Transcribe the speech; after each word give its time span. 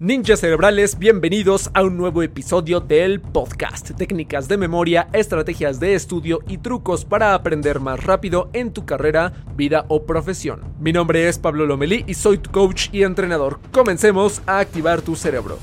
Ninjas 0.00 0.40
cerebrales, 0.40 0.98
bienvenidos 0.98 1.70
a 1.72 1.84
un 1.84 1.96
nuevo 1.96 2.24
episodio 2.24 2.80
del 2.80 3.20
podcast. 3.20 3.92
Técnicas 3.92 4.48
de 4.48 4.56
memoria, 4.56 5.06
estrategias 5.12 5.78
de 5.78 5.94
estudio 5.94 6.40
y 6.48 6.58
trucos 6.58 7.04
para 7.04 7.32
aprender 7.32 7.78
más 7.78 8.02
rápido 8.02 8.50
en 8.54 8.72
tu 8.72 8.84
carrera, 8.84 9.32
vida 9.54 9.84
o 9.86 10.04
profesión. 10.04 10.62
Mi 10.80 10.92
nombre 10.92 11.28
es 11.28 11.38
Pablo 11.38 11.64
Lomelí 11.64 12.02
y 12.08 12.14
soy 12.14 12.38
tu 12.38 12.50
coach 12.50 12.88
y 12.90 13.04
entrenador. 13.04 13.60
Comencemos 13.70 14.42
a 14.46 14.58
activar 14.58 15.00
tu 15.00 15.14
cerebro. 15.14 15.58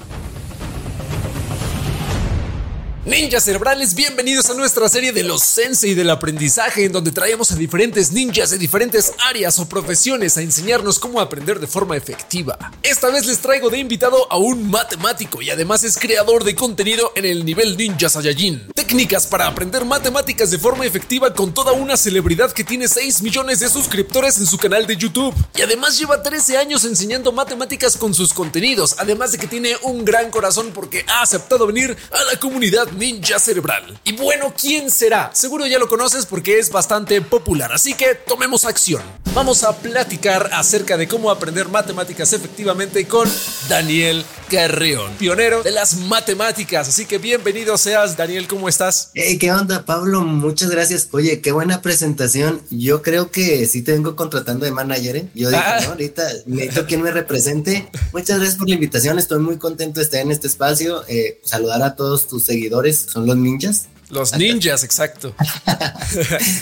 Ninjas 3.04 3.46
cerebrales, 3.46 3.96
bienvenidos 3.96 4.52
a 4.52 4.54
nuestra 4.54 4.88
serie 4.88 5.12
de 5.12 5.23
los 5.23 5.42
Sensei 5.42 5.96
del 5.96 6.12
aprendizaje, 6.12 6.86
en 6.86 6.92
donde 6.92 7.12
traemos 7.12 7.50
a 7.50 7.55
diferentes 7.55 8.12
ninjas 8.12 8.52
de 8.52 8.59
diferentes 8.59 9.14
áreas 9.28 9.58
o 9.58 9.68
profesiones 9.68 10.38
a 10.38 10.44
enseñarnos 10.44 11.00
cómo 11.00 11.20
aprender 11.20 11.59
de 11.59 11.66
forma 11.66 11.98
efectiva. 11.98 12.59
Esta 12.84 13.09
vez 13.09 13.26
les 13.26 13.40
traigo 13.40 13.72
de 13.72 13.80
invitado 13.80 14.32
a 14.32 14.38
un 14.38 14.70
matemático 14.70 15.42
y 15.42 15.50
además 15.50 15.84
es 15.84 15.98
creador 15.98 16.44
de 16.44 16.54
contenido 16.54 17.12
en 17.16 17.26
el 17.26 17.44
nivel 17.44 17.76
Ninja 17.76 18.08
Saiyajin. 18.08 18.67
Técnicas 18.75 19.25
para 19.25 19.47
aprender 19.47 19.84
matemáticas 19.84 20.52
de 20.52 20.59
forma 20.59 20.86
efectiva 20.86 21.34
con 21.34 21.56
toda 21.56 21.72
una 21.72 21.97
celebridad 21.97 22.52
que 22.52 22.64
tiene 22.64 22.88
6 22.88 23.23
millones 23.23 23.62
de 23.62 23.70
suscriptores 23.70 24.38
en 24.38 24.45
su 24.45 24.59
canal 24.59 24.86
de 24.86 24.95
YouTube. 24.95 25.34
Y 25.56 25.64
además 25.64 25.97
lleva 25.97 26.22
13 26.22 26.56
años 26.58 26.86
enseñando 26.86 27.31
matemáticas 27.31 27.97
con 27.97 28.14
sus 28.14 28.31
contenidos, 28.31 28.97
además 29.00 29.31
de 29.31 29.40
que 29.40 29.47
tiene 29.47 29.75
un 29.81 30.06
gran 30.06 30.30
corazón 30.30 30.70
porque 30.72 31.03
ha 31.08 31.23
aceptado 31.23 31.66
venir 31.66 31.97
a 32.12 32.23
la 32.31 32.40
comunidad 32.40 32.91
ninja 32.97 33.39
cerebral. 33.39 34.00
Y 34.03 34.14
bueno, 34.14 34.53
¿quién 34.59 34.89
será? 34.92 35.31
Seguro 35.34 35.66
ya 35.66 35.80
lo 35.80 35.88
conoces 35.88 36.25
porque 36.25 36.59
es 36.59 36.70
bastante 36.72 37.22
popular, 37.22 37.72
así 37.72 37.94
que 37.94 38.16
tomemos 38.16 38.66
acción. 38.66 39.02
Vamos 39.34 39.64
a 39.64 39.78
platicar 39.78 40.50
acerca 40.53 40.97
de 40.97 41.08
cómo 41.08 41.31
aprender 41.31 41.69
matemáticas 41.69 42.34
efectivamente 42.34 43.08
con 43.08 43.31
Daniel 43.69 44.25
Carreón, 44.52 45.13
pionero 45.17 45.63
de 45.63 45.71
las 45.71 45.95
matemáticas. 45.95 46.89
Así 46.89 47.05
que 47.05 47.17
bienvenido 47.19 47.77
seas, 47.77 48.17
Daniel, 48.17 48.49
¿cómo 48.49 48.67
estás? 48.67 49.09
Hey, 49.13 49.38
¿qué 49.38 49.49
onda, 49.49 49.85
Pablo? 49.85 50.19
Muchas 50.23 50.69
gracias. 50.69 51.07
Oye, 51.11 51.39
qué 51.39 51.53
buena 51.53 51.81
presentación. 51.81 52.61
Yo 52.69 53.02
creo 53.02 53.31
que 53.31 53.66
sí 53.66 53.81
te 53.81 53.94
vengo 53.94 54.17
contratando 54.17 54.66
de 54.66 54.72
manager. 54.72 55.16
¿eh? 55.16 55.25
Yo 55.35 55.49
dije, 55.49 55.61
Ah. 55.66 55.79
no, 55.83 55.89
ahorita 55.91 56.23
necesito 56.47 56.85
quien 56.85 57.02
me 57.02 57.11
represente. 57.11 57.89
Muchas 58.11 58.39
gracias 58.39 58.57
por 58.57 58.67
la 58.67 58.75
invitación. 58.75 59.17
Estoy 59.19 59.39
muy 59.39 59.55
contento 59.57 60.02
de 60.02 60.03
estar 60.03 60.19
en 60.19 60.31
este 60.31 60.47
espacio. 60.47 61.05
Eh, 61.07 61.39
saludar 61.45 61.81
a 61.83 61.95
todos 61.95 62.27
tus 62.27 62.44
seguidores, 62.44 63.07
son 63.09 63.25
los 63.25 63.38
ninjas. 63.38 63.85
Los 64.12 64.34
ninjas, 64.38 64.84
exacto. 64.84 65.34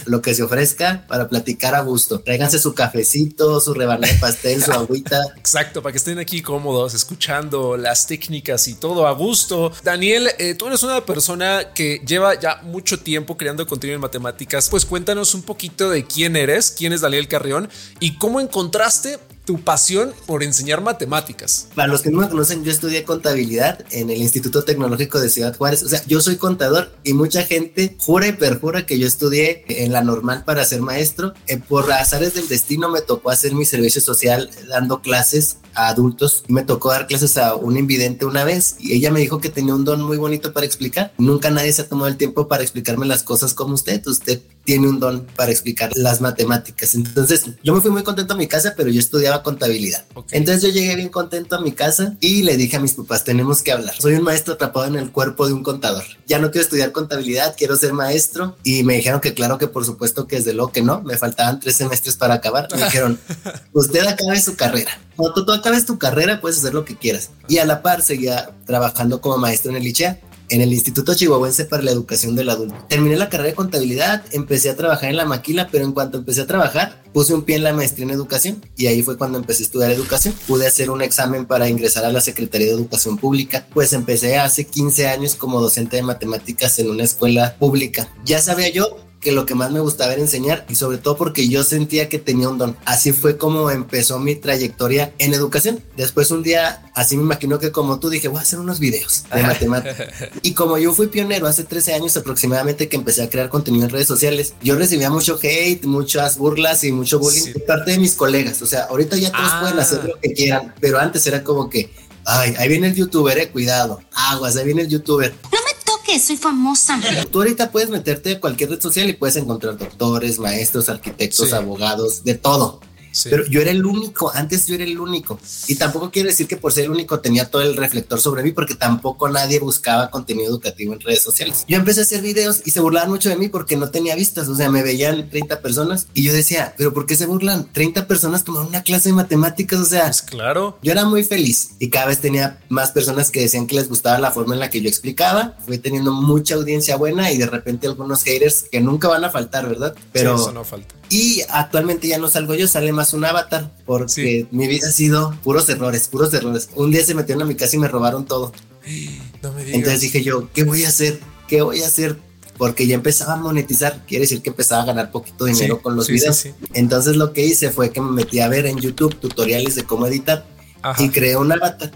Lo 0.05 0.21
que 0.21 0.33
se 0.33 0.43
ofrezca 0.43 1.03
para 1.07 1.27
platicar 1.27 1.75
a 1.75 1.81
gusto. 1.81 2.19
Tráiganse 2.21 2.59
su 2.59 2.73
cafecito, 2.73 3.59
su 3.59 3.73
rebanada 3.73 4.13
de 4.13 4.19
pastel, 4.19 4.63
su 4.63 4.71
agüita. 4.71 5.19
Exacto, 5.35 5.81
para 5.81 5.91
que 5.91 5.97
estén 5.97 6.19
aquí 6.19 6.41
cómodos, 6.41 6.93
escuchando 6.93 7.75
las 7.75 8.07
técnicas 8.07 8.67
y 8.67 8.75
todo 8.75 9.07
a 9.07 9.11
gusto. 9.11 9.71
Daniel, 9.83 10.29
eh, 10.37 10.53
tú 10.53 10.67
eres 10.67 10.83
una 10.83 11.05
persona 11.05 11.73
que 11.73 12.01
lleva 12.05 12.39
ya 12.39 12.61
mucho 12.63 12.99
tiempo 12.99 13.35
creando 13.35 13.65
contenido 13.65 13.95
en 13.95 14.01
matemáticas. 14.01 14.69
Pues 14.69 14.85
cuéntanos 14.85 15.33
un 15.33 15.41
poquito 15.41 15.89
de 15.89 16.05
quién 16.05 16.35
eres, 16.35 16.71
quién 16.71 16.93
es 16.93 17.01
Daniel 17.01 17.27
Carrión 17.27 17.69
y 17.99 18.17
cómo 18.17 18.39
encontraste 18.39 19.17
tu 19.49 19.59
pasión 19.59 20.13
por 20.27 20.43
enseñar 20.43 20.79
matemáticas. 20.83 21.69
Para 21.73 21.87
los 21.87 22.03
que 22.03 22.11
no 22.11 22.19
me 22.19 22.29
conocen, 22.29 22.63
yo 22.63 22.69
estudié 22.69 23.03
contabilidad 23.03 23.83
en 23.89 24.11
el 24.11 24.17
Instituto 24.17 24.63
Tecnológico 24.63 25.19
de 25.19 25.27
Ciudad 25.27 25.57
Juárez. 25.57 25.81
O 25.81 25.89
sea, 25.89 26.03
yo 26.05 26.21
soy 26.21 26.35
contador 26.35 26.91
y 27.03 27.13
mucha 27.13 27.41
gente 27.41 27.95
jura 27.97 28.27
y 28.27 28.33
perjura 28.33 28.85
que 28.85 28.99
yo 28.99 29.07
estudié 29.07 29.65
en 29.67 29.91
la 29.91 30.03
normal 30.03 30.43
para 30.45 30.63
ser 30.65 30.83
maestro. 30.83 31.33
Eh, 31.47 31.57
por 31.57 31.91
azares 31.91 32.35
del 32.35 32.47
destino 32.47 32.89
me 32.89 33.01
tocó 33.01 33.31
hacer 33.31 33.55
mi 33.55 33.65
servicio 33.65 34.01
social 34.01 34.51
dando 34.67 35.01
clases 35.01 35.57
a 35.73 35.87
adultos. 35.87 36.43
Me 36.47 36.63
tocó 36.63 36.91
dar 36.91 37.07
clases 37.07 37.35
a 37.37 37.55
un 37.55 37.75
invidente 37.75 38.25
una 38.25 38.43
vez 38.43 38.75
y 38.79 38.93
ella 38.93 39.09
me 39.09 39.19
dijo 39.19 39.41
que 39.41 39.49
tenía 39.49 39.73
un 39.73 39.83
don 39.83 40.03
muy 40.03 40.17
bonito 40.17 40.53
para 40.53 40.67
explicar. 40.67 41.11
Nunca 41.17 41.49
nadie 41.49 41.73
se 41.73 41.81
ha 41.81 41.89
tomado 41.89 42.07
el 42.07 42.17
tiempo 42.17 42.47
para 42.47 42.61
explicarme 42.61 43.07
las 43.07 43.23
cosas 43.23 43.55
como 43.55 43.73
usted. 43.73 44.05
Usted 44.05 44.41
tiene 44.69 44.87
un 44.87 44.99
don 44.99 45.25
para 45.35 45.51
explicar 45.51 45.89
las 45.95 46.21
matemáticas. 46.21 46.93
Entonces, 46.93 47.45
yo 47.63 47.73
me 47.73 47.81
fui 47.81 47.89
muy 47.89 48.03
contento 48.03 48.35
a 48.35 48.37
mi 48.37 48.47
casa, 48.47 48.75
pero 48.77 48.89
yo 48.89 48.99
estudiaba 48.99 49.38
contabilidad. 49.43 50.05
Ok. 50.13 50.27
Entonces 50.31 50.63
yo 50.63 50.69
llegué 50.69 50.95
bien 50.95 51.09
contento 51.09 51.55
a 51.55 51.61
mi 51.61 51.71
casa 51.71 52.15
y 52.19 52.43
le 52.43 52.57
dije 52.57 52.77
a 52.77 52.79
mis 52.79 52.93
papás, 52.93 53.23
tenemos 53.23 53.61
que 53.61 53.71
hablar. 53.71 53.95
Soy 53.99 54.13
un 54.15 54.23
maestro 54.23 54.53
atrapado 54.53 54.85
en 54.87 54.95
el 54.95 55.11
cuerpo 55.11 55.47
de 55.47 55.53
un 55.53 55.63
contador. 55.63 56.03
Ya 56.27 56.39
no 56.39 56.51
quiero 56.51 56.63
estudiar 56.63 56.91
contabilidad, 56.91 57.55
quiero 57.57 57.75
ser 57.75 57.93
maestro. 57.93 58.55
Y 58.63 58.83
me 58.83 58.95
dijeron 58.95 59.19
que 59.19 59.33
claro 59.33 59.57
que 59.57 59.67
por 59.67 59.85
supuesto 59.85 60.27
que 60.27 60.37
desde 60.37 60.53
luego 60.53 60.71
que 60.71 60.81
no, 60.81 61.01
me 61.01 61.17
faltaban 61.17 61.59
tres 61.59 61.77
semestres 61.77 62.15
para 62.15 62.35
acabar. 62.35 62.67
Me 62.75 62.83
dijeron, 62.83 63.19
usted 63.73 64.05
acabe 64.05 64.41
su 64.41 64.55
carrera. 64.55 64.91
Cuando 65.15 65.33
tú, 65.33 65.45
tú 65.45 65.51
acabes 65.51 65.85
tu 65.85 65.97
carrera, 65.97 66.39
puedes 66.39 66.59
hacer 66.59 66.73
lo 66.73 66.85
que 66.85 66.95
quieras. 66.95 67.31
Y 67.47 67.57
a 67.57 67.65
la 67.65 67.81
par 67.81 68.01
seguía 68.01 68.51
trabajando 68.65 69.21
como 69.21 69.37
maestro 69.37 69.71
en 69.71 69.77
el 69.77 69.87
ICHEA 69.87 70.19
en 70.49 70.61
el 70.61 70.73
Instituto 70.73 71.13
Chihuahuense 71.13 71.65
para 71.65 71.83
la 71.83 71.91
Educación 71.91 72.35
del 72.35 72.49
Adulto. 72.49 72.75
Terminé 72.87 73.15
la 73.15 73.29
carrera 73.29 73.49
de 73.49 73.55
contabilidad, 73.55 74.23
empecé 74.31 74.69
a 74.69 74.75
trabajar 74.75 75.09
en 75.09 75.17
la 75.17 75.25
maquila, 75.25 75.69
pero 75.71 75.85
en 75.85 75.91
cuanto 75.91 76.17
empecé 76.17 76.41
a 76.41 76.47
trabajar, 76.47 77.03
puse 77.13 77.33
un 77.33 77.43
pie 77.43 77.57
en 77.57 77.63
la 77.63 77.73
maestría 77.73 78.05
en 78.05 78.11
educación 78.11 78.65
y 78.75 78.87
ahí 78.87 79.01
fue 79.03 79.17
cuando 79.17 79.37
empecé 79.37 79.63
a 79.63 79.65
estudiar 79.65 79.91
educación. 79.91 80.33
Pude 80.47 80.67
hacer 80.67 80.89
un 80.89 81.01
examen 81.01 81.45
para 81.45 81.69
ingresar 81.69 82.05
a 82.05 82.11
la 82.11 82.21
Secretaría 82.21 82.67
de 82.67 82.73
Educación 82.73 83.17
Pública, 83.17 83.67
pues 83.73 83.93
empecé 83.93 84.37
hace 84.37 84.65
15 84.65 85.07
años 85.07 85.35
como 85.35 85.61
docente 85.61 85.97
de 85.97 86.03
matemáticas 86.03 86.79
en 86.79 86.89
una 86.89 87.03
escuela 87.03 87.55
pública. 87.57 88.09
Ya 88.25 88.41
sabía 88.41 88.69
yo 88.69 89.08
que 89.19 89.31
lo 89.33 89.45
que 89.45 89.53
más 89.55 89.71
me 89.71 89.79
gustaba 89.81 90.13
era 90.13 90.21
enseñar 90.21 90.65
y 90.69 90.75
sobre 90.75 90.97
todo 90.97 91.17
porque 91.17 91.47
yo 91.49 91.63
sentía 91.63 92.07
que 92.07 92.19
tenía 92.19 92.47
un 92.47 92.57
don. 92.57 92.77
Así 92.85 93.11
fue 93.11 93.37
como 93.37 93.69
empezó 93.69 94.17
mi 94.19 94.35
trayectoria 94.35 95.13
en 95.17 95.33
educación. 95.33 95.83
Después 95.97 96.31
un 96.31 96.41
día, 96.41 96.89
así 96.95 97.17
me 97.17 97.23
imagino 97.23 97.59
que 97.59 97.71
como 97.71 97.99
tú 97.99 98.09
dije, 98.09 98.29
voy 98.29 98.39
a 98.39 98.43
hacer 98.43 98.59
unos 98.59 98.79
videos 98.79 99.23
de 99.33 99.43
matemáticas. 99.43 100.07
Y 100.41 100.53
como 100.53 100.77
yo 100.77 100.93
fui 100.93 101.07
pionero 101.07 101.47
hace 101.47 101.63
13 101.65 101.93
años 101.95 102.15
aproximadamente 102.15 102.87
que 102.87 102.95
empecé 102.95 103.21
a 103.23 103.29
crear 103.29 103.49
contenido 103.49 103.83
en 103.85 103.89
redes 103.91 104.07
sociales, 104.07 104.53
yo 104.61 104.75
recibía 104.75 105.09
mucho 105.09 105.37
hate, 105.41 105.83
muchas 105.85 106.37
burlas 106.37 106.83
y 106.85 106.91
mucho 106.91 107.19
bullying 107.19 107.41
Sí. 107.43 107.53
de 107.53 107.59
parte 107.59 107.91
de 107.91 107.99
mis 107.99 108.13
colegas. 108.15 108.61
O 108.61 108.65
sea, 108.67 108.83
ahorita 108.83 109.17
ya 109.17 109.31
todos 109.31 109.49
Ah. 109.51 109.59
pueden 109.61 109.79
hacer 109.79 110.03
lo 110.05 110.19
que 110.19 110.33
quieran, 110.33 110.73
pero 110.79 110.97
antes 110.99 111.25
era 111.27 111.43
como 111.43 111.69
que, 111.69 111.91
ay, 112.25 112.53
ahí 112.57 112.69
viene 112.69 112.87
el 112.87 112.95
youtuber, 112.95 113.37
eh, 113.37 113.49
cuidado, 113.49 114.01
aguas, 114.13 114.55
ahí 114.55 114.65
viene 114.65 114.83
el 114.83 114.87
youtuber. 114.87 115.33
No 115.43 115.59
me 115.65 115.78
soy 116.17 116.37
famosa. 116.37 116.99
Tú 117.31 117.39
ahorita 117.39 117.71
puedes 117.71 117.89
meterte 117.89 118.33
a 118.33 118.39
cualquier 118.39 118.71
red 118.71 118.81
social 118.81 119.09
y 119.09 119.13
puedes 119.13 119.35
encontrar 119.35 119.77
doctores, 119.77 120.39
maestros, 120.39 120.89
arquitectos, 120.89 121.49
Sí. 121.49 121.55
abogados, 121.55 122.23
de 122.23 122.35
todo. 122.35 122.79
Sí. 123.11 123.29
Pero 123.29 123.45
yo 123.47 123.61
era 123.61 123.71
el 123.71 123.85
único, 123.85 124.31
antes 124.33 124.67
yo 124.67 124.75
era 124.75 124.83
el 124.83 124.99
único. 124.99 125.39
Y 125.67 125.75
tampoco 125.75 126.11
quiero 126.11 126.29
decir 126.29 126.47
que 126.47 126.57
por 126.57 126.71
ser 126.71 126.85
el 126.85 126.91
único 126.91 127.19
tenía 127.19 127.49
todo 127.49 127.61
el 127.61 127.75
reflector 127.75 128.19
sobre 128.21 128.43
mí, 128.43 128.51
porque 128.51 128.75
tampoco 128.75 129.29
nadie 129.29 129.59
buscaba 129.59 130.09
contenido 130.09 130.49
educativo 130.49 130.93
en 130.93 130.99
redes 130.99 131.21
sociales. 131.21 131.65
Yo 131.67 131.77
empecé 131.77 132.01
a 132.01 132.03
hacer 132.03 132.21
videos 132.21 132.61
y 132.65 132.71
se 132.71 132.79
burlaban 132.79 133.09
mucho 133.09 133.29
de 133.29 133.35
mí 133.35 133.49
porque 133.49 133.77
no 133.77 133.89
tenía 133.91 134.15
vistas, 134.15 134.47
o 134.47 134.55
sea, 134.55 134.69
me 134.69 134.83
veían 134.83 135.29
30 135.29 135.61
personas 135.61 136.07
y 136.13 136.23
yo 136.23 136.33
decía, 136.33 136.73
pero 136.77 136.93
¿por 136.93 137.05
qué 137.05 137.15
se 137.15 137.25
burlan? 137.25 137.71
30 137.71 138.07
personas 138.07 138.43
tomaron 138.43 138.67
una 138.67 138.83
clase 138.83 139.09
de 139.09 139.15
matemáticas, 139.15 139.79
o 139.79 139.85
sea, 139.85 140.05
Pues 140.05 140.21
claro. 140.21 140.77
yo 140.81 140.91
era 140.91 141.05
muy 141.05 141.23
feliz 141.23 141.71
y 141.79 141.89
cada 141.89 142.07
vez 142.07 142.19
tenía 142.19 142.59
más 142.69 142.91
personas 142.91 143.31
que 143.31 143.41
decían 143.41 143.67
que 143.67 143.75
les 143.75 143.89
gustaba 143.89 144.19
la 144.19 144.31
forma 144.31 144.53
en 144.53 144.59
la 144.59 144.69
que 144.69 144.81
yo 144.81 144.89
explicaba. 144.89 145.57
Fui 145.65 145.77
teniendo 145.77 146.11
mucha 146.11 146.55
audiencia 146.55 146.95
buena 146.95 147.31
y 147.31 147.37
de 147.37 147.45
repente 147.47 147.87
algunos 147.87 148.23
haters 148.23 148.65
que 148.71 148.79
nunca 148.81 149.07
van 149.07 149.23
a 149.23 149.29
faltar, 149.29 149.67
¿verdad? 149.67 149.95
Pero 150.11 150.37
Sí, 150.37 150.43
eso 150.43 150.51
no 150.53 150.63
falta. 150.63 150.95
Y 151.09 151.41
actualmente 151.49 152.07
ya 152.07 152.17
no 152.17 152.27
salgo 152.29 152.53
yo, 152.55 152.67
sale 152.67 152.91
más 152.91 153.13
un 153.13 153.25
avatar 153.25 153.71
porque 153.85 154.11
Sí. 154.11 154.47
mi 154.51 154.67
vida 154.67 154.87
ha 154.87 154.91
sido 154.91 155.35
puros 155.43 155.67
errores, 155.69 156.07
puros 156.07 156.33
errores. 156.33 156.69
Un 156.75 156.91
día 156.91 157.03
se 157.03 157.15
metieron 157.15 157.41
a 157.43 157.45
mi 157.45 157.55
casa 157.55 157.75
y 157.75 157.79
me 157.79 157.87
robaron 157.87 158.25
todo. 158.25 158.51
No 159.41 159.53
me 159.53 159.63
digas. 159.63 159.75
Entonces 159.77 160.01
dije 160.01 160.21
yo, 160.23 160.49
¿qué 160.53 160.63
voy 160.63 160.83
a 160.83 160.89
hacer? 160.89 161.19
¿Qué 161.47 161.61
voy 161.61 161.81
a 161.81 161.87
hacer? 161.87 162.17
Porque 162.57 162.85
ya 162.87 162.95
empezaba 162.95 163.33
a 163.33 163.37
monetizar, 163.37 164.03
quiere 164.05 164.23
decir 164.23 164.41
que 164.41 164.49
empezaba 164.49 164.83
a 164.83 164.85
ganar 164.85 165.11
poquito 165.11 165.45
dinero 165.45 165.77
Sí, 165.77 165.81
con 165.81 165.95
los 165.95 166.07
sí, 166.07 166.11
videos. 166.13 166.45
Entonces 166.73 167.15
lo 167.15 167.31
que 167.31 167.45
hice 167.45 167.69
fue 167.71 167.91
que 167.91 168.01
me 168.01 168.11
metí 168.11 168.41
a 168.41 168.49
ver 168.49 168.65
en 168.65 168.77
YouTube 168.79 169.15
tutoriales 169.15 169.75
de 169.75 169.83
cómo 169.85 170.07
editar 170.07 170.45
Ajá. 170.81 171.01
y 171.01 171.09
creé 171.09 171.37
un 171.37 171.51
avatar. 171.53 171.91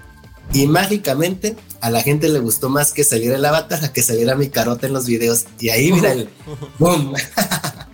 Y 0.53 0.67
mágicamente 0.67 1.57
a 1.81 1.89
la 1.89 2.01
gente 2.01 2.29
le 2.29 2.39
gustó 2.39 2.69
más 2.69 2.93
que 2.93 3.03
saliera 3.03 3.35
el 3.35 3.43
avatar 3.43 3.83
a 3.83 3.91
que 3.91 4.01
saliera 4.01 4.35
mi 4.35 4.47
carota 4.49 4.87
en 4.87 4.93
los 4.93 5.05
videos. 5.05 5.45
Y 5.59 5.67
ahí, 5.69 5.91
mira, 5.91 6.13
el 6.13 6.29
boom. 6.79 7.13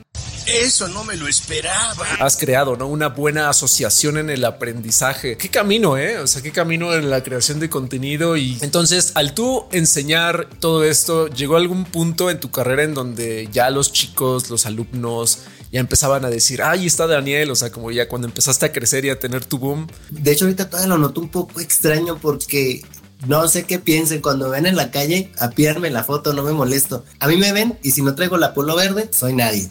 Eso 0.52 0.88
no 0.88 1.04
me 1.04 1.16
lo 1.16 1.28
esperaba. 1.28 2.06
Has 2.20 2.38
creado, 2.38 2.76
¿no? 2.76 2.88
Una 2.88 3.10
buena 3.10 3.50
asociación 3.50 4.18
en 4.18 4.30
el 4.30 4.44
aprendizaje. 4.46 5.38
Qué 5.38 5.50
camino, 5.50 5.98
¿eh? 5.98 6.18
O 6.18 6.28
sea, 6.28 6.42
qué 6.42 6.52
camino 6.52 6.94
en 6.94 7.10
la 7.10 7.24
creación 7.24 7.60
de 7.60 7.70
contenido. 7.70 8.36
Y 8.36 8.58
entonces, 8.62 9.12
al 9.16 9.34
tú 9.34 9.66
enseñar 9.72 10.50
todo 10.60 10.84
esto, 10.84 11.28
¿llegó 11.28 11.56
algún 11.58 11.86
punto 11.86 12.30
en 12.30 12.40
tu 12.40 12.52
carrera 12.52 12.84
en 12.84 12.94
donde 12.94 13.48
ya 13.52 13.70
los 13.70 13.92
chicos, 13.92 14.50
los 14.50 14.66
alumnos, 14.66 15.40
ya 15.72 15.80
empezaban 15.80 16.26
a 16.26 16.30
decir, 16.30 16.64
ahí 16.64 16.88
está 16.88 17.06
Daniel, 17.06 17.52
o 17.52 17.56
sea, 17.56 17.72
como 17.72 17.92
ya 17.92 18.08
cuando 18.08 18.28
empezaste 18.28 18.66
a 18.66 18.72
crecer 18.72 19.06
y 19.06 19.10
a 19.10 19.20
tener 19.20 19.46
tu 19.46 19.60
boom. 19.60 19.88
De 20.10 20.32
hecho, 20.32 20.46
ahorita 20.46 20.70
todavía 20.70 20.90
lo 20.90 20.98
noto 20.98 21.22
un 21.22 21.30
poco 21.30 21.60
extraño 21.60 22.18
porque 22.18 22.82
no 23.28 23.48
sé 23.48 23.64
qué 23.64 23.80
piensen 23.80 24.22
cuando 24.22 24.50
ven 24.50 24.66
en 24.66 24.76
la 24.76 24.92
calle, 24.92 25.32
a 25.40 25.46
apiarme 25.46 25.90
la 25.90 26.04
foto, 26.04 26.34
no 26.34 26.44
me 26.44 26.54
molesto. 26.54 27.04
A 27.20 27.28
mí 27.28 27.36
me 27.38 27.52
ven 27.52 27.78
y 27.84 27.92
si 27.92 28.02
no 28.02 28.16
traigo 28.16 28.38
la 28.38 28.54
polo 28.54 28.76
verde, 28.76 29.10
soy 29.12 29.34
nadie. 29.34 29.70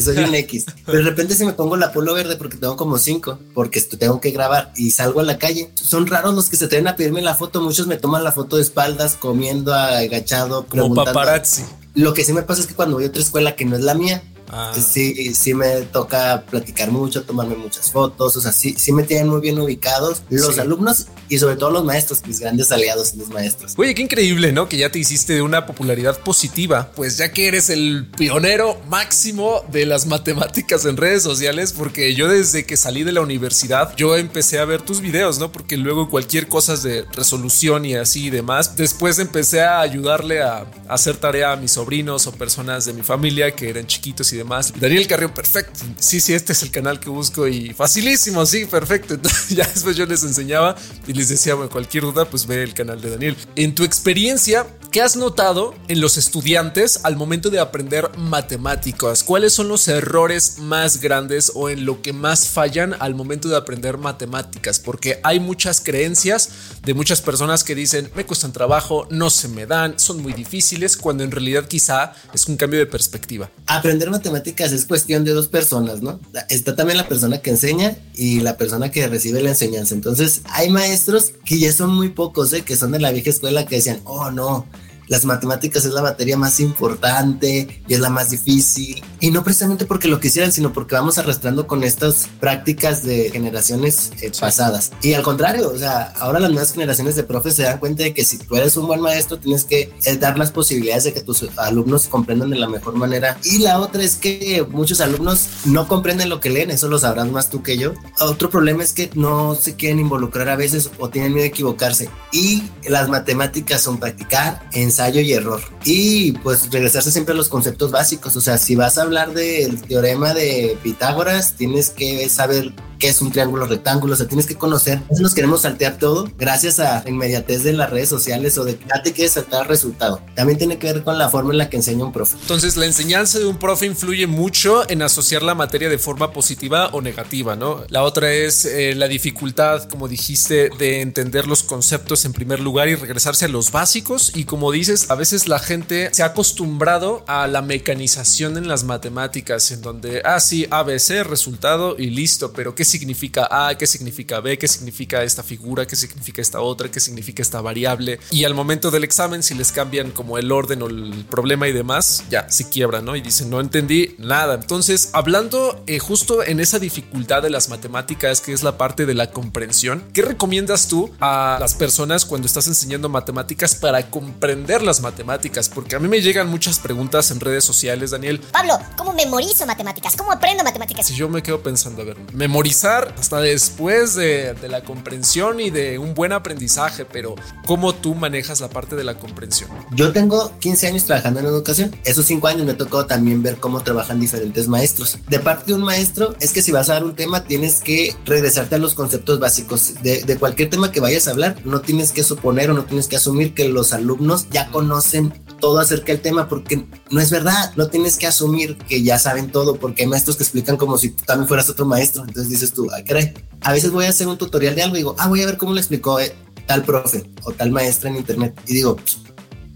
soy 0.00 0.18
un 0.18 0.34
X. 0.34 0.66
Pero 0.86 0.98
de 0.98 1.04
repente 1.04 1.34
si 1.34 1.44
me 1.44 1.52
pongo 1.52 1.76
la 1.76 1.92
polo 1.92 2.14
verde 2.14 2.36
porque 2.36 2.56
tengo 2.56 2.76
como 2.76 2.98
cinco, 2.98 3.38
porque 3.54 3.80
tengo 3.80 4.20
que 4.20 4.30
grabar 4.30 4.72
y 4.76 4.90
salgo 4.90 5.20
a 5.20 5.24
la 5.24 5.38
calle, 5.38 5.70
son 5.74 6.06
raros 6.06 6.34
los 6.34 6.48
que 6.48 6.56
se 6.56 6.68
traen 6.68 6.88
a 6.88 6.96
pedirme 6.96 7.22
la 7.22 7.34
foto. 7.34 7.60
Muchos 7.60 7.86
me 7.86 7.96
toman 7.96 8.24
la 8.24 8.32
foto 8.32 8.56
de 8.56 8.62
espaldas, 8.62 9.14
comiendo, 9.14 9.72
agachado, 9.72 10.66
como 10.66 10.94
paparazzi. 10.94 11.62
Lo 11.94 12.14
que 12.14 12.24
sí 12.24 12.32
me 12.32 12.42
pasa 12.42 12.60
es 12.60 12.66
que 12.66 12.74
cuando 12.74 12.96
voy 12.96 13.04
a 13.04 13.08
otra 13.08 13.20
escuela 13.20 13.56
que 13.56 13.64
no 13.64 13.76
es 13.76 13.82
la 13.82 13.94
mía, 13.94 14.22
Ah. 14.52 14.72
Sí, 14.74 15.34
sí 15.34 15.54
me 15.54 15.82
toca 15.82 16.44
platicar 16.50 16.90
mucho, 16.90 17.22
tomarme 17.22 17.56
muchas 17.56 17.90
fotos, 17.90 18.36
o 18.36 18.40
sea, 18.40 18.52
sí, 18.52 18.74
sí 18.76 18.92
me 18.92 19.04
tienen 19.04 19.28
muy 19.28 19.40
bien 19.40 19.58
ubicados 19.58 20.22
los 20.28 20.58
alumnos 20.58 21.06
y 21.28 21.38
sobre 21.38 21.56
todo 21.56 21.70
los 21.70 21.84
maestros, 21.84 22.26
mis 22.26 22.40
grandes 22.40 22.72
aliados, 22.72 23.14
los 23.14 23.28
maestros. 23.28 23.74
Oye, 23.76 23.94
qué 23.94 24.02
increíble, 24.02 24.52
¿no? 24.52 24.68
Que 24.68 24.76
ya 24.76 24.90
te 24.90 24.98
hiciste 24.98 25.34
de 25.34 25.42
una 25.42 25.66
popularidad 25.66 26.18
positiva, 26.18 26.90
pues 26.96 27.16
ya 27.16 27.32
que 27.32 27.46
eres 27.46 27.70
el 27.70 28.08
pionero 28.16 28.80
máximo 28.88 29.62
de 29.70 29.86
las 29.86 30.06
matemáticas 30.06 30.84
en 30.84 30.96
redes 30.96 31.22
sociales, 31.22 31.72
porque 31.72 32.14
yo 32.14 32.28
desde 32.28 32.66
que 32.66 32.76
salí 32.76 33.04
de 33.04 33.12
la 33.12 33.20
universidad, 33.20 33.94
yo 33.96 34.16
empecé 34.16 34.58
a 34.58 34.64
ver 34.64 34.82
tus 34.82 35.00
videos, 35.00 35.38
¿no? 35.38 35.52
Porque 35.52 35.76
luego 35.76 36.10
cualquier 36.10 36.48
cosa 36.48 36.76
de 36.76 37.04
resolución 37.12 37.84
y 37.84 37.94
así 37.94 38.26
y 38.26 38.30
demás, 38.30 38.74
después 38.76 39.18
empecé 39.18 39.62
a 39.62 39.80
ayudarle 39.80 40.42
a, 40.42 40.58
a 40.58 40.66
hacer 40.88 41.16
tarea 41.16 41.52
a 41.52 41.56
mis 41.56 41.72
sobrinos 41.72 42.26
o 42.26 42.32
personas 42.32 42.84
de 42.84 42.92
mi 42.92 43.02
familia 43.02 43.54
que 43.54 43.68
eran 43.68 43.86
chiquitos 43.86 44.32
y 44.32 44.39
demás. 44.40 44.72
Daniel 44.78 45.06
Carrión, 45.06 45.32
perfecto. 45.32 45.80
Sí, 45.98 46.20
sí, 46.20 46.34
este 46.34 46.52
es 46.52 46.62
el 46.62 46.70
canal 46.70 46.98
que 47.00 47.10
busco 47.10 47.46
y 47.46 47.72
facilísimo, 47.72 48.44
sí, 48.46 48.66
perfecto. 48.66 49.14
Entonces 49.20 49.48
ya 49.50 49.66
después 49.66 49.96
yo 49.96 50.06
les 50.06 50.22
enseñaba 50.24 50.76
y 51.06 51.12
les 51.12 51.28
decía, 51.28 51.54
bueno, 51.54 51.70
cualquier 51.70 52.04
duda, 52.04 52.28
pues 52.28 52.46
ve 52.46 52.62
el 52.62 52.74
canal 52.74 53.00
de 53.00 53.10
Daniel. 53.10 53.36
En 53.56 53.74
tu 53.74 53.84
experiencia, 53.84 54.66
¿qué 54.90 55.02
has 55.02 55.14
notado 55.14 55.72
en 55.86 56.00
los 56.00 56.16
estudiantes 56.16 57.00
al 57.04 57.14
momento 57.14 57.48
de 57.50 57.60
aprender 57.60 58.10
matemáticas? 58.18 59.22
¿Cuáles 59.22 59.52
son 59.52 59.68
los 59.68 59.86
errores 59.86 60.58
más 60.58 61.00
grandes 61.00 61.52
o 61.54 61.68
en 61.68 61.84
lo 61.84 62.02
que 62.02 62.12
más 62.12 62.48
fallan 62.48 62.94
al 62.98 63.14
momento 63.14 63.48
de 63.48 63.56
aprender 63.56 63.98
matemáticas? 63.98 64.80
Porque 64.80 65.20
hay 65.22 65.38
muchas 65.38 65.80
creencias 65.80 66.50
de 66.82 66.94
muchas 66.94 67.20
personas 67.20 67.62
que 67.62 67.74
dicen, 67.74 68.10
me 68.16 68.26
cuestan 68.26 68.52
trabajo, 68.52 69.06
no 69.10 69.30
se 69.30 69.48
me 69.48 69.66
dan, 69.66 69.98
son 69.98 70.22
muy 70.22 70.32
difíciles, 70.32 70.96
cuando 70.96 71.22
en 71.22 71.30
realidad 71.30 71.66
quizá 71.66 72.12
es 72.34 72.46
un 72.48 72.56
cambio 72.56 72.80
de 72.80 72.86
perspectiva. 72.86 73.50
Aprender 73.66 74.10
matemáticas 74.10 74.72
es 74.72 74.84
cuestión 74.86 75.24
de 75.24 75.32
dos 75.32 75.46
personas, 75.48 76.02
¿no? 76.02 76.18
Está 76.48 76.74
también 76.74 76.96
la 76.96 77.06
persona 77.06 77.38
que 77.38 77.50
enseña 77.50 77.96
y 78.14 78.40
la 78.40 78.56
persona 78.56 78.90
que 78.90 79.06
recibe 79.06 79.40
la 79.40 79.50
enseñanza. 79.50 79.94
Entonces, 79.94 80.42
hay 80.46 80.68
maestros 80.70 81.32
que 81.44 81.58
ya 81.58 81.72
son 81.72 81.94
muy 81.94 82.08
pocos, 82.08 82.52
¿eh? 82.52 82.62
Que 82.62 82.76
son 82.76 82.90
de 82.90 82.98
la 82.98 83.12
vieja 83.12 83.30
escuela 83.30 83.66
que 83.66 83.76
decían, 83.76 84.00
oh, 84.04 84.30
no, 84.30 84.66
las 85.10 85.24
matemáticas 85.24 85.84
es 85.84 85.92
la 85.92 86.02
materia 86.02 86.38
más 86.38 86.60
importante 86.60 87.82
y 87.86 87.94
es 87.94 87.98
la 87.98 88.10
más 88.10 88.30
difícil. 88.30 89.02
Y 89.18 89.32
no 89.32 89.42
precisamente 89.42 89.84
porque 89.84 90.06
lo 90.06 90.20
quisieran, 90.20 90.52
sino 90.52 90.72
porque 90.72 90.94
vamos 90.94 91.18
arrastrando 91.18 91.66
con 91.66 91.82
estas 91.82 92.28
prácticas 92.38 93.02
de 93.02 93.28
generaciones 93.30 94.12
eh, 94.22 94.30
pasadas. 94.38 94.92
Y 95.02 95.14
al 95.14 95.24
contrario, 95.24 95.68
o 95.68 95.76
sea, 95.76 96.12
ahora 96.20 96.38
las 96.38 96.52
nuevas 96.52 96.72
generaciones 96.72 97.16
de 97.16 97.24
profes 97.24 97.56
se 97.56 97.64
dan 97.64 97.78
cuenta 97.80 98.04
de 98.04 98.14
que 98.14 98.24
si 98.24 98.38
tú 98.38 98.54
eres 98.54 98.76
un 98.76 98.86
buen 98.86 99.00
maestro, 99.00 99.36
tienes 99.36 99.64
que 99.64 99.92
eh, 100.04 100.16
dar 100.16 100.38
las 100.38 100.52
posibilidades 100.52 101.02
de 101.02 101.12
que 101.12 101.22
tus 101.22 101.44
alumnos 101.58 102.06
comprendan 102.06 102.50
de 102.50 102.58
la 102.58 102.68
mejor 102.68 102.94
manera. 102.94 103.36
Y 103.42 103.58
la 103.58 103.80
otra 103.80 104.04
es 104.04 104.14
que 104.14 104.64
muchos 104.70 105.00
alumnos 105.00 105.48
no 105.64 105.88
comprenden 105.88 106.28
lo 106.28 106.38
que 106.38 106.50
leen, 106.50 106.70
eso 106.70 106.86
lo 106.86 107.00
sabrás 107.00 107.26
más 107.26 107.50
tú 107.50 107.64
que 107.64 107.76
yo. 107.76 107.94
Otro 108.20 108.48
problema 108.48 108.84
es 108.84 108.92
que 108.92 109.10
no 109.14 109.56
se 109.56 109.74
quieren 109.74 109.98
involucrar 109.98 110.48
a 110.50 110.56
veces 110.56 110.88
o 111.00 111.10
tienen 111.10 111.32
miedo 111.32 111.42
de 111.42 111.48
equivocarse. 111.48 112.08
Y 112.30 112.62
las 112.88 113.08
matemáticas 113.08 113.82
son 113.82 113.98
practicar, 113.98 114.62
ensayar, 114.72 114.99
y 115.08 115.32
error. 115.32 115.60
Y 115.84 116.32
pues 116.32 116.70
regresarse 116.70 117.10
siempre 117.10 117.32
a 117.32 117.36
los 117.36 117.48
conceptos 117.48 117.90
básicos. 117.90 118.36
O 118.36 118.40
sea, 118.40 118.58
si 118.58 118.76
vas 118.76 118.98
a 118.98 119.02
hablar 119.02 119.32
del 119.32 119.80
teorema 119.82 120.34
de 120.34 120.76
Pitágoras, 120.82 121.54
tienes 121.54 121.90
que 121.90 122.28
saber 122.28 122.72
qué 123.00 123.08
es 123.08 123.20
un 123.22 123.32
triángulo 123.32 123.66
rectángulo, 123.66 124.12
o 124.12 124.16
sea, 124.16 124.28
tienes 124.28 124.46
que 124.46 124.54
conocer. 124.54 125.00
nos 125.18 125.34
queremos 125.34 125.62
saltear 125.62 125.96
todo 125.96 126.30
gracias 126.38 126.78
a 126.78 127.02
inmediatez 127.08 127.64
de 127.64 127.72
las 127.72 127.90
redes 127.90 128.10
sociales 128.10 128.56
o 128.58 128.64
de 128.64 128.76
que 128.76 128.84
ya 128.86 129.02
te 129.02 129.12
quieres 129.12 129.32
saltar 129.32 129.66
resultado. 129.66 130.20
También 130.36 130.58
tiene 130.58 130.78
que 130.78 130.92
ver 130.92 131.02
con 131.02 131.18
la 131.18 131.30
forma 131.30 131.52
en 131.52 131.58
la 131.58 131.70
que 131.70 131.78
enseña 131.78 132.04
un 132.04 132.12
profe. 132.12 132.36
Entonces, 132.40 132.76
la 132.76 132.86
enseñanza 132.86 133.38
de 133.38 133.46
un 133.46 133.58
profe 133.58 133.86
influye 133.86 134.26
mucho 134.26 134.88
en 134.90 135.02
asociar 135.02 135.42
la 135.42 135.54
materia 135.54 135.88
de 135.88 135.98
forma 135.98 136.32
positiva 136.32 136.90
o 136.92 137.00
negativa, 137.00 137.56
¿no? 137.56 137.84
La 137.88 138.02
otra 138.02 138.32
es 138.32 138.66
eh, 138.66 138.94
la 138.94 139.08
dificultad, 139.08 139.88
como 139.88 140.06
dijiste, 140.06 140.70
de 140.78 141.00
entender 141.00 141.46
los 141.46 141.62
conceptos 141.62 142.26
en 142.26 142.34
primer 142.34 142.60
lugar 142.60 142.88
y 142.88 142.96
regresarse 142.96 143.46
a 143.46 143.48
los 143.48 143.72
básicos. 143.72 144.32
Y 144.34 144.44
como 144.44 144.70
dices, 144.72 145.10
a 145.10 145.14
veces 145.14 145.48
la 145.48 145.58
gente 145.58 146.10
se 146.12 146.22
ha 146.22 146.26
acostumbrado 146.26 147.24
a 147.26 147.46
la 147.46 147.62
mecanización 147.62 148.58
en 148.58 148.68
las 148.68 148.84
matemáticas, 148.84 149.70
en 149.70 149.80
donde, 149.80 150.20
ah, 150.26 150.38
sí, 150.38 150.66
ABC, 150.70 151.24
resultado 151.24 151.96
y 151.98 152.10
listo, 152.10 152.52
pero 152.52 152.74
¿qué 152.74 152.84
significa 152.90 153.48
A, 153.50 153.76
qué 153.76 153.86
significa 153.86 154.40
B, 154.40 154.58
qué 154.58 154.68
significa 154.68 155.22
esta 155.22 155.42
figura, 155.42 155.86
qué 155.86 155.96
significa 155.96 156.42
esta 156.42 156.60
otra, 156.60 156.90
qué 156.90 157.00
significa 157.00 157.42
esta 157.42 157.60
variable. 157.60 158.18
Y 158.30 158.44
al 158.44 158.54
momento 158.54 158.90
del 158.90 159.04
examen, 159.04 159.42
si 159.42 159.54
les 159.54 159.72
cambian 159.72 160.10
como 160.10 160.36
el 160.38 160.50
orden 160.52 160.82
o 160.82 160.88
el 160.88 161.24
problema 161.30 161.68
y 161.68 161.72
demás, 161.72 162.24
ya 162.30 162.50
se 162.50 162.68
quiebran, 162.68 163.04
¿no? 163.04 163.16
Y 163.16 163.20
dicen, 163.20 163.48
no 163.50 163.60
entendí 163.60 164.14
nada. 164.18 164.54
Entonces, 164.54 165.10
hablando 165.12 165.82
eh, 165.86 165.98
justo 165.98 166.42
en 166.42 166.60
esa 166.60 166.78
dificultad 166.78 167.42
de 167.42 167.50
las 167.50 167.68
matemáticas, 167.68 168.40
que 168.40 168.52
es 168.52 168.62
la 168.62 168.76
parte 168.76 169.06
de 169.06 169.14
la 169.14 169.30
comprensión, 169.30 170.04
¿qué 170.12 170.22
recomiendas 170.22 170.88
tú 170.88 171.10
a 171.20 171.58
las 171.60 171.74
personas 171.74 172.24
cuando 172.24 172.46
estás 172.46 172.66
enseñando 172.66 173.08
matemáticas 173.08 173.74
para 173.74 174.10
comprender 174.10 174.82
las 174.82 175.00
matemáticas? 175.00 175.68
Porque 175.68 175.96
a 175.96 175.98
mí 175.98 176.08
me 176.08 176.20
llegan 176.20 176.48
muchas 176.48 176.78
preguntas 176.78 177.30
en 177.30 177.40
redes 177.40 177.64
sociales, 177.64 178.10
Daniel. 178.10 178.40
Pablo, 178.52 178.78
¿cómo 178.96 179.12
memorizo 179.12 179.66
matemáticas? 179.66 180.16
¿Cómo 180.16 180.32
aprendo 180.32 180.64
matemáticas? 180.64 181.06
Si 181.06 181.14
yo 181.14 181.28
me 181.28 181.42
quedo 181.42 181.62
pensando, 181.62 182.02
a 182.02 182.04
ver, 182.04 182.16
memorizar 182.32 182.79
hasta 182.84 183.40
después 183.40 184.14
de, 184.14 184.54
la 184.68 184.82
comprensión 184.82 185.60
y 185.60 185.70
de 185.70 185.98
un 185.98 186.14
buen 186.14 186.32
aprendizaje, 186.32 187.04
pero 187.04 187.34
¿cómo 187.66 187.94
tú 187.94 188.14
manejas 188.14 188.60
la 188.60 188.68
parte 188.68 188.96
de 188.96 189.04
la 189.04 189.18
comprensión? 189.18 189.70
Yo 189.92 190.12
tengo 190.12 190.52
15 190.60 190.86
años 190.86 191.04
trabajando 191.04 191.40
en 191.40 191.46
educación. 191.46 191.94
Esos 192.04 192.26
5 192.26 192.46
años 192.46 192.66
me 192.66 192.74
tocó 192.74 193.06
también 193.06 193.42
ver 193.42 193.56
cómo 193.56 193.82
trabajan 193.82 194.20
diferentes 194.20 194.68
maestros. 194.68 195.18
De 195.28 195.40
parte 195.40 195.66
de 195.66 195.74
un 195.74 195.82
maestro 195.82 196.34
es 196.40 196.52
que 196.52 196.62
si 196.62 196.72
vas 196.72 196.88
a 196.88 196.94
dar 196.94 197.04
un 197.04 197.14
tema 197.14 197.44
tienes 197.44 197.80
que 197.80 198.14
regresarte 198.24 198.76
a 198.76 198.78
los 198.78 198.94
conceptos 198.94 199.38
básicos. 199.40 199.94
De, 200.02 200.22
de 200.22 200.36
cualquier 200.36 200.70
tema 200.70 200.92
que 200.92 201.00
vayas 201.00 201.28
a 201.28 201.32
hablar, 201.32 201.56
no 201.64 201.80
tienes 201.80 202.12
que 202.12 202.22
suponer 202.22 202.70
o 202.70 202.74
no 202.74 202.84
tienes 202.84 203.08
que 203.08 203.16
asumir 203.16 203.54
que 203.54 203.68
los 203.68 203.92
alumnos 203.92 204.48
ya 204.50 204.70
conocen 204.70 205.32
todo 205.60 205.78
acerca 205.78 206.12
del 206.12 206.20
tema 206.20 206.48
porque 206.48 206.86
no 207.10 207.20
es 207.20 207.30
verdad, 207.30 207.72
no 207.76 207.88
tienes 207.88 208.16
que 208.16 208.26
asumir 208.26 208.76
que 208.78 209.02
ya 209.02 209.18
saben 209.18 209.52
todo 209.52 209.76
porque 209.76 210.02
hay 210.02 210.08
maestros 210.08 210.36
que 210.36 210.42
explican 210.42 210.76
como 210.76 210.98
si 210.98 211.10
tú 211.10 211.24
también 211.24 211.46
fueras 211.46 211.68
otro 211.68 211.86
maestro, 211.86 212.24
entonces 212.26 212.48
dices 212.48 212.72
tú, 212.72 212.90
¿a 212.92 213.02
qué 213.04 213.34
A 213.60 213.72
veces 213.72 213.90
voy 213.90 214.06
a 214.06 214.08
hacer 214.08 214.26
un 214.26 214.38
tutorial 214.38 214.74
de 214.74 214.82
algo 214.82 214.96
y 214.96 215.00
digo, 215.00 215.14
ah, 215.18 215.28
voy 215.28 215.42
a 215.42 215.46
ver 215.46 215.58
cómo 215.58 215.72
lo 215.72 215.78
explicó 215.78 216.18
eh, 216.18 216.34
tal 216.66 216.84
profe 216.84 217.30
o 217.44 217.52
tal 217.52 217.70
maestra 217.70 218.10
en 218.10 218.16
internet 218.16 218.60
y 218.66 218.74
digo, 218.74 218.96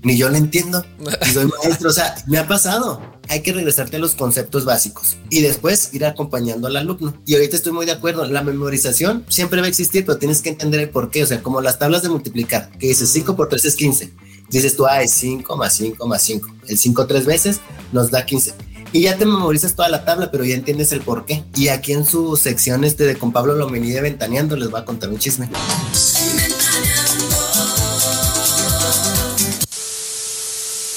ni 0.03 0.17
yo 0.19 0.29
le 0.29 0.39
entiendo, 0.39 0.85
y 1.23 1.33
soy 1.33 1.47
maestro, 1.63 1.89
o 1.89 1.93
sea, 1.93 2.15
me 2.27 2.39
ha 2.39 2.47
pasado. 2.47 3.01
Hay 3.31 3.41
que 3.41 3.55
regresarte 3.55 3.97
a 3.97 3.99
los 3.99 4.15
conceptos 4.15 4.67
básicos 4.67 5.17
y 5.31 5.41
después 5.41 5.95
ir 5.95 6.05
acompañando 6.05 6.67
al 6.67 6.77
alumno. 6.77 7.15
Y 7.25 7.35
ahorita 7.35 7.57
estoy 7.57 7.73
muy 7.73 7.87
de 7.87 7.93
acuerdo, 7.93 8.27
la 8.27 8.43
memorización 8.43 9.25
siempre 9.31 9.61
va 9.61 9.67
a 9.67 9.71
existir, 9.71 10.05
pero 10.05 10.19
tienes 10.19 10.43
que 10.43 10.51
entender 10.51 10.81
el 10.81 10.91
por 10.91 11.11
qué, 11.11 11.23
o 11.23 11.27
sea, 11.27 11.43
como 11.43 11.63
las 11.63 11.79
tablas 11.79 12.03
de 12.03 12.11
multiplicar, 12.11 12.71
que 12.79 12.89
dices 12.89 13.09
5 13.09 13.35
por 13.35 13.49
3 13.49 13.65
es 13.65 13.77
15 13.77 14.13
dices 14.59 14.77
tú, 14.77 14.87
ah, 14.87 15.03
es 15.03 15.13
5 15.13 15.57
más 15.57 15.75
5 15.75 16.07
más 16.07 16.23
5. 16.23 16.49
El 16.69 16.79
5 16.79 17.07
tres 17.07 17.27
veces 17.27 17.61
nos 17.93 18.11
da 18.11 18.25
15. 18.25 18.55
Y 18.93 19.03
ya 19.03 19.19
te 19.19 19.27
memorizas 19.27 19.75
toda 19.75 19.89
la 19.89 20.05
tabla, 20.05 20.31
pero 20.31 20.45
ya 20.45 20.55
entiendes 20.55 20.93
el 20.93 21.01
por 21.01 21.27
qué. 21.27 21.43
Y 21.57 21.69
aquí 21.69 21.93
en 21.93 22.05
su 22.05 22.37
sección 22.37 22.85
este 22.85 23.05
de 23.05 23.17
con 23.17 23.33
Pablo 23.33 23.55
Lomení 23.55 23.91
de 23.91 24.01
Ventaneando 24.01 24.57
les 24.57 24.73
va 24.73 24.81
a 24.81 24.85
contar 24.85 25.11
un 25.11 25.19
chisme. 25.19 25.49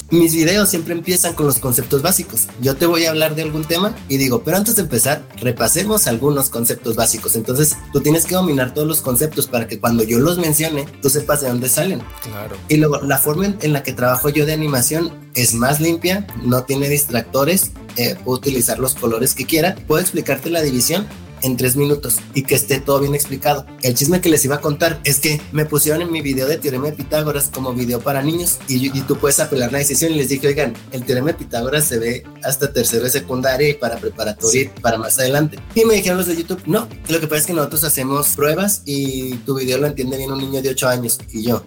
Mis 0.09 0.33
videos 0.33 0.69
siempre 0.69 0.93
empiezan 0.93 1.33
con 1.33 1.45
los 1.45 1.59
conceptos 1.59 2.01
básicos. 2.01 2.47
Yo 2.61 2.75
te 2.75 2.85
voy 2.85 3.05
a 3.05 3.09
hablar 3.09 3.35
de 3.35 3.43
algún 3.43 3.65
tema 3.65 3.95
y 4.07 4.17
digo, 4.17 4.43
pero 4.43 4.57
antes 4.57 4.75
de 4.75 4.83
empezar, 4.83 5.23
repasemos 5.37 6.07
algunos 6.07 6.49
conceptos 6.49 6.95
básicos. 6.95 7.35
Entonces, 7.35 7.75
tú 7.93 8.01
tienes 8.01 8.25
que 8.25 8.35
dominar 8.35 8.73
todos 8.73 8.87
los 8.87 9.01
conceptos 9.01 9.47
para 9.47 9.67
que 9.67 9.79
cuando 9.79 10.03
yo 10.03 10.19
los 10.19 10.37
mencione, 10.37 10.85
tú 11.01 11.09
sepas 11.09 11.41
de 11.41 11.49
dónde 11.49 11.69
salen. 11.69 12.01
Claro. 12.23 12.55
Y 12.69 12.77
luego, 12.77 13.01
la 13.01 13.17
forma 13.17 13.55
en 13.61 13.73
la 13.73 13.83
que 13.83 13.93
trabajo 13.93 14.29
yo 14.29 14.45
de 14.45 14.53
animación 14.53 15.11
es 15.33 15.53
más 15.53 15.79
limpia, 15.79 16.25
no 16.43 16.63
tiene 16.63 16.89
distractores 16.89 17.71
eh, 17.97 18.15
puedo 18.23 18.37
utilizar 18.37 18.77
los 18.77 18.93
colores 18.93 19.33
que 19.33 19.45
quiera, 19.45 19.75
puedo 19.87 19.99
explicarte 19.99 20.51
la 20.51 20.61
división 20.61 21.07
en 21.41 21.57
tres 21.57 21.75
minutos 21.75 22.17
y 22.33 22.43
que 22.43 22.55
esté 22.55 22.79
todo 22.79 22.99
bien 22.99 23.15
explicado. 23.15 23.65
El 23.81 23.93
chisme 23.93 24.21
que 24.21 24.29
les 24.29 24.43
iba 24.45 24.55
a 24.55 24.61
contar 24.61 24.99
es 25.03 25.19
que 25.19 25.41
me 25.51 25.65
pusieron 25.65 26.01
en 26.01 26.11
mi 26.11 26.21
video 26.21 26.47
de 26.47 26.57
teorema 26.57 26.87
de 26.87 26.93
Pitágoras 26.93 27.49
como 27.53 27.73
video 27.73 27.99
para 27.99 28.21
niños 28.21 28.59
y, 28.67 28.87
tú 29.01 29.17
puedes 29.17 29.39
apelar 29.39 29.71
la 29.71 29.77
decisión 29.77 30.11
y 30.11 30.15
les 30.15 30.29
dije, 30.29 30.47
oigan, 30.47 30.73
el 30.91 31.03
teorema 31.05 31.27
de 31.27 31.33
Pitágoras 31.35 31.85
se 31.85 31.99
ve 31.99 32.23
hasta 32.43 32.73
tercero 32.73 33.03
de 33.03 33.09
secundaria 33.09 33.69
y 33.69 33.73
para 33.73 33.97
preparatoria 33.97 34.63
y 34.63 34.67
para 34.81 34.97
más 34.97 35.17
adelante. 35.19 35.59
Y 35.75 35.85
me 35.85 35.95
dijeron 35.95 36.17
los 36.17 36.27
de 36.27 36.35
YouTube, 36.35 36.61
no, 36.65 36.87
lo 37.07 37.19
que 37.19 37.27
pasa 37.27 37.41
es 37.41 37.47
que 37.47 37.53
nosotros 37.53 37.83
hacemos 37.83 38.35
pruebas 38.35 38.81
y 38.85 39.35
tu 39.37 39.55
video 39.55 39.77
lo 39.77 39.87
entiende 39.87 40.17
bien 40.17 40.31
un 40.31 40.39
niño 40.39 40.61
de 40.61 40.69
8 40.69 40.87
años 40.87 41.19
y 41.31 41.43
yo. 41.43 41.63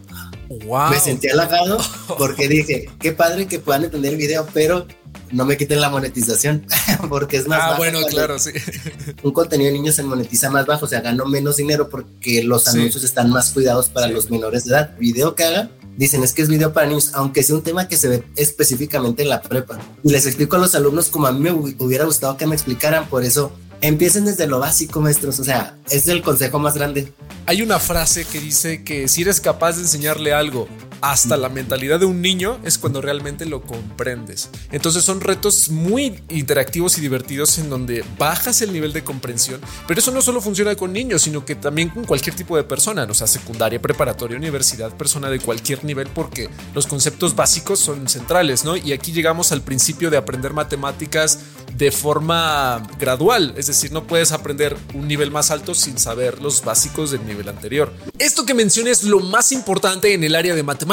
Wow. 0.66 0.90
Me 0.90 0.98
sentí 0.98 1.28
halagado 1.28 1.78
porque 2.18 2.48
dije, 2.48 2.90
qué 2.98 3.12
padre 3.12 3.46
que 3.46 3.60
puedan 3.60 3.84
entender 3.84 4.12
el 4.12 4.18
video, 4.18 4.46
pero 4.52 4.86
no 5.32 5.44
me 5.44 5.56
quiten 5.56 5.80
la 5.80 5.90
monetización, 5.90 6.66
porque 7.08 7.36
es 7.36 7.46
más 7.46 7.60
ah, 7.62 7.74
bueno, 7.76 8.00
claro, 8.08 8.38
sí. 8.38 8.50
Un 9.22 9.32
contenido 9.32 9.70
de 9.70 9.78
niños 9.78 9.94
se 9.94 10.02
monetiza 10.02 10.50
más 10.50 10.66
bajo, 10.66 10.86
o 10.86 10.88
sea, 10.88 11.00
gano 11.00 11.24
menos 11.26 11.56
dinero 11.56 11.88
porque 11.88 12.42
los 12.42 12.66
anuncios 12.68 13.04
están 13.04 13.30
más 13.30 13.50
cuidados 13.50 13.88
para 13.88 14.08
los 14.08 14.30
menores 14.30 14.64
de 14.64 14.70
edad. 14.70 14.96
Video 14.98 15.34
que 15.34 15.44
haga, 15.44 15.70
dicen 15.96 16.22
es 16.22 16.32
que 16.32 16.42
es 16.42 16.48
video 16.48 16.72
para 16.72 16.86
niños, 16.86 17.12
aunque 17.14 17.42
sea 17.42 17.54
un 17.54 17.62
tema 17.62 17.88
que 17.88 17.96
se 17.96 18.08
ve 18.08 18.24
específicamente 18.36 19.22
en 19.22 19.28
la 19.28 19.42
prepa. 19.42 19.78
Y 20.02 20.10
les 20.10 20.26
explico 20.26 20.56
a 20.56 20.58
los 20.58 20.74
alumnos 20.74 21.08
como 21.08 21.26
a 21.26 21.32
mí 21.32 21.40
me 21.40 21.52
hubiera 21.52 22.04
gustado 22.04 22.36
que 22.36 22.46
me 22.46 22.54
explicaran, 22.54 23.08
por 23.08 23.24
eso 23.24 23.52
empiecen 23.80 24.24
desde 24.24 24.46
lo 24.46 24.58
básico, 24.58 25.00
maestros, 25.00 25.38
o 25.40 25.44
sea, 25.44 25.76
es 25.88 26.06
el 26.08 26.22
consejo 26.22 26.58
más 26.58 26.74
grande. 26.74 27.12
Hay 27.46 27.62
una 27.62 27.78
frase 27.78 28.24
que 28.24 28.40
dice 28.40 28.84
que 28.84 29.08
si 29.08 29.22
eres 29.22 29.40
capaz 29.40 29.76
de 29.76 29.82
enseñarle 29.82 30.32
algo 30.32 30.68
hasta 31.00 31.36
la 31.36 31.48
mentalidad 31.48 32.00
de 32.00 32.06
un 32.06 32.20
niño 32.20 32.58
es 32.64 32.78
cuando 32.78 33.00
realmente 33.00 33.46
lo 33.46 33.62
comprendes. 33.62 34.50
Entonces 34.72 35.04
son 35.04 35.20
retos 35.20 35.70
muy 35.70 36.20
interactivos 36.28 36.98
y 36.98 37.00
divertidos 37.00 37.58
en 37.58 37.70
donde 37.70 38.04
bajas 38.18 38.62
el 38.62 38.72
nivel 38.72 38.92
de 38.92 39.04
comprensión, 39.04 39.60
pero 39.86 40.00
eso 40.00 40.10
no 40.10 40.22
solo 40.22 40.40
funciona 40.40 40.74
con 40.74 40.92
niños, 40.92 41.22
sino 41.22 41.44
que 41.44 41.54
también 41.54 41.88
con 41.90 42.04
cualquier 42.04 42.36
tipo 42.36 42.56
de 42.56 42.64
persona, 42.64 43.06
o 43.08 43.14
sea, 43.14 43.26
secundaria, 43.26 43.80
preparatoria, 43.80 44.36
universidad, 44.36 44.96
persona 44.96 45.30
de 45.30 45.40
cualquier 45.40 45.84
nivel, 45.84 46.08
porque 46.08 46.48
los 46.74 46.86
conceptos 46.86 47.34
básicos 47.34 47.78
son 47.78 48.08
centrales, 48.08 48.64
¿no? 48.64 48.76
Y 48.76 48.92
aquí 48.92 49.12
llegamos 49.12 49.52
al 49.52 49.62
principio 49.62 50.10
de 50.10 50.16
aprender 50.16 50.52
matemáticas 50.52 51.38
de 51.76 51.90
forma 51.90 52.82
gradual, 52.98 53.54
es 53.56 53.66
decir, 53.66 53.92
no 53.92 54.06
puedes 54.06 54.32
aprender 54.32 54.76
un 54.94 55.08
nivel 55.08 55.30
más 55.30 55.50
alto 55.50 55.74
sin 55.74 55.98
saber 55.98 56.42
los 56.42 56.64
básicos 56.64 57.10
del 57.10 57.24
nivel 57.26 57.48
anterior. 57.48 57.92
Esto 58.18 58.44
que 58.44 58.54
mencioné 58.54 58.90
es 58.90 59.04
lo 59.04 59.20
más 59.20 59.52
importante 59.52 60.12
en 60.12 60.24
el 60.24 60.34
área 60.34 60.54
de 60.54 60.62
matemáticas, 60.62 60.89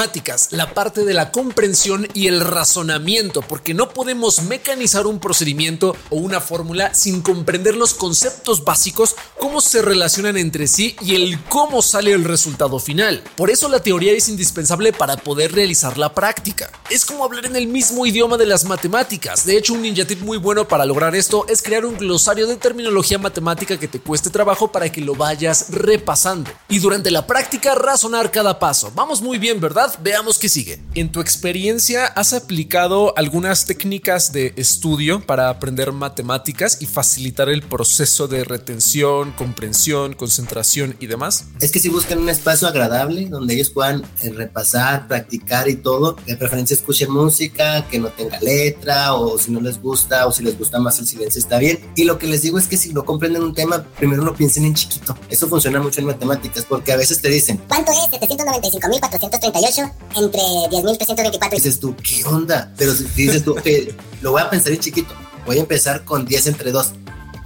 la 0.52 0.76
parte 0.76 1.06
de 1.06 1.16
la 1.16 1.32
comprensión 1.32 2.08
y 2.14 2.28
el 2.28 2.42
razonamiento, 2.42 3.42
porque 3.42 3.74
no 3.74 3.90
podemos 3.90 4.44
mecanizar 4.44 5.08
un 5.08 5.20
procedimiento 5.20 5.96
o 6.12 6.18
una 6.18 6.40
fórmula 6.40 6.94
sin 6.94 7.24
comprender 7.24 7.76
los 7.76 7.96
conceptos 7.96 8.64
básicos, 8.64 9.16
cómo 9.40 9.60
se 9.60 9.82
relacionan 9.82 10.38
entre 10.38 10.68
sí 10.68 10.96
y 11.02 11.16
el 11.16 11.44
cómo 11.46 11.82
sale 11.82 12.12
el 12.12 12.26
resultado 12.26 12.78
final. 12.78 13.24
Por 13.36 13.50
eso 13.50 13.70
la 13.70 13.82
teoría 13.82 14.14
es 14.14 14.30
indispensable 14.30 14.94
para 14.94 15.18
poder 15.18 15.54
realizar 15.54 15.98
la 15.98 16.14
práctica. 16.14 16.70
Es 16.92 17.04
como 17.04 17.26
hablar 17.26 17.48
en 17.48 17.56
el 17.56 17.66
mismo 17.66 18.06
idioma 18.06 18.38
de 18.38 18.46
las 18.46 18.66
matemáticas. 18.66 19.48
De 19.48 19.58
hecho, 19.58 19.74
un 19.74 19.82
ninja 19.82 20.06
tip 20.06 20.22
muy 20.22 20.38
bueno 20.38 20.68
para 20.68 20.86
lograr 20.86 21.16
esto 21.16 21.48
es 21.50 21.64
crear 21.64 21.86
un 21.86 21.98
glosario 21.98 22.46
de 22.46 22.58
terminología 22.58 23.18
matemática 23.18 23.80
que 23.80 23.88
te 23.88 24.00
cueste 24.00 24.30
trabajo 24.30 24.72
para 24.72 24.92
que 24.92 25.02
lo 25.02 25.16
vayas 25.16 25.72
repasando. 25.72 26.52
Y 26.70 26.78
durante 26.78 27.10
la 27.10 27.26
práctica 27.26 27.74
razonar 27.74 28.30
cada 28.30 28.60
paso. 28.60 28.92
Vamos 28.94 29.24
muy 29.24 29.40
bien, 29.40 29.60
¿verdad? 29.60 29.87
Veamos 30.02 30.38
qué 30.38 30.50
sigue. 30.50 30.80
En 30.96 31.12
tu 31.12 31.22
experiencia, 31.22 32.06
¿has 32.06 32.34
aplicado 32.34 33.14
algunas 33.18 33.66
técnicas 33.66 34.32
de 34.32 34.54
estudio 34.56 35.26
para 35.26 35.50
aprender 35.50 35.92
matemáticas 35.92 36.78
y 36.82 36.86
facilitar 36.86 37.50
el 37.50 37.62
proceso 37.62 38.28
de 38.28 38.44
retención, 38.44 39.32
comprensión, 39.34 40.14
concentración 40.14 40.96
y 41.00 41.08
demás? 41.08 41.46
Es 41.60 41.72
que 41.72 41.80
si 41.80 41.90
buscan 41.90 42.20
un 42.20 42.30
espacio 42.30 42.68
agradable 42.68 43.26
donde 43.26 43.56
ellos 43.56 43.70
puedan 43.70 44.04
eh, 44.22 44.30
repasar, 44.30 45.08
practicar 45.08 45.70
y 45.70 45.76
todo, 45.76 46.16
de 46.26 46.36
preferencia 46.36 46.76
escuchen 46.76 47.12
música 47.12 47.88
que 47.88 48.00
no 48.00 48.10
tenga 48.10 48.40
letra 48.40 49.14
o 49.14 49.38
si 49.38 49.52
no 49.52 49.62
les 49.62 49.82
gusta 49.82 50.28
o 50.28 50.32
si 50.32 50.44
les 50.44 50.58
gusta 50.58 50.80
más 50.80 51.00
el 51.00 51.08
silencio 51.08 51.40
está 51.40 51.58
bien. 51.58 51.80
Y 51.96 52.04
lo 52.04 52.18
que 52.18 52.28
les 52.28 52.42
digo 52.42 52.58
es 52.58 52.68
que 52.68 52.78
si 52.78 52.94
no 52.94 53.06
comprenden 53.06 53.44
un 53.44 53.54
tema, 53.54 53.84
primero 53.98 54.24
lo 54.24 54.36
piensen 54.36 54.66
en 54.66 54.74
chiquito. 54.74 55.18
Eso 55.30 55.48
funciona 55.48 55.80
mucho 55.80 56.00
en 56.02 56.08
matemáticas 56.08 56.66
porque 56.66 56.92
a 56.92 56.98
veces 56.98 57.22
te 57.22 57.30
dicen, 57.30 57.62
¿cuánto 57.68 57.92
es 57.92 57.98
795.438 58.20 59.77
entre 60.16 60.42
10.324? 60.42 61.52
Dices 61.52 61.80
tú, 61.80 61.96
¿qué 61.98 62.24
onda? 62.26 62.74
Pero 62.78 62.94
dices 62.94 63.44
tú, 63.44 63.56
que 63.56 63.96
lo 64.22 64.32
voy 64.32 64.42
a 64.42 64.50
pensar 64.50 64.74
en 64.74 64.80
chiquito, 64.80 65.14
voy 65.46 65.58
a 65.58 65.62
empezar 65.62 66.04
con 66.06 66.26
10 66.26 66.48
entre 66.48 66.72
2 66.72 66.94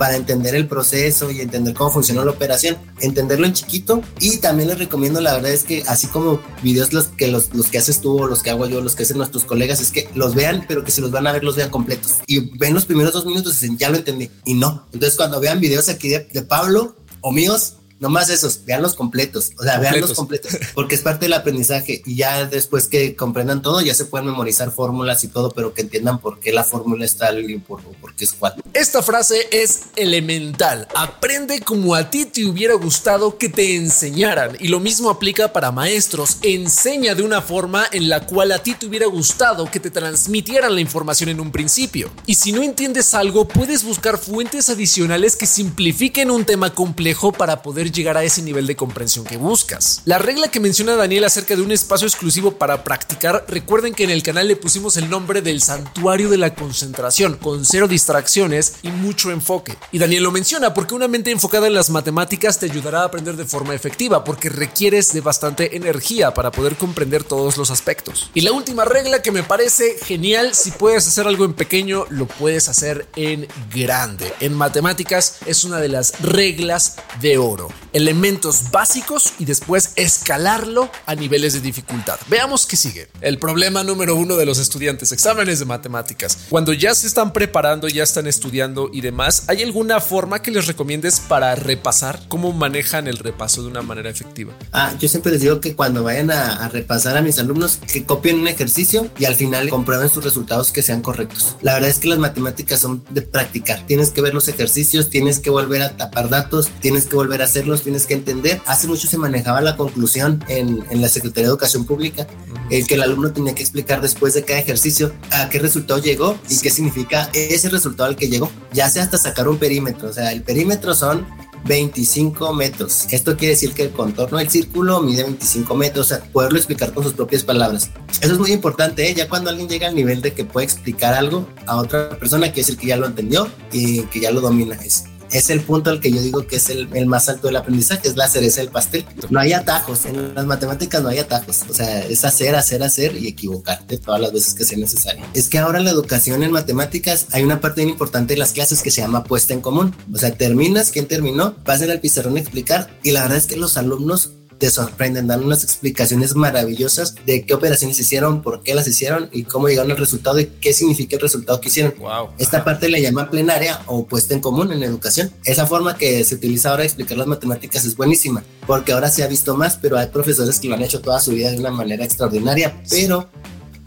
para 0.01 0.15
entender 0.15 0.55
el 0.55 0.67
proceso 0.67 1.29
y 1.29 1.41
entender 1.41 1.75
cómo 1.75 1.91
funciona 1.91 2.25
la 2.25 2.31
operación, 2.31 2.75
entenderlo 3.01 3.45
en 3.45 3.53
chiquito 3.53 4.01
y 4.19 4.37
también 4.37 4.69
les 4.69 4.79
recomiendo, 4.79 5.21
la 5.21 5.33
verdad 5.33 5.51
es 5.51 5.63
que 5.63 5.83
así 5.85 6.07
como 6.07 6.41
videos 6.63 6.91
los 6.91 7.09
que 7.09 7.27
los, 7.27 7.53
los 7.53 7.67
que 7.67 7.77
haces 7.77 8.01
tú 8.01 8.19
o 8.19 8.25
los 8.25 8.41
que 8.41 8.49
hago 8.49 8.65
yo, 8.65 8.81
los 8.81 8.95
que 8.95 9.03
hacen 9.03 9.17
nuestros 9.17 9.43
colegas, 9.43 9.79
es 9.79 9.91
que 9.91 10.09
los 10.15 10.33
vean, 10.33 10.65
pero 10.67 10.83
que 10.83 10.89
si 10.89 11.01
los 11.01 11.11
van 11.11 11.27
a 11.27 11.31
ver, 11.31 11.43
los 11.43 11.55
vean 11.55 11.69
completos 11.69 12.13
y 12.25 12.57
ven 12.57 12.73
los 12.73 12.85
primeros 12.85 13.13
dos 13.13 13.27
minutos 13.27 13.53
y 13.53 13.59
dicen, 13.61 13.77
ya 13.77 13.89
lo 13.91 13.97
entendí 13.97 14.31
y 14.43 14.55
no. 14.55 14.87
Entonces 14.91 15.15
cuando 15.15 15.39
vean 15.39 15.59
videos 15.59 15.87
aquí 15.87 16.09
de, 16.09 16.27
de 16.33 16.41
Pablo 16.41 16.95
o 17.21 17.31
míos, 17.31 17.75
no 18.01 18.09
más 18.09 18.31
esos, 18.31 18.65
veanlos 18.65 18.95
completos, 18.95 19.51
o 19.59 19.63
sea, 19.63 19.77
veanlos 19.77 20.13
completos, 20.13 20.57
porque 20.73 20.95
es 20.95 21.01
parte 21.01 21.25
del 21.25 21.33
aprendizaje 21.33 22.01
y 22.03 22.15
ya 22.15 22.45
después 22.45 22.87
que 22.87 23.15
comprendan 23.15 23.61
todo, 23.61 23.79
ya 23.79 23.93
se 23.93 24.05
pueden 24.05 24.25
memorizar 24.25 24.71
fórmulas 24.71 25.23
y 25.23 25.27
todo, 25.27 25.51
pero 25.51 25.75
que 25.75 25.81
entiendan 25.81 26.19
por 26.19 26.39
qué 26.39 26.51
la 26.51 26.63
fórmula 26.63 27.05
está 27.05 27.31
y 27.39 27.59
por, 27.59 27.83
por 27.83 28.15
qué 28.15 28.25
es 28.25 28.33
cuál. 28.33 28.55
Esta 28.73 29.03
frase 29.03 29.47
es 29.51 29.81
elemental, 29.95 30.87
aprende 30.95 31.61
como 31.61 31.93
a 31.93 32.09
ti 32.09 32.25
te 32.25 32.43
hubiera 32.45 32.73
gustado 32.73 33.37
que 33.37 33.49
te 33.49 33.75
enseñaran. 33.75 34.57
Y 34.59 34.69
lo 34.69 34.79
mismo 34.79 35.11
aplica 35.11 35.53
para 35.53 35.71
maestros, 35.71 36.37
enseña 36.41 37.13
de 37.13 37.21
una 37.21 37.43
forma 37.43 37.85
en 37.91 38.09
la 38.09 38.25
cual 38.25 38.51
a 38.51 38.63
ti 38.63 38.73
te 38.73 38.87
hubiera 38.87 39.05
gustado 39.05 39.69
que 39.69 39.79
te 39.79 39.91
transmitieran 39.91 40.73
la 40.73 40.81
información 40.81 41.29
en 41.29 41.39
un 41.39 41.51
principio. 41.51 42.09
Y 42.25 42.33
si 42.33 42.51
no 42.51 42.63
entiendes 42.63 43.13
algo, 43.13 43.47
puedes 43.47 43.83
buscar 43.83 44.17
fuentes 44.17 44.69
adicionales 44.69 45.35
que 45.35 45.45
simplifiquen 45.45 46.31
un 46.31 46.45
tema 46.45 46.73
complejo 46.73 47.31
para 47.31 47.61
poder 47.61 47.90
llegar 47.91 48.17
a 48.17 48.23
ese 48.23 48.41
nivel 48.41 48.67
de 48.67 48.75
comprensión 48.75 49.25
que 49.25 49.37
buscas. 49.37 50.01
La 50.05 50.17
regla 50.17 50.49
que 50.49 50.59
menciona 50.59 50.95
Daniel 50.95 51.23
acerca 51.23 51.55
de 51.55 51.61
un 51.61 51.71
espacio 51.71 52.07
exclusivo 52.07 52.53
para 52.53 52.83
practicar, 52.83 53.45
recuerden 53.47 53.93
que 53.93 54.03
en 54.03 54.09
el 54.09 54.23
canal 54.23 54.47
le 54.47 54.55
pusimos 54.55 54.97
el 54.97 55.09
nombre 55.09 55.41
del 55.41 55.61
santuario 55.61 56.29
de 56.29 56.37
la 56.37 56.55
concentración, 56.55 57.37
con 57.37 57.65
cero 57.65 57.87
distracciones 57.87 58.75
y 58.83 58.89
mucho 58.89 59.31
enfoque. 59.31 59.75
Y 59.91 59.99
Daniel 59.99 60.23
lo 60.23 60.31
menciona 60.31 60.73
porque 60.73 60.95
una 60.95 61.07
mente 61.07 61.31
enfocada 61.31 61.67
en 61.67 61.73
las 61.73 61.89
matemáticas 61.89 62.59
te 62.59 62.65
ayudará 62.65 63.01
a 63.01 63.05
aprender 63.05 63.35
de 63.35 63.45
forma 63.45 63.73
efectiva, 63.73 64.23
porque 64.23 64.49
requieres 64.49 65.13
de 65.13 65.21
bastante 65.21 65.75
energía 65.75 66.33
para 66.33 66.51
poder 66.51 66.75
comprender 66.75 67.23
todos 67.23 67.57
los 67.57 67.71
aspectos. 67.71 68.29
Y 68.33 68.41
la 68.41 68.51
última 68.51 68.85
regla 68.85 69.21
que 69.21 69.31
me 69.31 69.43
parece 69.43 69.97
genial, 70.03 70.53
si 70.53 70.71
puedes 70.71 71.07
hacer 71.07 71.27
algo 71.27 71.45
en 71.45 71.53
pequeño, 71.53 72.05
lo 72.09 72.27
puedes 72.27 72.69
hacer 72.69 73.07
en 73.15 73.47
grande. 73.73 74.31
En 74.39 74.53
matemáticas 74.53 75.37
es 75.45 75.63
una 75.63 75.79
de 75.79 75.89
las 75.89 76.19
reglas 76.21 76.97
de 77.21 77.37
oro 77.37 77.69
elementos 77.93 78.71
básicos 78.71 79.33
y 79.39 79.45
después 79.45 79.93
escalarlo 79.95 80.89
a 81.05 81.15
niveles 81.15 81.53
de 81.53 81.61
dificultad. 81.61 82.19
Veamos 82.27 82.65
qué 82.65 82.77
sigue. 82.77 83.07
El 83.21 83.37
problema 83.37 83.83
número 83.83 84.15
uno 84.15 84.35
de 84.35 84.45
los 84.45 84.59
estudiantes, 84.59 85.11
exámenes 85.11 85.59
de 85.59 85.65
matemáticas. 85.65 86.37
Cuando 86.49 86.73
ya 86.73 86.95
se 86.95 87.07
están 87.07 87.33
preparando, 87.33 87.87
ya 87.87 88.03
están 88.03 88.27
estudiando 88.27 88.89
y 88.93 89.01
demás, 89.01 89.45
¿hay 89.47 89.63
alguna 89.63 89.99
forma 89.99 90.41
que 90.41 90.51
les 90.51 90.67
recomiendes 90.67 91.19
para 91.19 91.55
repasar? 91.55 92.19
¿Cómo 92.27 92.51
manejan 92.51 93.07
el 93.07 93.17
repaso 93.17 93.61
de 93.61 93.69
una 93.69 93.81
manera 93.81 94.09
efectiva? 94.09 94.53
Ah, 94.71 94.93
yo 94.99 95.07
siempre 95.07 95.31
les 95.31 95.41
digo 95.41 95.59
que 95.59 95.75
cuando 95.75 96.03
vayan 96.03 96.31
a, 96.31 96.69
repasar 96.69 97.17
a 97.17 97.21
mis 97.21 97.39
alumnos, 97.39 97.79
que 97.91 98.05
copien 98.05 98.39
un 98.39 98.47
ejercicio 98.47 99.09
y 99.17 99.25
al 99.25 99.35
final 99.35 99.69
comprueben 99.69 100.09
sus 100.09 100.23
resultados 100.23 100.71
que 100.71 100.81
sean 100.81 101.01
correctos. 101.01 101.57
La 101.61 101.73
verdad 101.73 101.89
es 101.89 101.99
que 101.99 102.07
las 102.07 102.19
matemáticas 102.19 102.79
son 102.79 103.03
de 103.09 103.21
practicar. 103.21 103.85
Tienes 103.87 104.11
que 104.11 104.21
ver 104.21 104.33
los 104.33 104.47
ejercicios, 104.47 105.09
tienes 105.09 105.39
que 105.39 105.49
volver 105.49 105.81
a 105.81 105.97
tapar 105.97 106.29
datos, 106.29 106.69
tienes 106.79 107.05
que 107.05 107.15
volver 107.15 107.41
a 107.41 107.47
hacerlos 107.61 107.83
tienes 107.83 108.07
que 108.07 108.15
entender. 108.15 108.59
Hace 108.65 108.87
mucho 108.87 109.07
se 109.07 109.17
manejaba 109.17 109.61
la 109.61 109.77
conclusión 109.77 110.43
en, 110.47 110.83
en 110.89 111.01
la 111.01 111.07
Secretaría 111.07 111.43
de 111.43 111.49
Educación 111.49 111.85
Pública, 111.85 112.27
el 112.69 112.87
que 112.87 112.95
el 112.95 113.03
alumno 113.03 113.31
tenía 113.31 113.53
que 113.53 113.61
explicar 113.61 114.01
después 114.01 114.33
de 114.33 114.43
cada 114.43 114.59
ejercicio 114.59 115.13
a 115.31 115.47
qué 115.49 115.59
resultado 115.59 116.01
llegó 116.01 116.37
y 116.49 116.57
qué 116.57 116.71
significa 116.71 117.29
ese 117.33 117.69
resultado 117.69 118.09
al 118.09 118.15
que 118.15 118.29
llegó, 118.29 118.51
ya 118.73 118.89
sea 118.89 119.03
hasta 119.03 119.17
sacar 119.17 119.47
un 119.47 119.57
perímetro. 119.57 120.09
O 120.09 120.13
sea, 120.13 120.31
el 120.31 120.41
perímetro 120.41 120.95
son 120.95 121.25
25 121.65 122.53
metros. 122.53 123.05
Esto 123.11 123.37
quiere 123.37 123.53
decir 123.53 123.73
que 123.73 123.83
el 123.83 123.91
contorno 123.91 124.39
del 124.39 124.49
círculo 124.49 125.01
mide 125.01 125.23
25 125.23 125.75
metros, 125.75 126.07
o 126.07 126.09
sea, 126.09 126.23
poderlo 126.31 126.57
explicar 126.57 126.93
con 126.93 127.03
sus 127.03 127.13
propias 127.13 127.43
palabras. 127.43 127.91
Eso 128.21 128.33
es 128.33 128.39
muy 128.39 128.51
importante, 128.51 129.07
¿eh? 129.07 129.13
ya 129.13 129.29
cuando 129.29 129.51
alguien 129.51 129.69
llega 129.69 129.87
al 129.87 129.95
nivel 129.95 130.21
de 130.21 130.33
que 130.33 130.45
puede 130.45 130.65
explicar 130.65 131.13
algo 131.13 131.47
a 131.67 131.77
otra 131.77 132.09
persona, 132.17 132.47
quiere 132.47 132.61
decir 132.61 132.77
que 132.77 132.87
ya 132.87 132.97
lo 132.97 133.05
entendió 133.05 133.47
y 133.71 134.01
que 134.03 134.21
ya 134.21 134.31
lo 134.31 134.41
domina. 134.41 134.75
Es 134.83 135.05
es 135.31 135.49
el 135.49 135.61
punto 135.61 135.89
al 135.89 135.99
que 135.99 136.11
yo 136.11 136.21
digo 136.21 136.45
que 136.45 136.57
es 136.57 136.69
el, 136.69 136.89
el, 136.93 137.05
más 137.05 137.29
alto 137.29 137.47
del 137.47 137.55
aprendizaje, 137.55 138.07
es 138.07 138.15
la 138.15 138.27
cereza 138.27 138.61
del 138.61 138.69
pastel. 138.69 139.05
No 139.29 139.39
hay 139.39 139.53
atajos, 139.53 140.05
en 140.05 140.35
las 140.35 140.45
matemáticas 140.45 141.01
no 141.01 141.09
hay 141.09 141.19
atajos, 141.19 141.63
o 141.69 141.73
sea, 141.73 142.01
es 142.05 142.25
hacer, 142.25 142.55
hacer, 142.55 142.83
hacer 142.83 143.15
y 143.15 143.27
equivocarte 143.27 143.97
todas 143.97 144.21
las 144.21 144.33
veces 144.33 144.53
que 144.53 144.65
sea 144.65 144.77
necesario. 144.77 145.23
Es 145.33 145.49
que 145.49 145.57
ahora 145.57 145.79
la 145.79 145.91
educación 145.91 146.43
en 146.43 146.51
matemáticas 146.51 147.27
hay 147.31 147.43
una 147.43 147.61
parte 147.61 147.81
bien 147.81 147.89
importante 147.89 148.33
de 148.33 148.39
las 148.39 148.51
clases 148.51 148.81
que 148.81 148.91
se 148.91 149.01
llama 149.01 149.23
puesta 149.23 149.53
en 149.53 149.61
común, 149.61 149.95
o 150.13 150.17
sea, 150.17 150.31
terminas, 150.31 150.91
¿quién 150.91 151.07
terminó? 151.07 151.55
Pasen 151.63 151.91
al 151.91 151.99
pizarrón 151.99 152.37
a 152.37 152.39
explicar 152.39 152.89
y 153.03 153.11
la 153.11 153.23
verdad 153.23 153.37
es 153.37 153.45
que 153.47 153.57
los 153.57 153.77
alumnos 153.77 154.31
te 154.61 154.69
sorprenden, 154.69 155.25
dan 155.25 155.43
unas 155.43 155.63
explicaciones 155.63 156.35
maravillosas 156.35 157.15
de 157.25 157.47
qué 157.47 157.55
operaciones 157.55 157.99
hicieron, 157.99 158.43
por 158.43 158.61
qué 158.61 158.75
las 158.75 158.87
hicieron 158.87 159.27
y 159.31 159.41
cómo 159.41 159.67
llegaron 159.67 159.89
al 159.89 159.97
resultado 159.97 160.39
y 160.39 160.45
qué 160.45 160.71
significa 160.71 161.15
el 161.15 161.21
resultado 161.23 161.59
que 161.59 161.69
hicieron. 161.69 161.95
Wow. 161.97 162.29
Esta 162.37 162.63
parte 162.63 162.87
le 162.87 163.01
llaman 163.01 163.31
plenaria 163.31 163.81
o 163.87 164.05
puesta 164.05 164.35
en 164.35 164.39
común 164.39 164.71
en 164.71 164.83
educación. 164.83 165.31
Esa 165.45 165.65
forma 165.65 165.97
que 165.97 166.23
se 166.23 166.35
utiliza 166.35 166.69
ahora 166.69 166.81
de 166.81 166.89
explicar 166.89 167.17
las 167.17 167.25
matemáticas 167.25 167.85
es 167.85 167.97
buenísima, 167.97 168.43
porque 168.67 168.91
ahora 168.91 169.09
se 169.09 169.23
ha 169.23 169.27
visto 169.27 169.57
más, 169.57 169.79
pero 169.81 169.97
hay 169.97 170.09
profesores 170.09 170.59
que 170.59 170.67
lo 170.67 170.75
han 170.75 170.83
hecho 170.83 171.01
toda 171.01 171.19
su 171.19 171.31
vida 171.31 171.49
de 171.49 171.57
una 171.57 171.71
manera 171.71 172.05
extraordinaria, 172.05 172.83
pero 172.87 173.31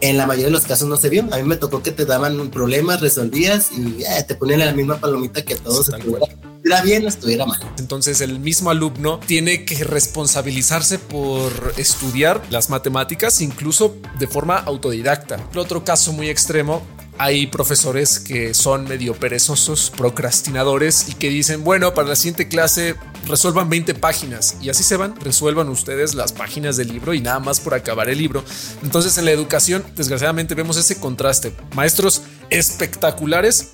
en 0.05 0.19
la 0.19 0.27
mayoría 0.27 0.47
de 0.47 0.53
los 0.53 0.65
casos 0.65 0.87
no 0.87 0.97
se 0.97 1.09
vio. 1.09 1.25
A 1.33 1.37
mí 1.39 1.45
me 1.45 1.57
tocó 1.57 1.83
que 1.83 1.91
te 1.91 2.05
daban 2.05 2.39
un 2.39 2.51
problema, 2.51 2.97
resolvías 2.97 3.71
y 3.73 4.03
eh, 4.03 4.23
te 4.27 4.35
ponían 4.35 4.61
en 4.61 4.67
la 4.67 4.73
misma 4.75 5.01
palomita 5.01 5.43
que 5.43 5.55
todos. 5.57 5.89
Estuviera 5.89 6.83
bien 6.83 7.05
o 7.05 7.09
estuviera 7.09 7.47
mal. 7.47 7.59
Entonces 7.79 8.21
el 8.21 8.39
mismo 8.39 8.71
alumno 8.71 9.19
tiene 9.27 9.65
que 9.65 9.83
responsabilizarse 9.83 10.99
por 10.99 11.75
estudiar 11.79 12.43
las 12.51 12.69
matemáticas 12.69 13.41
incluso 13.41 13.97
de 14.19 14.27
forma 14.27 14.59
autodidacta. 14.59 15.37
El 15.53 15.59
otro 15.59 15.85
caso 15.85 16.13
muy 16.13 16.29
extremo 16.29 16.83
hay 17.19 17.47
profesores 17.47 18.19
que 18.19 18.55
son 18.55 18.85
medio 18.85 19.15
perezosos, 19.15 19.91
procrastinadores 19.91 21.09
y 21.09 21.15
que 21.15 21.29
dicen, 21.29 21.65
bueno, 21.65 21.95
para 21.95 22.09
la 22.09 22.17
siguiente 22.17 22.49
clase 22.49 22.97
resuelvan 23.27 23.69
20 23.69 23.95
páginas 23.95 24.57
y 24.61 24.69
así 24.69 24.83
se 24.83 24.97
van, 24.97 25.19
resuelvan 25.21 25.69
ustedes 25.69 26.15
las 26.15 26.33
páginas 26.33 26.77
del 26.77 26.89
libro 26.89 27.15
y 27.15 27.21
nada 27.21 27.39
más 27.39 27.61
por 27.61 27.75
acabar 27.75 28.09
el 28.09 28.19
libro. 28.19 28.45
Entonces 28.83 29.17
en 29.19 29.25
la 29.25 29.31
educación, 29.31 29.85
desgraciadamente, 29.95 30.55
vemos 30.55 30.77
ese 30.77 30.99
contraste. 30.99 31.55
Maestros 31.75 32.23
espectaculares 32.51 33.71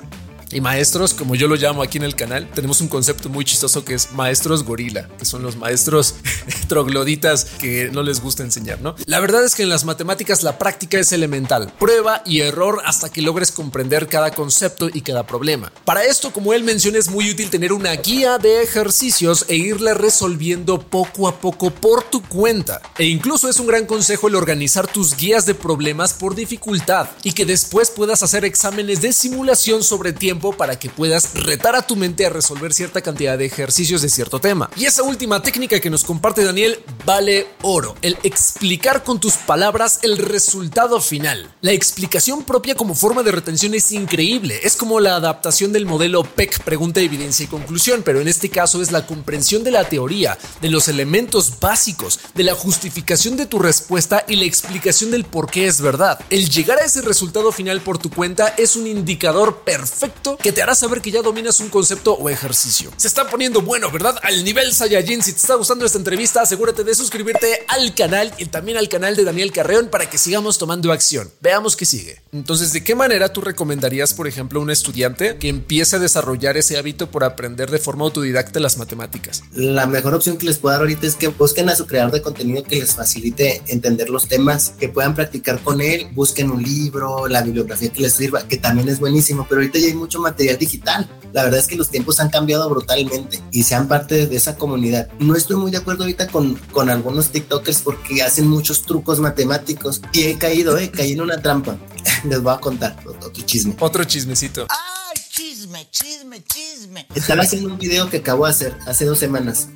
y 0.52 0.60
maestros, 0.60 1.14
como 1.14 1.34
yo 1.34 1.46
lo 1.46 1.56
llamo 1.56 1.82
aquí 1.82 1.98
en 1.98 2.04
el 2.04 2.16
canal, 2.16 2.48
tenemos 2.54 2.80
un 2.80 2.88
concepto 2.88 3.28
muy 3.28 3.44
chistoso 3.44 3.84
que 3.84 3.94
es 3.94 4.12
maestros 4.12 4.64
gorila, 4.64 5.08
que 5.18 5.24
son 5.24 5.42
los 5.42 5.56
maestros 5.56 6.16
trogloditas 6.68 7.44
que 7.44 7.90
no 7.92 8.02
les 8.02 8.20
gusta 8.20 8.42
enseñar, 8.42 8.80
¿no? 8.80 8.96
La 9.06 9.20
verdad 9.20 9.44
es 9.44 9.54
que 9.54 9.62
en 9.62 9.68
las 9.68 9.84
matemáticas 9.84 10.42
la 10.42 10.58
práctica 10.58 10.98
es 10.98 11.12
elemental, 11.12 11.72
prueba 11.78 12.22
y 12.24 12.40
error 12.40 12.82
hasta 12.84 13.10
que 13.10 13.22
logres 13.22 13.52
comprender 13.52 14.08
cada 14.08 14.32
concepto 14.32 14.88
y 14.92 15.02
cada 15.02 15.26
problema. 15.26 15.72
Para 15.84 16.04
esto, 16.04 16.32
como 16.32 16.52
él 16.52 16.64
menciona, 16.64 16.98
es 16.98 17.10
muy 17.10 17.30
útil 17.30 17.50
tener 17.50 17.72
una 17.72 17.92
guía 17.94 18.38
de 18.38 18.62
ejercicios 18.62 19.44
e 19.48 19.56
irle 19.56 19.94
resolviendo 19.94 20.80
poco 20.80 21.28
a 21.28 21.40
poco 21.40 21.70
por 21.70 22.02
tu 22.02 22.22
cuenta. 22.22 22.80
E 22.98 23.04
incluso 23.04 23.48
es 23.48 23.60
un 23.60 23.66
gran 23.66 23.86
consejo 23.86 24.28
el 24.28 24.34
organizar 24.34 24.88
tus 24.88 25.16
guías 25.16 25.46
de 25.46 25.54
problemas 25.54 26.12
por 26.12 26.34
dificultad 26.34 27.08
y 27.22 27.32
que 27.32 27.46
después 27.46 27.90
puedas 27.90 28.22
hacer 28.22 28.44
exámenes 28.44 29.00
de 29.00 29.12
simulación 29.12 29.82
sobre 29.82 30.12
tiempo 30.12 30.39
para 30.40 30.78
que 30.78 30.88
puedas 30.88 31.34
retar 31.34 31.76
a 31.76 31.86
tu 31.86 31.96
mente 31.96 32.24
a 32.24 32.30
resolver 32.30 32.72
cierta 32.72 33.02
cantidad 33.02 33.36
de 33.36 33.44
ejercicios 33.44 34.00
de 34.02 34.08
cierto 34.08 34.40
tema. 34.40 34.70
Y 34.76 34.86
esa 34.86 35.02
última 35.02 35.42
técnica 35.42 35.80
que 35.80 35.90
nos 35.90 36.02
comparte 36.02 36.42
Daniel 36.42 36.82
vale 37.04 37.46
oro, 37.62 37.94
el 38.00 38.16
explicar 38.22 39.04
con 39.04 39.20
tus 39.20 39.34
palabras 39.34 40.00
el 40.02 40.16
resultado 40.16 41.00
final. 41.00 41.52
La 41.60 41.72
explicación 41.72 42.44
propia 42.44 42.74
como 42.74 42.94
forma 42.94 43.22
de 43.22 43.32
retención 43.32 43.74
es 43.74 43.92
increíble, 43.92 44.60
es 44.62 44.76
como 44.76 44.98
la 45.00 45.16
adaptación 45.16 45.72
del 45.72 45.84
modelo 45.84 46.24
PEC, 46.24 46.62
pregunta, 46.62 47.00
evidencia 47.00 47.44
y 47.44 47.48
conclusión, 47.48 48.02
pero 48.02 48.20
en 48.20 48.28
este 48.28 48.48
caso 48.48 48.80
es 48.80 48.92
la 48.92 49.06
comprensión 49.06 49.62
de 49.62 49.72
la 49.72 49.88
teoría, 49.88 50.38
de 50.62 50.70
los 50.70 50.88
elementos 50.88 51.60
básicos, 51.60 52.18
de 52.34 52.44
la 52.44 52.54
justificación 52.54 53.36
de 53.36 53.46
tu 53.46 53.58
respuesta 53.58 54.24
y 54.26 54.36
la 54.36 54.44
explicación 54.44 55.10
del 55.10 55.24
por 55.24 55.50
qué 55.50 55.66
es 55.66 55.80
verdad. 55.80 56.18
El 56.30 56.48
llegar 56.48 56.78
a 56.78 56.84
ese 56.84 57.02
resultado 57.02 57.52
final 57.52 57.80
por 57.80 57.98
tu 57.98 58.10
cuenta 58.10 58.54
es 58.56 58.76
un 58.76 58.86
indicador 58.86 59.62
perfecto 59.64 60.29
que 60.36 60.52
te 60.52 60.62
hará 60.62 60.74
saber 60.74 61.00
que 61.00 61.10
ya 61.10 61.22
dominas 61.22 61.60
un 61.60 61.68
concepto 61.68 62.14
o 62.14 62.28
ejercicio. 62.28 62.90
Se 62.96 63.08
está 63.08 63.28
poniendo 63.28 63.62
bueno, 63.62 63.90
¿verdad? 63.90 64.16
Al 64.22 64.44
nivel 64.44 64.72
Saiyajin. 64.72 65.22
Si 65.22 65.32
te 65.32 65.38
está 65.38 65.54
gustando 65.54 65.84
esta 65.84 65.98
entrevista, 65.98 66.42
asegúrate 66.42 66.84
de 66.84 66.94
suscribirte 66.94 67.64
al 67.68 67.94
canal 67.94 68.32
y 68.38 68.46
también 68.46 68.78
al 68.78 68.88
canal 68.88 69.16
de 69.16 69.24
Daniel 69.24 69.52
Carreón 69.52 69.88
para 69.88 70.08
que 70.08 70.18
sigamos 70.18 70.58
tomando 70.58 70.92
acción. 70.92 71.30
Veamos 71.40 71.76
qué 71.76 71.84
sigue. 71.84 72.22
Entonces, 72.32 72.72
¿de 72.72 72.84
qué 72.84 72.94
manera 72.94 73.32
tú 73.32 73.40
recomendarías, 73.40 74.14
por 74.14 74.26
ejemplo, 74.26 74.60
a 74.60 74.62
un 74.62 74.70
estudiante 74.70 75.36
que 75.38 75.48
empiece 75.48 75.96
a 75.96 75.98
desarrollar 75.98 76.56
ese 76.56 76.78
hábito 76.78 77.10
por 77.10 77.24
aprender 77.24 77.70
de 77.70 77.78
forma 77.78 78.04
autodidacta 78.04 78.60
las 78.60 78.78
matemáticas? 78.78 79.42
La 79.52 79.86
mejor 79.86 80.14
opción 80.14 80.36
que 80.36 80.46
les 80.46 80.58
puedo 80.58 80.72
dar 80.72 80.82
ahorita 80.82 81.06
es 81.06 81.16
que 81.16 81.28
busquen 81.28 81.68
a 81.68 81.76
su 81.76 81.86
creador 81.86 82.12
de 82.12 82.22
contenido 82.22 82.62
que 82.62 82.76
les 82.76 82.94
facilite 82.94 83.62
entender 83.66 84.10
los 84.10 84.28
temas, 84.28 84.74
que 84.78 84.88
puedan 84.88 85.14
practicar 85.14 85.60
con 85.62 85.80
él, 85.80 86.08
busquen 86.12 86.50
un 86.50 86.62
libro, 86.62 87.26
la 87.28 87.42
bibliografía 87.42 87.92
que 87.92 88.02
les 88.02 88.14
sirva, 88.14 88.46
que 88.46 88.56
también 88.56 88.88
es 88.88 89.00
buenísimo, 89.00 89.46
pero 89.48 89.60
ahorita 89.60 89.78
ya 89.78 89.86
hay 89.86 89.94
mucho 89.94 90.19
material 90.20 90.58
digital. 90.58 91.08
La 91.32 91.44
verdad 91.44 91.60
es 91.60 91.66
que 91.66 91.76
los 91.76 91.90
tiempos 91.90 92.18
han 92.20 92.28
cambiado 92.28 92.68
brutalmente 92.68 93.40
y 93.52 93.62
sean 93.62 93.86
parte 93.86 94.26
de 94.26 94.36
esa 94.36 94.56
comunidad. 94.56 95.08
No 95.18 95.36
estoy 95.36 95.56
muy 95.56 95.70
de 95.70 95.78
acuerdo 95.78 96.02
ahorita 96.02 96.26
con, 96.28 96.54
con 96.72 96.90
algunos 96.90 97.30
TikTokers 97.30 97.82
porque 97.82 98.22
hacen 98.22 98.48
muchos 98.48 98.82
trucos 98.82 99.20
matemáticos 99.20 100.00
y 100.12 100.24
he 100.24 100.38
caído, 100.38 100.76
eh, 100.78 100.90
caí 100.90 101.12
en 101.12 101.20
una 101.20 101.40
trampa. 101.40 101.76
Les 102.24 102.42
voy 102.42 102.52
a 102.52 102.58
contar 102.58 102.96
otro 103.06 103.30
chisme. 103.32 103.76
Otro 103.78 104.04
chismecito. 104.04 104.66
¡Ay, 104.68 105.22
chisme, 105.30 105.86
chisme, 105.90 106.42
chisme! 106.44 107.06
Estaba 107.14 107.42
haciendo 107.42 107.68
un 107.68 107.78
video 107.78 108.10
que 108.10 108.18
acabo 108.18 108.46
de 108.46 108.50
hacer 108.50 108.76
hace 108.86 109.04
dos 109.04 109.18
semanas 109.18 109.68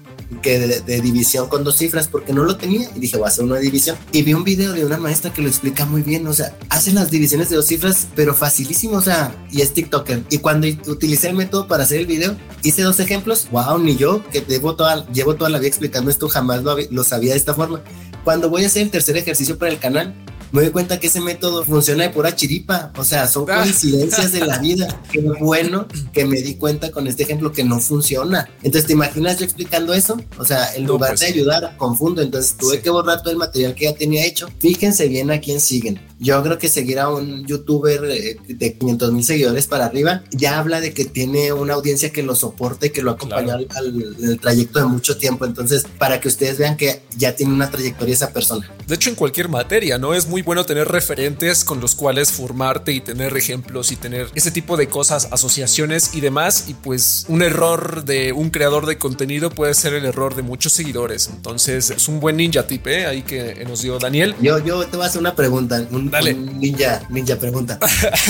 que 0.43 0.59
de, 0.59 1.01
división 1.01 1.49
con 1.49 1.65
dos 1.65 1.77
cifras 1.77 2.09
porque 2.09 2.33
no 2.33 2.45
lo 2.45 2.57
tenía. 2.57 2.89
Y 2.95 3.01
dije 3.01 3.17
voy 3.17 3.27
a 3.27 3.29
hacer 3.29 3.45
una 3.45 3.59
división 3.59 3.97
y 4.13 4.23
vi 4.23 4.35
un 4.35 4.45
video 4.45 4.73
de 4.73 4.85
una 4.85 4.99
maestra 4.99 5.33
que 5.33 5.43
lo 5.43 5.49
explica 5.49 5.85
muy 5.85 6.03
bien 6.03 6.27
o 6.27 6.33
sea 6.33 6.57
hace 6.69 6.93
las 6.93 7.11
divisiones 7.11 7.51
de 7.51 7.57
dos 7.57 7.67
cifras 7.67 8.07
pero 8.15 8.35
facilísimo 8.35 8.97
o 8.97 9.03
sea 9.03 9.35
y 9.51 9.61
es 9.63 9.73
tiktoker. 9.73 10.23
Y 10.31 10.39
cuando 10.39 10.67
utilicé 10.87 11.29
el 11.29 11.37
método 11.37 11.67
para 11.67 11.85
hacer 11.85 12.01
el 12.01 12.07
video 12.07 12.37
hice 12.63 12.83
dos 12.83 13.01
ejemplos. 13.01 13.49
Wow 13.51 13.79
ni 13.79 13.97
yo 13.97 14.23
que 14.31 14.41
llevo 14.41 14.77
toda, 14.77 15.07
llevo 15.13 15.35
toda 15.35 15.51
la 15.51 15.59
vida 15.59 15.69
explicando 15.69 16.11
esto 16.11 16.29
jamás 16.29 16.63
lo, 16.63 16.77
lo 16.91 17.05
sabía 17.05 17.33
de 17.33 17.39
esta 17.39 17.55
forma. 17.55 17.83
Cuando 18.25 18.49
voy 18.49 18.65
a 18.65 18.67
hacer 18.67 18.83
el 18.83 18.91
tercer 18.91 19.17
ejercicio 19.17 19.59
para 19.59 19.71
el 19.71 19.79
canal 19.79 20.15
me 20.55 20.63
doy 20.63 20.71
cuenta 20.71 21.01
que 21.01 21.09
ese 21.09 21.21
método 21.21 21.65
funciona 21.65 22.05
de 22.05 22.11
pura 22.11 22.35
chiripa. 22.35 22.93
O 22.97 23.05
sea, 23.05 23.27
son 23.27 23.45
Ah. 23.51 23.63
coincidencias 23.63 24.33
de 24.33 24.41
la 24.47 24.59
vida. 24.59 25.03
Qué 25.13 25.21
bueno 25.21 25.87
que 26.13 26.25
me 26.25 26.41
di 26.41 26.55
cuenta 26.55 26.91
con 26.91 27.07
este 27.09 27.25
ejemplo 27.25 27.53
que 27.53 27.65
no 27.65 27.81
funciona. 27.81 28.49
Entonces, 28.63 28.87
¿te 28.87 28.93
imaginas 28.93 29.39
yo 29.39 29.45
explicando 29.45 29.93
eso? 29.93 30.17
O 30.39 30.45
sea, 30.45 30.75
en 30.75 30.85
No, 30.85 30.91
lugar 30.93 31.11
pues 31.11 31.21
de 31.21 31.27
ayudar, 31.27 31.77
confundo. 31.77 32.23
Entonces, 32.23 32.57
tuve 32.57 32.77
Sí. 32.77 32.83
que 32.83 32.91
borrar 32.91 33.21
todo 33.23 33.33
el 33.33 33.37
material 33.39 33.75
que 33.75 33.85
ya 33.87 33.95
tenía 33.95 34.25
hecho. 34.25 34.49
Fíjense 34.61 35.09
bien 35.09 35.31
a 35.31 35.41
quién 35.41 35.61
siguen. 35.61 36.01
Yo 36.19 36.43
creo 36.43 36.59
que 36.59 36.69
seguir 36.69 36.99
a 37.01 37.09
un 37.09 37.47
youtuber 37.47 38.05
eh, 38.05 38.37
de 38.47 38.75
500 38.75 39.13
mil 39.13 39.25
seguidores 39.25 39.67
para 39.67 39.87
arriba 39.87 40.23
ya 40.31 40.59
habla 40.59 40.81
de 40.81 40.93
que 40.95 41.05
tiene 41.05 41.53
una 41.53 41.75
audiencia 41.75 42.11
que 42.13 42.23
lo 42.23 42.35
soporte, 42.35 42.93
que 42.93 43.03
lo 43.03 43.13
acompaña 43.13 43.45
Claro. 43.45 43.67
al, 43.77 44.39
trayecto 44.41 44.79
de 44.79 44.87
mucho 44.87 45.17
tiempo. 45.17 45.45
Entonces, 45.45 45.85
para 45.99 46.21
que 46.21 46.29
ustedes 46.29 46.59
vean 46.59 46.77
que 46.77 47.03
ya 47.17 47.35
tiene 47.35 47.53
una 47.53 47.71
trayectoria 47.71 48.15
esa 48.15 48.33
persona. 48.33 48.71
De 48.87 48.95
hecho, 48.95 49.11
en 49.11 49.17
cualquier 49.17 49.49
materia, 49.49 49.99
¿no? 49.99 50.15
Es 50.15 50.29
muy 50.29 50.43
bueno 50.43 50.65
tener 50.67 50.89
referentes 50.89 51.65
con 51.65 51.81
los 51.81 51.95
cuales 51.95 52.33
formarte 52.33 52.93
y 52.93 53.01
tener 53.01 53.37
ejemplos 53.37 53.93
y 53.93 53.97
tener 53.97 54.29
ese 54.35 54.51
tipo 54.51 54.77
de 54.77 54.89
cosas, 54.89 55.29
asociaciones 55.31 56.15
y 56.15 56.21
demás. 56.21 56.65
Y 56.69 56.75
pues 56.75 57.25
un 57.29 57.43
error 57.43 58.05
de 58.05 58.33
un 58.33 58.51
creador 58.51 58.87
de 58.87 58.99
contenido 58.99 59.51
puede 59.51 59.75
ser 59.75 59.95
el 59.95 60.05
error 60.05 60.35
de 60.35 60.43
muchos 60.43 60.73
seguidores. 60.73 61.29
Entonces 61.29 61.91
es 61.91 62.09
un 62.09 62.21
buen 62.21 62.37
ninja 62.37 62.67
tip, 62.67 62.87
¿eh? 62.87 63.07
Ahí 63.07 63.23
que 63.23 63.65
nos 63.67 63.83
dio 63.83 63.99
Daniel. 63.99 64.35
Yo, 64.41 64.59
yo 64.59 64.85
te 64.87 64.97
voy 64.97 65.07
a 65.07 65.09
hacer 65.09 65.21
una 65.21 65.35
pregunta, 65.35 65.87
un, 65.91 66.11
Dale. 66.15 66.35
ninja, 66.35 67.03
ninja 67.11 67.37
pregunta. 67.37 67.79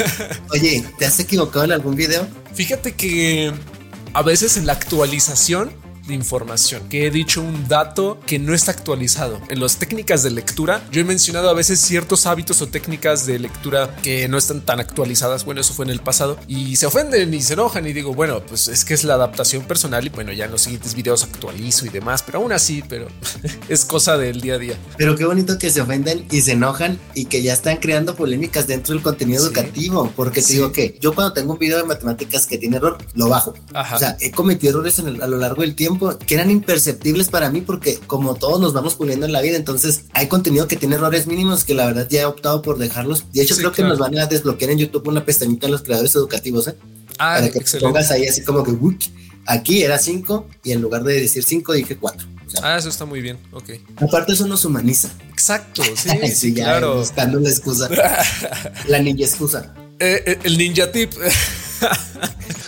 Oye, 0.51 0.83
¿te 0.99 1.05
has 1.05 1.21
equivocado 1.21 1.67
en 1.67 1.73
algún 1.73 1.95
video? 1.95 2.27
Fíjate 2.55 2.93
que 2.93 3.53
a 4.15 4.23
veces 4.23 4.57
en 4.57 4.67
la 4.67 4.73
actualización 4.73 5.71
de 6.07 6.15
información, 6.15 6.89
que 6.89 7.07
he 7.07 7.11
dicho 7.11 7.41
un 7.41 7.67
dato 7.69 8.19
que 8.27 8.39
no 8.39 8.55
está 8.55 8.73
actualizado. 8.73 9.41
En 9.49 9.61
las 9.61 9.77
técnicas 9.79 10.23
de 10.23 10.31
lectura, 10.31 10.83
yo 10.93 11.01
he 11.01 11.05
mencionado 11.05 11.49
a 11.49 11.55
veces 11.55 11.81
ciertos 11.81 12.27
hábitos 12.27 12.61
o 12.63 12.69
técnicas 12.69 13.27
de 13.27 13.39
lectura 13.39 13.97
que 14.03 14.29
no 14.29 14.37
están 14.39 14.61
tan 14.61 14.81
actualizadas. 14.81 15.45
Bueno, 15.45 15.61
eso 15.63 15.73
fue 15.75 15.85
en 15.87 15.91
el 15.91 16.01
pasado 16.01 16.39
y 16.47 16.77
se 16.77 16.87
ofenden 16.87 17.33
y 17.33 17.41
se 17.43 17.55
enojan 17.55 17.87
y 17.87 17.93
digo, 17.93 18.13
bueno, 18.15 18.45
pues 18.47 18.69
es 18.69 18.85
que 18.85 18.95
es 18.95 19.05
la 19.05 19.15
adaptación 19.15 19.65
personal 19.65 20.05
y 20.07 20.11
bueno, 20.11 20.33
ya 20.33 20.45
en 20.45 20.51
los 20.51 20.63
siguientes 20.63 20.95
videos 20.95 21.23
actualizo 21.25 21.87
y 21.87 21.89
demás, 21.89 22.23
pero 22.23 22.39
aún 22.39 22.53
así, 22.53 22.83
pero 22.89 23.09
es 23.69 23.85
cosa 23.85 24.17
del 24.19 24.41
día 24.41 24.55
a 24.55 24.59
día. 24.59 24.77
Pero 24.99 25.17
qué 25.17 25.25
bonito 25.25 25.59
que 25.59 25.71
se 25.71 25.81
ofenden 25.81 26.27
y 26.31 26.43
se 26.43 26.53
enojan 26.53 26.99
y 27.15 27.27
que 27.27 27.43
ya 27.43 27.53
están 27.55 27.79
creando 27.79 28.15
polémicas 28.15 28.67
dentro 28.67 28.95
del 28.95 29.03
contenido 29.03 29.41
Sí. 29.41 29.47
educativo. 29.47 30.13
Porque 30.15 30.41
te 30.43 30.49
Sí. 30.49 30.53
digo 30.55 30.73
que 30.73 30.99
yo 31.01 31.15
cuando 31.15 31.33
tengo 31.33 31.53
un 31.55 31.59
video 31.59 31.79
de 31.79 31.85
matemáticas 31.85 32.47
que 32.47 32.59
tiene 32.59 32.77
error, 32.77 32.99
lo 33.15 33.29
bajo. 33.29 33.55
Ajá. 33.73 33.97
O 33.97 33.99
sea, 33.99 34.17
he 34.21 34.31
cometido 34.31 34.71
errores 34.75 34.99
en 34.99 35.09
el- 35.09 35.23
a 35.23 35.27
lo 35.27 35.39
largo 35.39 35.63
del 35.63 35.75
tiempo 35.75 35.94
que 36.27 36.35
eran 36.35 36.51
imperceptibles 36.51 37.29
para 37.29 37.51
mí 37.51 37.61
porque 37.61 37.99
como 38.07 38.35
todos 38.35 38.61
nos 38.61 38.73
vamos 38.73 38.95
puliendo 38.95 39.27
en 39.27 39.33
la 39.33 39.41
vida, 39.41 39.57
entonces 39.57 40.05
hay 40.13 40.29
contenido 40.29 40.67
que 40.69 40.77
tiene 40.77 40.95
errores 40.97 41.27
mínimos 41.27 41.65
que 41.65 41.75
la 41.75 41.87
verdad 41.87 42.07
ya 42.11 42.23
he 42.23 42.25
optado 42.25 42.63
por 42.63 42.79
dejarlos. 42.79 43.25
De 43.33 43.43
hecho, 43.43 43.55
Sí, 43.55 43.61
creo 43.61 43.73
que 43.73 43.83
nos 43.83 43.99
van 43.99 44.17
a 44.19 44.27
desbloquear 44.27 44.71
en 44.73 44.79
YouTube 44.79 45.07
una 45.09 45.25
pestañita 45.25 45.67
a 45.67 45.71
los 45.71 45.83
creadores 45.83 46.15
educativos, 46.15 46.69
¿eh? 46.69 46.77
Ah, 47.19 47.35
para 47.37 47.47
que 47.47 47.53
te 47.53 47.59
excelente. 47.61 47.87
pongas 47.89 48.11
ahí 48.11 48.27
así 48.27 48.43
como 48.43 48.63
que 48.65 48.71
"Uy", 48.73 48.99
Aquí 49.47 49.83
era 49.83 49.99
5 49.99 50.47
y 50.65 50.73
en 50.73 50.81
lugar 50.81 51.05
de 51.05 51.21
decir 51.21 51.45
5 51.45 51.75
dije 51.75 51.97
4. 51.99 52.27
ah, 52.63 52.79
eso 52.79 52.89
está 52.89 53.05
muy 53.05 53.21
bien, 53.21 53.39
ok. 53.53 53.71
Aparte 53.97 54.33
eso 54.33 54.47
nos 54.47 54.65
humaniza. 54.65 55.11
Exacto, 55.31 55.83
sí, 55.97 56.09
sí, 56.23 56.29
sí 56.35 56.55
ya 56.55 56.65
claro. 56.65 56.97
buscando 56.99 57.39
la 57.41 57.51
excusa. 57.51 57.89
la 58.89 58.99
ninja 59.01 59.25
excusa. 59.25 59.75
Eh, 59.99 60.23
eh, 60.27 60.39
el 60.45 60.57
ninja 60.59 60.91
tip. 60.91 61.13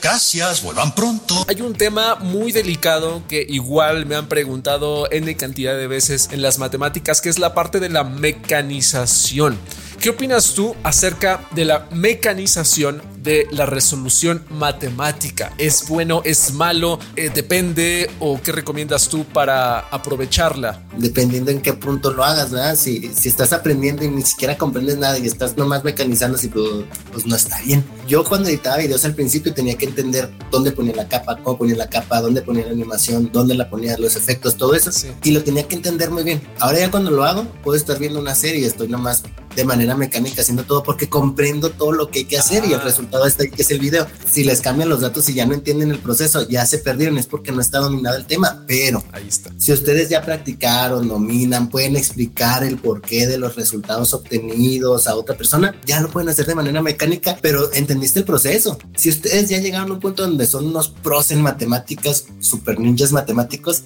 Gracias, 0.03 0.63
vuelvan 0.63 0.95
pronto. 0.95 1.45
Hay 1.49 1.61
un 1.63 1.75
tema 1.75 2.17
muy 2.17 2.53
delicado 2.53 3.23
que 3.29 3.45
igual 3.49 4.07
me 4.07 4.15
han 4.15 4.29
preguntado 4.29 5.11
N 5.11 5.37
cantidad 5.37 5.77
de 5.77 5.87
veces 5.87 6.29
en 6.33 6.43
las 6.43 6.59
matemáticas, 6.59 7.21
que 7.21 7.29
es 7.29 7.39
la 7.39 7.55
parte 7.55 7.81
de 7.81 7.89
la 7.89 8.05
mecanización. 8.05 9.59
¿Qué 10.01 10.11
opinas 10.11 10.53
tú 10.55 10.77
acerca 10.85 11.41
de 11.53 11.65
la 11.65 11.89
mecanización 11.91 13.03
de 13.23 13.49
la 13.51 13.67
resolución 13.67 14.45
matemática? 14.51 15.53
¿Es 15.59 15.89
bueno, 15.89 16.23
es 16.25 16.53
malo? 16.53 17.01
Eh, 17.17 17.31
¿Depende 17.35 18.09
o 18.21 18.41
qué 18.41 18.53
recomiendas 18.53 19.09
tú 19.09 19.25
para 19.25 19.81
aprovecharla? 19.81 20.81
Dependiendo 20.97 21.51
en 21.51 21.61
qué 21.61 21.73
punto 21.73 22.13
lo 22.13 22.23
hagas, 22.23 22.53
¿verdad? 22.53 22.77
Si, 22.77 23.11
si 23.13 23.29
estás 23.29 23.53
aprendiendo 23.53 24.05
y 24.05 24.09
ni 24.09 24.23
siquiera 24.23 24.57
comprendes 24.57 24.99
nada 24.99 25.19
y 25.19 25.27
estás 25.27 25.57
nomás 25.57 25.83
mecanizando, 25.83 26.37
así, 26.37 26.49
pues, 26.49 26.85
pues 27.13 27.27
no 27.27 27.35
está 27.35 27.61
bien. 27.63 27.85
Yo 28.07 28.23
cuando 28.23 28.49
editaba 28.49 28.77
videos 28.77 29.05
al 29.05 29.15
principio 29.15 29.53
tenía 29.55 29.77
que 29.77 29.87
entender 29.87 30.31
dónde 30.53 30.71
ponía 30.71 30.95
la 30.95 31.09
capa, 31.09 31.39
cómo 31.43 31.59
ponía 31.59 31.75
la 31.75 31.91
capa, 31.91 32.21
dónde 32.21 32.43
ponía 32.43 32.67
la 32.67 32.73
animación, 32.73 33.31
dónde 33.33 33.55
la 33.55 33.69
ponía, 33.69 33.97
los 33.99 34.15
efectos, 34.15 34.57
todo 34.57 34.75
eso. 34.75 34.93
Sí. 34.93 35.09
Y 35.25 35.33
lo 35.33 35.43
tenía 35.43 35.67
que 35.67 35.75
entender 35.75 36.11
muy 36.11 36.23
bien. 36.23 36.41
Ahora 36.61 36.79
ya 36.79 36.91
cuando 36.91 37.11
lo 37.11 37.25
hago, 37.25 37.45
puedo 37.65 37.77
estar 37.77 37.99
viendo 37.99 38.21
una 38.21 38.35
serie 38.35 38.61
y 38.61 38.65
estoy 38.65 38.89
nomás 38.89 39.25
de 39.57 39.65
manera 39.65 39.97
mecánica 39.97 40.43
haciendo 40.43 40.63
todo 40.65 40.83
porque 40.83 41.09
comprendo 41.09 41.71
todo 41.71 41.91
lo 41.93 42.11
que 42.11 42.21
hay 42.21 42.25
que 42.27 42.39
hacer 42.39 42.65
y 42.67 42.75
el 42.75 42.81
Ah. 42.81 42.85
resultado 42.85 43.27
está 43.27 43.43
ahí 43.43 43.51
que 43.51 43.63
es 43.63 43.71
el 43.73 43.81
video. 43.81 44.07
Si 44.31 44.45
les 44.45 44.61
cambian 44.61 44.89
los 44.89 45.01
datos 45.01 45.29
y 45.29 45.35
ya 45.35 45.47
no 45.47 45.55
entienden 45.55 45.91
el 45.91 45.99
proceso, 45.99 46.47
ya 46.49 46.65
se 46.67 46.79
perdieron, 46.79 47.19
es 47.19 47.27
porque 47.27 47.51
no 47.53 47.61
está 47.61 47.79
dominado 47.79 48.17
el 48.17 48.27
tema, 48.27 48.63
pero 48.67 49.03
Ahí 49.13 49.27
está. 49.29 49.51
si 49.59 49.73
ustedes 49.73 50.09
ya 50.09 50.23
practicaron, 50.23 51.09
dominan, 51.09 51.69
pueden 51.71 51.97
explicar 51.97 52.63
el 52.63 52.77
porqué 52.79 53.27
de 53.27 53.39
los 53.39 53.57
resultados 53.57 54.13
obtenidos 54.15 55.07
a 55.07 55.17
otra 55.17 55.37
persona, 55.37 55.75
ya 55.87 56.01
lo 56.01 56.11
pueden 56.11 56.29
hacer 56.29 56.47
de 56.47 56.55
manera 56.55 56.83
mecánica, 56.83 57.39
pero 57.41 57.73
entendiste 57.73 58.19
el 58.21 58.25
proceso. 58.25 58.79
Si 58.97 59.09
ustedes 59.09 59.49
ya 59.49 59.59
llegaron 59.59 59.91
a 59.91 59.95
un 59.95 60.01
punto 60.01 60.23
donde 60.23 60.47
son 60.47 60.67
unos 60.67 60.89
pros 60.91 61.31
en 61.31 61.41
matemáticas, 61.43 62.27
super 62.41 62.79
ninjas 62.79 63.13
matemáticos, 63.13 63.85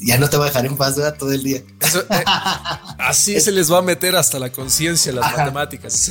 ya 0.00 0.18
no 0.18 0.28
te 0.30 0.36
va 0.36 0.44
a 0.44 0.48
dejar 0.48 0.66
en 0.66 0.76
paz 0.76 0.96
¿verdad? 0.96 1.16
todo 1.18 1.32
el 1.32 1.42
día. 1.42 1.62
Eso, 1.80 2.00
eh, 2.00 2.24
así 2.98 3.40
se 3.40 3.52
les 3.52 3.70
va 3.70 3.78
a 3.78 3.82
meter 3.82 4.16
hasta 4.16 4.38
la 4.38 4.50
conciencia 4.50 5.12
las 5.12 5.24
Ajá. 5.24 5.36
matemáticas. 5.38 6.10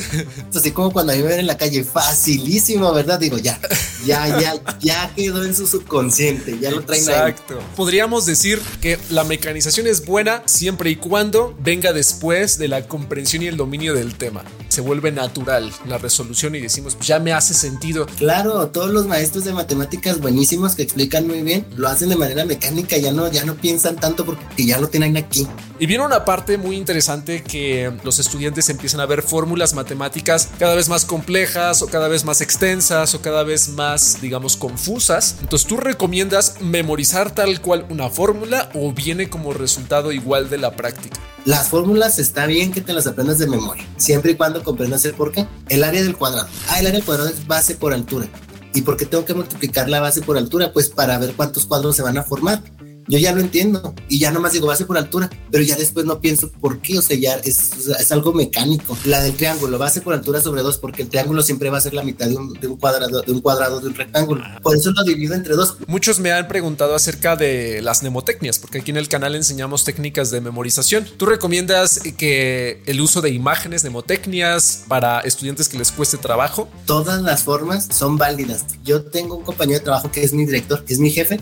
Así 0.54 0.72
como 0.72 0.92
cuando 0.92 1.14
a 1.14 1.16
mí 1.16 1.22
me 1.22 1.30
ven 1.30 1.40
en 1.40 1.48
la 1.48 1.58
calle, 1.58 1.84
facilísimo, 1.84 2.94
¿verdad? 2.94 3.20
Digo, 3.20 3.38
ya, 3.38 3.60
ya, 4.06 4.40
ya, 4.40 4.54
ya 4.80 5.14
quedó 5.16 5.44
en 5.44 5.56
su 5.56 5.66
subconsciente, 5.68 6.58
ya 6.60 6.72
lo 6.72 6.84
traen 6.84 7.08
ahí. 7.10 7.16
Exacto. 7.32 7.60
Podríamos 7.76 8.26
decir 8.26 8.62
que 8.82 9.00
la 9.10 9.24
mecanización 9.24 9.88
es 9.88 10.06
buena 10.06 10.44
siempre 10.46 10.90
y 10.92 10.96
cuando 10.98 11.56
venga 11.60 11.94
después 11.94 12.58
de 12.58 12.68
la 12.68 12.88
comprensión 12.88 13.44
y 13.44 13.48
el 13.48 13.58
dominio 13.58 13.94
del 13.94 14.16
tema. 14.16 14.44
Se 14.70 14.82
vuelve 14.82 15.12
natural 15.12 15.72
la 15.86 15.98
resolución 15.98 16.56
y 16.56 16.62
decimos, 16.62 16.96
"Pues 16.96 17.08
ya 17.08 17.20
me 17.20 17.34
hace 17.34 17.54
sentido. 17.54 18.06
Claro, 18.18 18.68
todos 18.70 18.92
los 18.92 19.06
maestros 19.06 19.44
de 19.44 19.54
matemáticas 19.54 20.20
buenísimos 20.20 20.76
que 20.76 20.84
explican 20.84 21.28
muy 21.28 21.42
bien, 21.42 21.66
lo 21.76 21.88
hacen 21.90 22.10
de 22.10 22.16
manera 22.16 22.46
mecánica, 22.46 22.98
ya 22.98 23.12
no, 23.12 23.30
ya 23.30 23.44
no 23.44 23.56
piensan 23.56 23.71
tanto 23.80 24.26
porque 24.26 24.66
ya 24.66 24.80
lo 24.80 24.88
tienen 24.88 25.18
aquí. 25.18 25.48
Y 25.80 25.86
viene 25.86 26.06
una 26.06 26.26
parte 26.26 26.58
muy 26.58 26.76
interesante 26.76 27.44
que 27.44 27.92
los 28.04 28.20
estudiantes 28.20 28.70
empiezan 28.70 29.00
a 29.00 29.06
ver 29.06 29.24
fórmulas 29.24 29.74
matemáticas 29.74 30.50
cada 30.60 30.76
vez 30.76 30.90
más 30.90 31.06
complejas 31.06 31.82
o 31.82 31.88
cada 31.88 32.08
vez 32.08 32.24
más 32.24 32.42
extensas 32.42 33.16
o 33.16 33.22
cada 33.22 33.44
vez 33.44 33.70
más, 33.70 34.20
digamos, 34.22 34.58
confusas. 34.58 35.38
Entonces, 35.42 35.68
¿tú 35.68 35.78
recomiendas 35.78 36.62
memorizar 36.62 37.34
tal 37.34 37.62
cual 37.62 37.86
una 37.90 38.10
fórmula 38.10 38.70
o 38.74 38.92
viene 38.92 39.30
como 39.30 39.54
resultado 39.54 40.12
igual 40.12 40.50
de 40.50 40.58
la 40.58 40.76
práctica? 40.76 41.20
Las 41.46 41.70
fórmulas 41.70 42.20
está 42.20 42.46
bien 42.46 42.72
que 42.72 42.82
te 42.82 42.94
las 42.94 43.08
aprendas 43.08 43.40
de 43.40 43.48
memoria, 43.48 43.84
siempre 43.98 44.34
y 44.34 44.36
cuando 44.36 44.64
comprendas 44.64 45.04
el 45.06 45.16
por 45.16 45.32
qué. 45.32 45.48
El 45.70 45.84
área 45.84 46.04
del 46.04 46.16
cuadrado. 46.16 46.48
Ah, 46.68 46.80
el 46.80 46.86
área 46.86 47.00
del 47.00 47.06
cuadrado 47.06 47.30
es 47.30 47.48
base 47.48 47.76
por 47.76 47.94
altura. 47.94 48.28
¿Y 48.74 48.82
por 48.84 48.96
qué 48.96 49.06
tengo 49.06 49.26
que 49.26 49.34
multiplicar 49.34 49.90
la 49.90 50.00
base 50.00 50.22
por 50.22 50.38
altura? 50.38 50.72
Pues 50.72 50.90
para 50.90 51.18
ver 51.18 51.34
cuántos 51.34 51.66
cuadros 51.66 51.96
se 51.96 52.04
van 52.04 52.18
a 52.18 52.24
formar. 52.24 52.62
Yo 53.12 53.18
ya 53.18 53.34
lo 53.34 53.42
entiendo 53.42 53.94
y 54.08 54.20
ya 54.20 54.32
nomás 54.32 54.54
digo 54.54 54.68
base 54.68 54.86
por 54.86 54.98
altura, 54.98 55.30
pero 55.52 55.62
ya 55.66 55.76
después 55.76 56.06
no 56.06 56.22
pienso 56.22 56.50
por 56.50 56.80
qué, 56.80 56.98
o 56.98 57.02
sea, 57.02 57.18
ya 57.18 57.34
es, 57.44 57.72
o 57.78 57.82
sea, 57.82 57.98
es 57.98 58.10
algo 58.14 58.32
mecánico. 58.32 58.98
La 59.04 59.22
del 59.22 59.36
triángulo, 59.36 59.78
base 59.78 60.00
por 60.00 60.14
altura 60.14 60.40
sobre 60.42 60.62
dos, 60.62 60.78
porque 60.78 61.02
el 61.02 61.10
triángulo 61.10 61.44
siempre 61.44 61.70
va 61.70 61.78
a 61.78 61.82
ser 61.82 61.94
la 61.94 62.04
mitad 62.04 62.28
de 62.28 62.38
un, 62.38 62.54
de 62.54 62.68
un 62.68 62.78
cuadrado, 62.78 63.22
de 63.22 63.32
un 63.34 63.42
cuadrado 63.42 63.82
de 63.82 63.88
un 63.88 63.96
rectángulo. 63.96 64.42
Por 64.64 64.78
eso 64.78 64.92
lo 64.92 65.04
divido 65.04 65.36
entre 65.36 65.56
dos. 65.56 65.76
Muchos 65.88 66.20
me 66.20 66.32
han 66.32 66.48
preguntado 66.48 66.96
acerca 66.96 67.36
de 67.36 67.82
las 67.82 68.02
mnemotecnias, 68.02 68.60
porque 68.60 68.80
aquí 68.80 68.92
en 68.92 68.98
el 68.98 69.10
canal 69.10 69.36
enseñamos 69.36 69.84
técnicas 69.84 70.32
de 70.32 70.40
memorización. 70.40 71.06
¿Tú 71.18 71.26
recomiendas 71.26 72.00
que 72.18 72.82
el 72.86 73.02
uso 73.02 73.20
de 73.20 73.32
imágenes, 73.32 73.84
mnemotecnias 73.84 74.86
para 74.88 75.20
estudiantes 75.20 75.68
que 75.68 75.78
les 75.78 75.92
cueste 75.92 76.18
trabajo? 76.18 76.70
todas 76.86 77.22
las 77.22 77.44
formas 77.44 77.88
son 77.92 78.18
válidas. 78.18 78.66
Yo 78.84 79.04
tengo 79.04 79.36
un 79.36 79.44
compañero 79.44 79.80
de 79.80 79.86
trabajo 79.86 80.12
que 80.12 80.24
es 80.24 80.34
mi 80.34 80.46
director, 80.46 80.84
que 80.84 80.94
es 80.94 81.00
mi 81.00 81.10
jefe, 81.10 81.40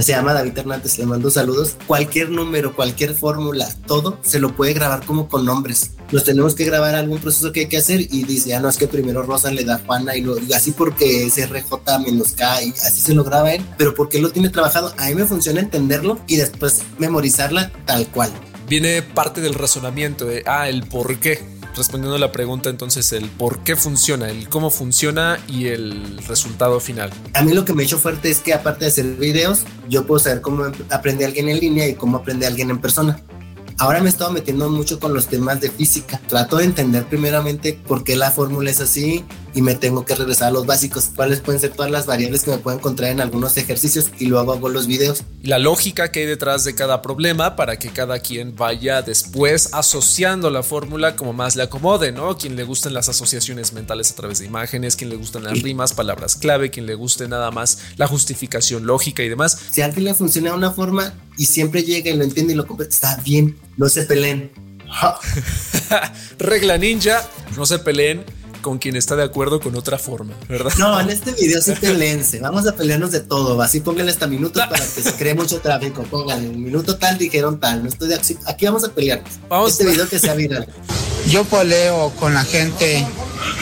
se 0.00 0.12
llama 0.12 0.32
David 0.32 0.56
Hernández, 0.56 0.98
le 0.98 1.06
mando 1.06 1.30
saludos. 1.30 1.76
Cualquier 1.86 2.30
número, 2.30 2.74
cualquier 2.74 3.14
fórmula, 3.14 3.68
todo 3.86 4.18
se 4.22 4.38
lo 4.38 4.54
puede 4.56 4.72
grabar 4.72 5.04
como 5.04 5.28
con 5.28 5.44
nombres. 5.44 5.92
Nos 6.10 6.24
tenemos 6.24 6.54
que 6.54 6.64
grabar 6.64 6.94
algún 6.94 7.18
proceso 7.18 7.52
que 7.52 7.60
hay 7.60 7.66
que 7.66 7.78
hacer 7.78 8.00
y 8.00 8.24
dice, 8.24 8.54
ah, 8.54 8.60
no, 8.60 8.68
es 8.68 8.76
que 8.76 8.86
primero 8.86 9.22
Rosa 9.22 9.50
le 9.50 9.64
da 9.64 9.80
Juana 9.84 10.16
y, 10.16 10.22
lo, 10.22 10.38
y 10.38 10.52
así 10.52 10.72
porque 10.72 11.26
es 11.26 11.36
RJ 11.50 11.98
menos 12.04 12.32
K 12.32 12.62
y 12.62 12.70
así 12.70 13.00
se 13.00 13.14
lo 13.14 13.24
graba 13.24 13.52
él, 13.52 13.64
pero 13.76 13.94
porque 13.94 14.20
lo 14.20 14.30
tiene 14.30 14.48
trabajado, 14.48 14.94
a 14.98 15.08
mí 15.08 15.14
me 15.14 15.24
funciona 15.24 15.60
entenderlo 15.60 16.18
y 16.26 16.36
después 16.36 16.82
memorizarla 16.98 17.72
tal 17.86 18.06
cual. 18.08 18.30
Viene 18.68 19.02
parte 19.02 19.40
del 19.40 19.54
razonamiento 19.54 20.24
de, 20.24 20.42
ah, 20.46 20.68
el 20.68 20.86
por 20.86 21.18
qué. 21.18 21.40
Respondiendo 21.76 22.16
a 22.16 22.18
la 22.18 22.32
pregunta, 22.32 22.68
entonces, 22.68 23.12
el 23.12 23.28
por 23.30 23.60
qué 23.60 23.76
funciona, 23.76 24.28
el 24.28 24.48
cómo 24.48 24.70
funciona 24.70 25.38
y 25.48 25.68
el 25.68 26.18
resultado 26.26 26.80
final. 26.80 27.10
A 27.32 27.42
mí 27.42 27.52
lo 27.52 27.64
que 27.64 27.72
me 27.72 27.82
hecho 27.82 27.98
fuerte 27.98 28.30
es 28.30 28.40
que 28.40 28.52
aparte 28.52 28.84
de 28.84 28.90
hacer 28.90 29.06
videos, 29.16 29.64
yo 29.88 30.06
puedo 30.06 30.18
saber 30.18 30.42
cómo 30.42 30.64
aprende 30.90 31.24
alguien 31.24 31.48
en 31.48 31.60
línea 31.60 31.88
y 31.88 31.94
cómo 31.94 32.18
aprende 32.18 32.46
alguien 32.46 32.70
en 32.70 32.78
persona. 32.78 33.18
Ahora 33.78 34.00
me 34.00 34.06
he 34.06 34.08
estado 34.10 34.30
metiendo 34.30 34.68
mucho 34.68 35.00
con 35.00 35.14
los 35.14 35.28
temas 35.28 35.60
de 35.60 35.70
física. 35.70 36.20
Trato 36.28 36.58
de 36.58 36.64
entender 36.64 37.04
primeramente 37.06 37.80
por 37.86 38.04
qué 38.04 38.16
la 38.16 38.30
fórmula 38.30 38.70
es 38.70 38.80
así 38.80 39.24
y 39.54 39.62
me 39.62 39.74
tengo 39.74 40.04
que 40.04 40.14
regresar 40.14 40.48
a 40.48 40.50
los 40.50 40.66
básicos, 40.66 41.10
cuáles 41.14 41.40
pueden 41.40 41.60
ser 41.60 41.72
todas 41.72 41.90
las 41.90 42.06
variables 42.06 42.42
que 42.42 42.50
me 42.50 42.58
puedo 42.58 42.76
encontrar 42.76 43.10
en 43.10 43.20
algunos 43.20 43.56
ejercicios 43.56 44.10
y 44.18 44.26
luego 44.26 44.52
hago 44.52 44.68
los 44.68 44.86
videos. 44.86 45.24
La 45.42 45.58
lógica 45.58 46.10
que 46.10 46.20
hay 46.20 46.26
detrás 46.26 46.64
de 46.64 46.74
cada 46.74 47.02
problema 47.02 47.56
para 47.56 47.78
que 47.78 47.90
cada 47.90 48.20
quien 48.20 48.56
vaya 48.56 49.02
después 49.02 49.70
asociando 49.72 50.50
la 50.50 50.62
fórmula 50.62 51.16
como 51.16 51.32
más 51.32 51.56
le 51.56 51.64
acomode, 51.64 52.12
¿no? 52.12 52.36
Quien 52.36 52.56
le 52.56 52.64
gusten 52.64 52.94
las 52.94 53.08
asociaciones 53.08 53.72
mentales 53.72 54.10
a 54.12 54.14
través 54.14 54.38
de 54.38 54.46
imágenes, 54.46 54.96
quien 54.96 55.10
le 55.10 55.16
gustan 55.16 55.44
las 55.44 55.60
rimas, 55.62 55.92
palabras 55.92 56.36
clave, 56.36 56.70
quien 56.70 56.86
le 56.86 56.94
guste 56.94 57.28
nada 57.28 57.50
más 57.50 57.78
la 57.96 58.06
justificación 58.06 58.86
lógica 58.86 59.22
y 59.22 59.28
demás. 59.28 59.58
Si 59.70 59.82
a 59.82 59.86
alguien 59.86 60.04
le 60.04 60.14
funciona 60.14 60.50
de 60.50 60.56
una 60.56 60.70
forma 60.70 61.12
y 61.36 61.46
siempre 61.46 61.82
llega 61.82 62.10
y 62.10 62.16
lo 62.16 62.24
entiende 62.24 62.52
y 62.52 62.56
lo 62.56 62.66
comprende, 62.66 62.94
está 62.94 63.16
bien, 63.16 63.58
no 63.76 63.88
se 63.88 64.04
peleen. 64.04 64.50
Regla 66.38 66.76
ninja, 66.76 67.26
no 67.56 67.64
se 67.64 67.78
peleen 67.78 68.24
con 68.62 68.78
quien 68.78 68.96
está 68.96 69.16
de 69.16 69.24
acuerdo 69.24 69.60
con 69.60 69.76
otra 69.76 69.98
forma, 69.98 70.32
¿verdad? 70.48 70.72
No, 70.78 70.98
en 71.00 71.10
este 71.10 71.32
video 71.32 71.60
sí 71.60 71.72
peleense. 71.78 72.40
Vamos 72.40 72.66
a 72.66 72.74
pelearnos 72.74 73.10
de 73.10 73.20
todo. 73.20 73.60
Así 73.60 73.80
pónganle 73.80 74.12
hasta 74.12 74.26
minutos 74.26 74.62
para 74.70 74.82
que 74.82 75.02
se 75.02 75.12
cree 75.14 75.34
mucho 75.34 75.60
tráfico. 75.60 76.04
Pónganle 76.04 76.48
un 76.48 76.62
minuto 76.62 76.96
tal, 76.96 77.18
dijeron 77.18 77.60
tal. 77.60 77.82
No 77.82 77.88
estoy 77.88 78.08
de 78.08 78.14
aquí, 78.14 78.38
aquí 78.46 78.64
vamos 78.64 78.84
a 78.84 78.88
pelearnos. 78.88 79.30
Vamos. 79.48 79.72
Este 79.72 79.84
video 79.84 80.08
que 80.08 80.18
sea 80.18 80.34
viral. 80.34 80.66
Yo 81.28 81.44
peleo 81.44 82.10
con 82.18 82.32
la 82.32 82.44
gente 82.44 83.06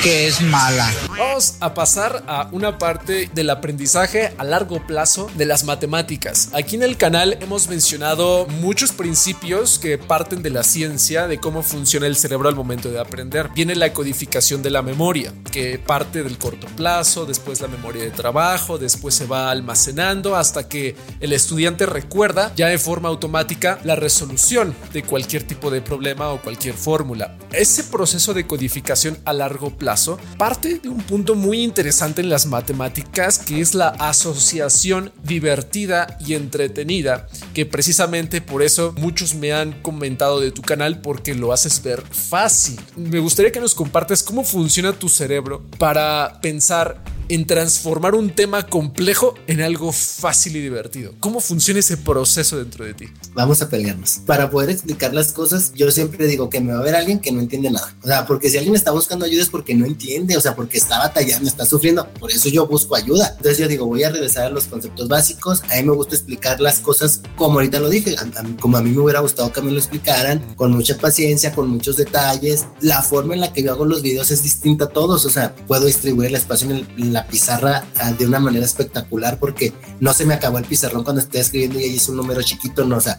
que 0.02 0.26
es 0.26 0.40
mala. 0.40 0.90
Vamos 1.10 1.56
a 1.60 1.74
pasar 1.74 2.24
a 2.26 2.48
una 2.52 2.78
parte 2.78 3.28
del 3.34 3.50
aprendizaje 3.50 4.32
a 4.38 4.44
largo 4.44 4.86
plazo 4.86 5.30
de 5.34 5.44
las 5.44 5.64
matemáticas. 5.64 6.48
Aquí 6.54 6.76
en 6.76 6.82
el 6.82 6.96
canal 6.96 7.36
hemos 7.42 7.68
mencionado 7.68 8.46
muchos 8.46 8.92
principios 8.92 9.78
que 9.78 9.98
parten 9.98 10.42
de 10.42 10.48
la 10.48 10.62
ciencia 10.62 11.26
de 11.26 11.38
cómo 11.38 11.62
funciona 11.62 12.06
el 12.06 12.16
cerebro 12.16 12.48
al 12.48 12.54
momento 12.54 12.90
de 12.90 12.98
aprender. 12.98 13.50
Viene 13.54 13.74
la 13.74 13.92
codificación 13.92 14.62
de 14.62 14.70
la 14.70 14.80
memoria, 14.80 15.34
que 15.52 15.78
parte 15.78 16.22
del 16.22 16.38
corto 16.38 16.66
plazo, 16.76 17.26
después 17.26 17.60
la 17.60 17.68
memoria 17.68 18.02
de 18.02 18.10
trabajo, 18.10 18.78
después 18.78 19.14
se 19.14 19.26
va 19.26 19.50
almacenando 19.50 20.34
hasta 20.34 20.66
que 20.66 20.96
el 21.20 21.34
estudiante 21.34 21.84
recuerda 21.84 22.52
ya 22.56 22.68
de 22.68 22.78
forma 22.78 23.10
automática 23.10 23.78
la 23.84 23.96
resolución 23.96 24.74
de 24.94 25.02
cualquier 25.02 25.42
tipo 25.42 25.70
de 25.70 25.82
problema 25.82 26.30
o 26.30 26.40
cualquier 26.40 26.74
fórmula. 26.74 27.36
Ese 27.52 27.84
proceso 27.84 28.32
de 28.32 28.46
codificación 28.46 29.18
a 29.26 29.34
largo 29.34 29.70
plazo 29.76 29.89
parte 30.38 30.78
de 30.78 30.88
un 30.88 31.02
punto 31.02 31.34
muy 31.34 31.62
interesante 31.62 32.20
en 32.20 32.28
las 32.28 32.46
matemáticas 32.46 33.38
que 33.38 33.60
es 33.60 33.74
la 33.74 33.88
asociación 33.88 35.12
divertida 35.22 36.18
y 36.24 36.34
entretenida 36.34 37.26
que 37.54 37.66
precisamente 37.66 38.40
por 38.40 38.62
eso 38.62 38.94
muchos 38.98 39.34
me 39.34 39.52
han 39.52 39.72
comentado 39.82 40.40
de 40.40 40.50
tu 40.50 40.62
canal 40.62 41.00
porque 41.00 41.34
lo 41.34 41.52
haces 41.52 41.82
ver 41.82 42.02
fácil. 42.02 42.80
Me 42.96 43.18
gustaría 43.18 43.52
que 43.52 43.60
nos 43.60 43.74
compartas 43.74 44.22
cómo 44.22 44.44
funciona 44.44 44.92
tu 44.92 45.08
cerebro 45.08 45.62
para 45.78 46.38
pensar 46.40 47.02
en 47.30 47.46
transformar 47.46 48.16
un 48.16 48.30
tema 48.30 48.66
complejo 48.66 49.34
en 49.46 49.60
algo 49.60 49.92
fácil 49.92 50.56
y 50.56 50.60
divertido. 50.60 51.14
¿Cómo 51.20 51.40
funciona 51.40 51.78
ese 51.78 51.96
proceso 51.96 52.58
dentro 52.58 52.84
de 52.84 52.92
ti? 52.92 53.06
Vamos 53.34 53.62
a 53.62 53.68
pelearnos. 53.68 54.20
Para 54.26 54.50
poder 54.50 54.70
explicar 54.70 55.14
las 55.14 55.32
cosas, 55.32 55.72
yo 55.74 55.90
siempre 55.92 56.26
digo 56.26 56.50
que 56.50 56.60
me 56.60 56.72
va 56.72 56.80
a 56.80 56.82
ver 56.82 56.96
alguien 56.96 57.20
que 57.20 57.30
no 57.30 57.40
entiende 57.40 57.70
nada. 57.70 57.94
O 58.02 58.06
sea, 58.08 58.26
porque 58.26 58.50
si 58.50 58.58
alguien 58.58 58.74
está 58.74 58.90
buscando 58.90 59.24
ayuda 59.24 59.42
es 59.42 59.48
porque 59.48 59.76
no 59.76 59.86
entiende, 59.86 60.36
o 60.36 60.40
sea, 60.40 60.56
porque 60.56 60.78
está 60.78 60.98
batallando, 60.98 61.48
está 61.48 61.64
sufriendo. 61.64 62.08
Por 62.18 62.32
eso 62.32 62.48
yo 62.48 62.66
busco 62.66 62.96
ayuda. 62.96 63.34
Entonces 63.36 63.58
yo 63.58 63.68
digo, 63.68 63.86
voy 63.86 64.02
a 64.02 64.10
regresar 64.10 64.46
a 64.46 64.50
los 64.50 64.64
conceptos 64.64 65.06
básicos. 65.06 65.62
A 65.70 65.76
mí 65.76 65.84
me 65.84 65.94
gusta 65.94 66.16
explicar 66.16 66.60
las 66.60 66.80
cosas 66.80 67.22
como 67.36 67.54
ahorita 67.54 67.78
lo 67.78 67.88
dije, 67.88 68.16
como 68.60 68.76
a 68.76 68.82
mí 68.82 68.90
me 68.90 68.98
hubiera 68.98 69.20
gustado 69.20 69.52
que 69.52 69.62
me 69.62 69.70
lo 69.70 69.78
explicaran, 69.78 70.40
con 70.56 70.72
mucha 70.72 70.98
paciencia, 70.98 71.52
con 71.52 71.68
muchos 71.68 71.96
detalles. 71.96 72.66
La 72.80 73.02
forma 73.02 73.34
en 73.34 73.40
la 73.40 73.52
que 73.52 73.62
yo 73.62 73.70
hago 73.70 73.84
los 73.84 74.02
videos 74.02 74.32
es 74.32 74.42
distinta 74.42 74.86
a 74.86 74.88
todos. 74.88 75.24
O 75.24 75.30
sea, 75.30 75.54
puedo 75.66 75.86
distribuir 75.86 76.28
el 76.30 76.34
espacio 76.34 76.68
en, 76.70 77.12
la 77.12 77.19
pizarra 77.26 77.84
ah, 77.98 78.12
de 78.12 78.26
una 78.26 78.38
manera 78.38 78.64
espectacular 78.64 79.38
porque 79.38 79.72
no 80.00 80.12
se 80.12 80.26
me 80.26 80.34
acabó 80.34 80.58
el 80.58 80.64
pizarrón 80.64 81.04
cuando 81.04 81.22
estoy 81.22 81.40
escribiendo 81.40 81.78
y 81.80 81.84
ahí 81.84 81.96
es 81.96 82.08
un 82.08 82.16
número 82.16 82.42
chiquito, 82.42 82.84
no, 82.84 82.96
o 82.96 83.00
sea, 83.00 83.18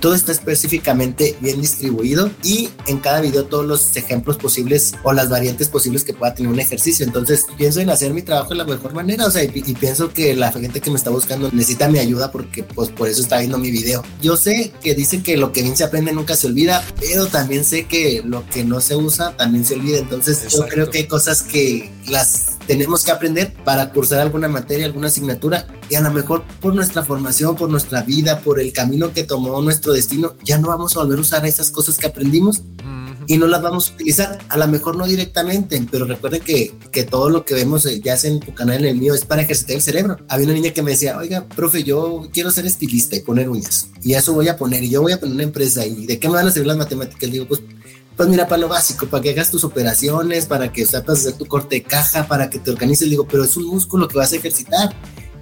todo 0.00 0.14
está 0.14 0.32
específicamente 0.32 1.36
bien 1.40 1.60
distribuido 1.60 2.30
y 2.42 2.68
en 2.86 2.98
cada 2.98 3.20
video 3.20 3.46
todos 3.46 3.64
los 3.64 3.96
ejemplos 3.96 4.36
posibles 4.36 4.94
o 5.02 5.12
las 5.12 5.28
variantes 5.28 5.68
posibles 5.68 6.04
que 6.04 6.12
pueda 6.12 6.34
tener 6.34 6.52
un 6.52 6.60
ejercicio. 6.60 7.04
Entonces 7.06 7.46
pienso 7.56 7.80
en 7.80 7.90
hacer 7.90 8.12
mi 8.12 8.22
trabajo 8.22 8.50
de 8.50 8.56
la 8.56 8.64
mejor 8.64 8.94
manera, 8.94 9.26
o 9.26 9.30
sea, 9.30 9.42
y, 9.42 9.48
pienso 9.74 10.12
que 10.12 10.34
la 10.36 10.52
gente 10.52 10.80
que 10.80 10.90
me 10.90 10.96
está 10.96 11.10
buscando 11.10 11.50
necesita 11.50 11.88
mi 11.88 11.98
ayuda 11.98 12.30
porque 12.30 12.62
pues 12.62 12.90
por 12.90 13.08
eso 13.08 13.22
está 13.22 13.38
viendo 13.38 13.58
mi 13.58 13.70
video. 13.70 14.04
Yo 14.22 14.36
sé 14.36 14.72
que 14.82 14.94
dicen 14.94 15.22
que 15.22 15.36
lo 15.36 15.52
que 15.52 15.62
bien 15.62 15.76
se 15.76 15.84
aprende 15.84 16.12
nunca 16.12 16.36
se 16.36 16.46
olvida, 16.46 16.84
pero 17.00 17.26
también 17.26 17.64
sé 17.64 17.86
que 17.86 18.22
lo 18.24 18.46
que 18.48 18.64
no 18.64 18.80
se 18.80 18.96
usa 18.96 19.36
también 19.36 19.64
se 19.64 19.74
olvida. 19.74 19.98
Entonces 19.98 20.46
yo 20.52 20.66
creo 20.68 20.90
que 20.90 20.98
hay 20.98 21.06
cosas 21.06 21.42
que 21.42 21.90
las 22.08 22.55
tenemos 22.66 23.04
que 23.04 23.10
aprender 23.10 23.52
para 23.64 23.90
cursar 23.90 24.20
alguna 24.20 24.48
materia, 24.48 24.86
alguna 24.86 25.08
asignatura 25.08 25.66
y 25.88 25.94
a 25.94 26.00
lo 26.00 26.10
mejor 26.10 26.44
por 26.60 26.74
nuestra 26.74 27.02
formación, 27.04 27.56
por 27.56 27.70
nuestra 27.70 28.02
vida, 28.02 28.40
por 28.40 28.60
el 28.60 28.72
camino 28.72 29.12
que 29.12 29.24
tomó 29.24 29.60
nuestro 29.62 29.92
destino, 29.92 30.34
ya 30.44 30.58
no 30.58 30.68
vamos 30.68 30.96
a 30.96 31.00
volver 31.00 31.18
a 31.18 31.22
usar 31.22 31.46
esas 31.46 31.70
cosas 31.70 31.98
que 31.98 32.06
aprendimos 32.06 32.62
y 33.26 33.38
no 33.38 33.46
las 33.46 33.62
vamos 33.62 33.90
a 33.90 33.94
utilizar. 33.94 34.38
A 34.48 34.56
lo 34.56 34.68
mejor 34.68 34.96
no 34.96 35.06
directamente, 35.06 35.84
pero 35.90 36.04
recuerden 36.04 36.42
que, 36.42 36.74
que 36.92 37.04
todo 37.04 37.30
lo 37.30 37.44
que 37.44 37.54
vemos, 37.54 37.86
eh, 37.86 38.00
ya 38.02 38.16
sea 38.16 38.30
en 38.30 38.40
tu 38.40 38.54
canal, 38.54 38.78
en 38.78 38.86
el 38.86 38.96
mío, 38.96 39.14
es 39.14 39.24
para 39.24 39.42
ejercitar 39.42 39.76
el 39.76 39.82
cerebro. 39.82 40.18
Había 40.28 40.46
una 40.46 40.54
niña 40.54 40.70
que 40.72 40.82
me 40.82 40.92
decía, 40.92 41.16
oiga, 41.16 41.46
profe, 41.48 41.82
yo 41.82 42.28
quiero 42.32 42.50
ser 42.50 42.66
estilista 42.66 43.16
y 43.16 43.20
poner 43.20 43.48
uñas. 43.48 43.88
Y 44.02 44.14
eso 44.14 44.32
voy 44.32 44.48
a 44.48 44.56
poner, 44.56 44.84
y 44.84 44.90
yo 44.90 45.02
voy 45.02 45.12
a 45.12 45.20
poner 45.20 45.34
una 45.34 45.44
empresa. 45.44 45.84
¿Y 45.84 46.06
de 46.06 46.18
qué 46.18 46.28
me 46.28 46.34
van 46.34 46.46
a 46.46 46.50
servir 46.50 46.68
las 46.68 46.76
matemáticas? 46.76 47.30
Digo, 47.30 47.46
pues 47.46 47.60
pues 48.16 48.28
mira, 48.28 48.48
para 48.48 48.62
lo 48.62 48.68
básico, 48.68 49.06
para 49.06 49.22
que 49.22 49.30
hagas 49.30 49.50
tus 49.50 49.62
operaciones, 49.64 50.46
para 50.46 50.72
que 50.72 50.86
sepas 50.86 51.20
hacer 51.20 51.34
tu 51.34 51.46
corte 51.46 51.76
de 51.76 51.82
caja, 51.82 52.26
para 52.26 52.48
que 52.48 52.58
te 52.58 52.70
organices, 52.70 53.10
digo, 53.10 53.26
pero 53.28 53.44
es 53.44 53.56
un 53.56 53.66
músculo 53.66 54.08
que 54.08 54.16
vas 54.16 54.32
a 54.32 54.36
ejercitar. 54.36 54.94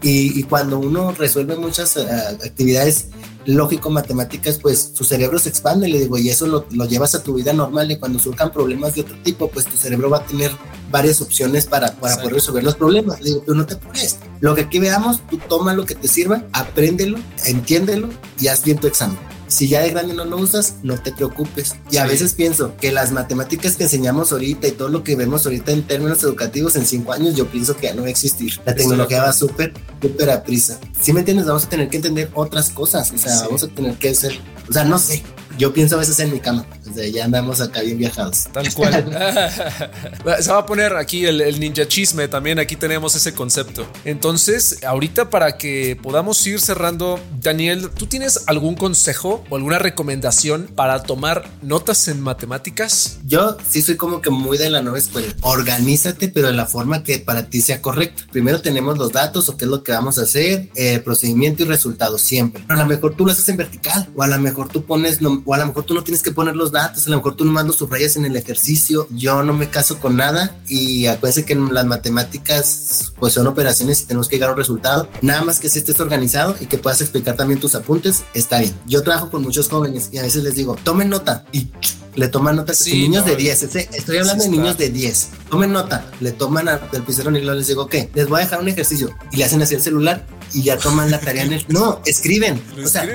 Y, 0.07 0.43
cuando 0.43 0.79
uno 0.79 1.13
resuelve 1.13 1.57
muchas 1.57 1.97
eh, 1.97 2.07
actividades 2.45 3.07
lógico-matemáticas, 3.47 4.59
pues 4.59 4.93
tu 4.93 5.03
cerebro 5.03 5.39
se 5.39 5.49
expande, 5.49 5.89
le 5.89 6.01
digo, 6.01 6.19
y 6.19 6.29
eso 6.29 6.47
lo, 6.47 6.69
llevas 6.87 7.15
a 7.15 7.23
tu 7.23 7.33
vida 7.33 7.55
normal 7.55 7.91
y 7.91 7.97
cuando 7.97 8.19
surjan 8.19 8.53
problemas 8.53 8.95
de 8.95 9.01
otro 9.01 9.17
tipo, 9.23 9.49
pues 9.49 9.65
tu 9.65 9.79
cerebro 9.79 10.11
va 10.11 10.19
a 10.19 10.27
tener 10.27 10.51
varias 10.91 11.23
opciones 11.23 11.65
para, 11.65 11.93
para 11.97 12.17
poder 12.17 12.35
resolver 12.35 12.63
los 12.63 12.75
problemas. 12.75 13.19
Le 13.23 13.31
digo, 13.31 13.45
pero 13.47 13.57
no 13.57 13.65
te 13.65 13.77
pones. 13.77 14.19
Lo 14.41 14.55
que 14.55 14.63
aquí 14.63 14.79
veamos, 14.79 15.27
tú 15.31 15.39
toma 15.49 15.73
lo 15.73 15.87
que 15.87 15.95
te 15.95 16.07
sirva, 16.07 16.45
apréndelo, 16.53 17.19
entiéndelo 17.47 18.11
y 18.39 18.49
haz 18.49 18.63
bien 18.63 18.77
tu 18.77 18.87
examen. 18.87 19.34
Si 19.55 19.69
ya 19.69 19.83
de 19.83 19.91
grande 19.91 20.15
no 20.15 20.25
lo 20.25 20.37
usas, 20.37 20.79
no 20.83 20.99
te 20.99 21.13
preocupes. 21.13 21.77
Y 21.89 21.99
a 21.99 22.07
veces 22.07 22.35
pienso 22.35 22.75
que 22.77 22.91
las 22.91 23.13
matemáticas 23.13 23.77
que 23.77 23.85
enseñamos 23.85 24.33
ahorita 24.33 24.67
y 24.67 24.73
todo 24.73 24.89
lo 24.89 25.05
que 25.05 25.15
vemos 25.15 25.47
ahorita 25.47 25.71
en 25.71 25.85
términos 25.85 26.25
educativos 26.25 26.75
en 26.75 26.85
cinco 26.85 27.13
años, 27.13 27.37
yo 27.37 27.47
pienso 27.47 27.77
que 27.77 27.87
ya 27.87 27.95
no 27.95 28.03
va 28.03 28.09
a 28.09 28.11
existir. 28.11 28.61
La 28.67 28.75
tecnología 28.75 29.23
va 29.23 29.33
súper, 29.33 29.73
súper 30.03 30.31
a 30.31 30.43
prisa. 30.43 30.81
Si 31.01 31.13
me 31.13 31.21
entiendes, 31.21 31.47
vamos 31.47 31.67
a 31.67 31.69
tener 31.69 31.89
que 31.89 31.99
entender 31.99 32.33
otras 32.35 32.69
cosas. 32.69 33.13
O 33.13 33.17
sea, 33.17 33.43
vamos 33.43 33.63
a 33.63 33.69
tener 33.69 33.97
que 33.97 34.13
ser, 34.17 34.37
o 34.69 34.73
sea, 34.73 34.83
no 34.83 34.99
sé, 34.99 35.23
yo 35.57 35.73
pienso 35.73 35.95
a 35.95 36.01
veces 36.01 36.19
en 36.19 36.33
mi 36.33 36.41
cama. 36.41 36.67
O 36.91 36.95
sea, 36.95 37.07
ya 37.09 37.25
andamos 37.25 37.61
acá 37.61 37.81
bien 37.81 37.99
viajados. 37.99 38.49
Tal 38.53 38.73
cual. 38.75 38.93
Se 40.41 40.53
va 40.53 40.59
a 40.59 40.67
poner 40.67 40.95
aquí 40.97 41.25
el, 41.25 41.59
ninja 41.59 41.89
chisme 41.89 42.29
también. 42.29 42.59
Aquí 42.59 42.77
tenemos 42.77 43.15
ese 43.15 43.33
concepto. 43.33 43.87
Entonces, 44.05 44.85
ahorita 44.85 45.31
para 45.31 45.57
que 45.57 45.99
podamos 46.03 46.47
ir 46.47 46.61
cerrando, 46.61 47.19
Daniel, 47.41 47.91
¿tú 47.91 48.07
tienes 48.07 48.45
algún 48.47 48.75
consejo 48.75 49.45
o 49.49 49.57
alguna 49.57 49.79
recomendación 49.79 50.69
para 50.75 51.03
tomar 51.03 51.49
notas 51.63 52.09
en 52.09 52.21
matemáticas? 52.21 53.19
Yo 53.25 53.57
sí 53.67 53.81
soy 53.81 53.97
como 53.97 54.21
que 54.21 54.31
muy 54.31 54.59
de 54.59 54.69
la 54.69 54.83
nueva 54.83 54.99
escuela. 54.99 55.33
Organízate, 55.41 56.29
pero 56.29 56.49
de 56.49 56.53
la 56.53 56.67
forma 56.67 57.03
que 57.03 57.19
para 57.19 57.49
ti 57.49 57.63
sea 57.63 57.81
correcta. 57.81 58.25
Primero 58.31 58.61
tenemos 58.61 58.99
los 58.99 59.13
datos 59.13 59.49
o 59.49 59.57
qué 59.57 59.65
es 59.65 59.71
lo 59.71 59.83
que 59.83 59.93
vamos 59.93 60.19
a 60.19 60.23
hacer, 60.23 60.69
eh, 60.75 60.99
procedimiento 60.99 61.63
y 61.63 61.67
resultado 61.67 62.19
siempre. 62.19 62.65
A 62.69 62.77
lo 62.77 62.87
mejor 62.87 63.15
tú 63.15 63.25
lo 63.25 63.33
haces 63.33 63.49
en 63.49 63.57
vertical 63.57 64.09
o 64.15 64.23
a 64.23 64.27
lo 64.27 64.39
mejor 64.39 64.69
tú 64.69 64.85
pones 64.85 65.19
o 65.23 65.55
a 65.55 65.59
lo 65.59 65.67
mejor 65.67 65.85
tú 65.85 65.95
no 65.95 66.05
tienes 66.05 66.23
que 66.23 66.31
poner 66.31 66.55
los 66.55 66.74
datos, 66.75 67.07
a 67.07 67.11
lo 67.11 67.17
mejor 67.17 67.35
tú 67.35 67.45
nomás 67.47 67.65
los 67.65 67.77
subrayas 67.77 68.17
en 68.17 68.27
el 68.27 68.37
ejercicio. 68.37 69.09
Yo 69.11 69.43
no 69.43 69.55
me 69.55 69.71
caso 69.71 69.99
con 69.99 70.17
nada 70.17 70.55
y 70.69 71.07
acuérdense 71.07 71.47
que 71.47 71.55
en 71.55 71.73
las 71.73 71.87
matemáticas 71.87 73.13
pues 73.19 73.33
son 73.33 73.47
operaciones 73.47 74.03
y 74.03 74.05
tenemos 74.05 74.29
que 74.29 74.37
llegar 74.37 74.51
a 74.51 74.53
un 74.53 74.59
resultado. 74.59 75.09
Nada 75.23 75.43
más 75.43 75.61
que 75.61 75.71
si 75.71 75.79
estés 75.79 75.99
organizado 76.01 76.55
y 76.61 76.67
que 76.67 76.77
puedas 76.77 77.01
explicar 77.01 77.37
también 77.37 77.59
tus 77.59 77.75
apuntes, 77.75 78.25
está 78.35 78.61
bien. 78.61 78.75
Yo 78.87 79.03
trabajo 79.03 79.31
con 79.31 79.43
muchos 79.43 79.71
jóvenes 79.71 80.11
y 80.13 80.19
a 80.19 80.23
veces 80.23 80.45
les 80.45 80.55
digo, 80.55 80.77
tomen 80.85 81.09
nota 81.09 81.47
y 81.53 81.71
le 82.15 82.29
toman 82.29 82.57
nota. 82.57 82.75
Sí, 82.75 83.03
niños 83.03 83.25
de 83.25 83.37
10, 83.37 83.63
estoy 83.63 84.19
hablando 84.19 84.45
de 84.45 84.51
niños 84.51 84.77
de 84.77 84.91
10. 84.91 85.29
Tomen 85.51 85.73
nota, 85.73 86.07
le 86.21 86.33
toman 86.33 86.69
al 86.69 86.81
pizarrón 87.07 87.37
y 87.37 87.41
luego 87.41 87.59
les 87.59 87.69
digo, 87.69 87.83
ok, 87.83 87.95
les 88.15 88.29
voy 88.29 88.41
a 88.41 88.45
dejar 88.45 88.61
un 88.61 88.69
ejercicio 88.69 89.11
y 89.33 89.37
le 89.39 89.45
hacen 89.45 89.63
así 89.63 89.75
el 89.75 89.81
celular 89.81 90.27
y 90.55 90.63
ya 90.63 90.79
toman 90.79 91.11
la 91.11 91.21
tarea 91.21 91.43
en 91.43 91.53
el. 91.53 91.65
No, 91.69 92.01
escriben. 92.07 92.63
o 92.83 92.89
sea, 92.89 93.07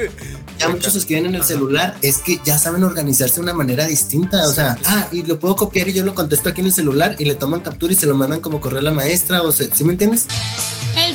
ya 0.59 0.69
muchos 0.69 0.95
escriben 0.95 1.25
en 1.27 1.35
el 1.35 1.43
celular. 1.43 1.97
Es 2.01 2.19
que 2.19 2.39
ya 2.43 2.59
saben 2.59 2.83
organizarse 2.83 3.35
de 3.35 3.41
una 3.41 3.53
manera 3.53 3.85
distinta. 3.87 4.47
O 4.47 4.51
sea, 4.51 4.77
ah, 4.85 5.07
y 5.11 5.23
lo 5.23 5.39
puedo 5.39 5.55
copiar 5.55 5.87
y 5.87 5.93
yo 5.93 6.03
lo 6.03 6.13
contesto 6.13 6.49
aquí 6.49 6.61
en 6.61 6.67
el 6.67 6.73
celular 6.73 7.15
y 7.17 7.25
le 7.25 7.35
toman 7.35 7.61
captura 7.61 7.93
y 7.93 7.95
se 7.95 8.05
lo 8.05 8.15
mandan 8.15 8.41
como 8.41 8.59
correo 8.59 8.79
a 8.79 8.83
la 8.83 8.91
maestra. 8.91 9.41
O 9.41 9.51
sea, 9.51 9.67
¿sí 9.73 9.83
me 9.83 9.93
entiendes? 9.93 10.27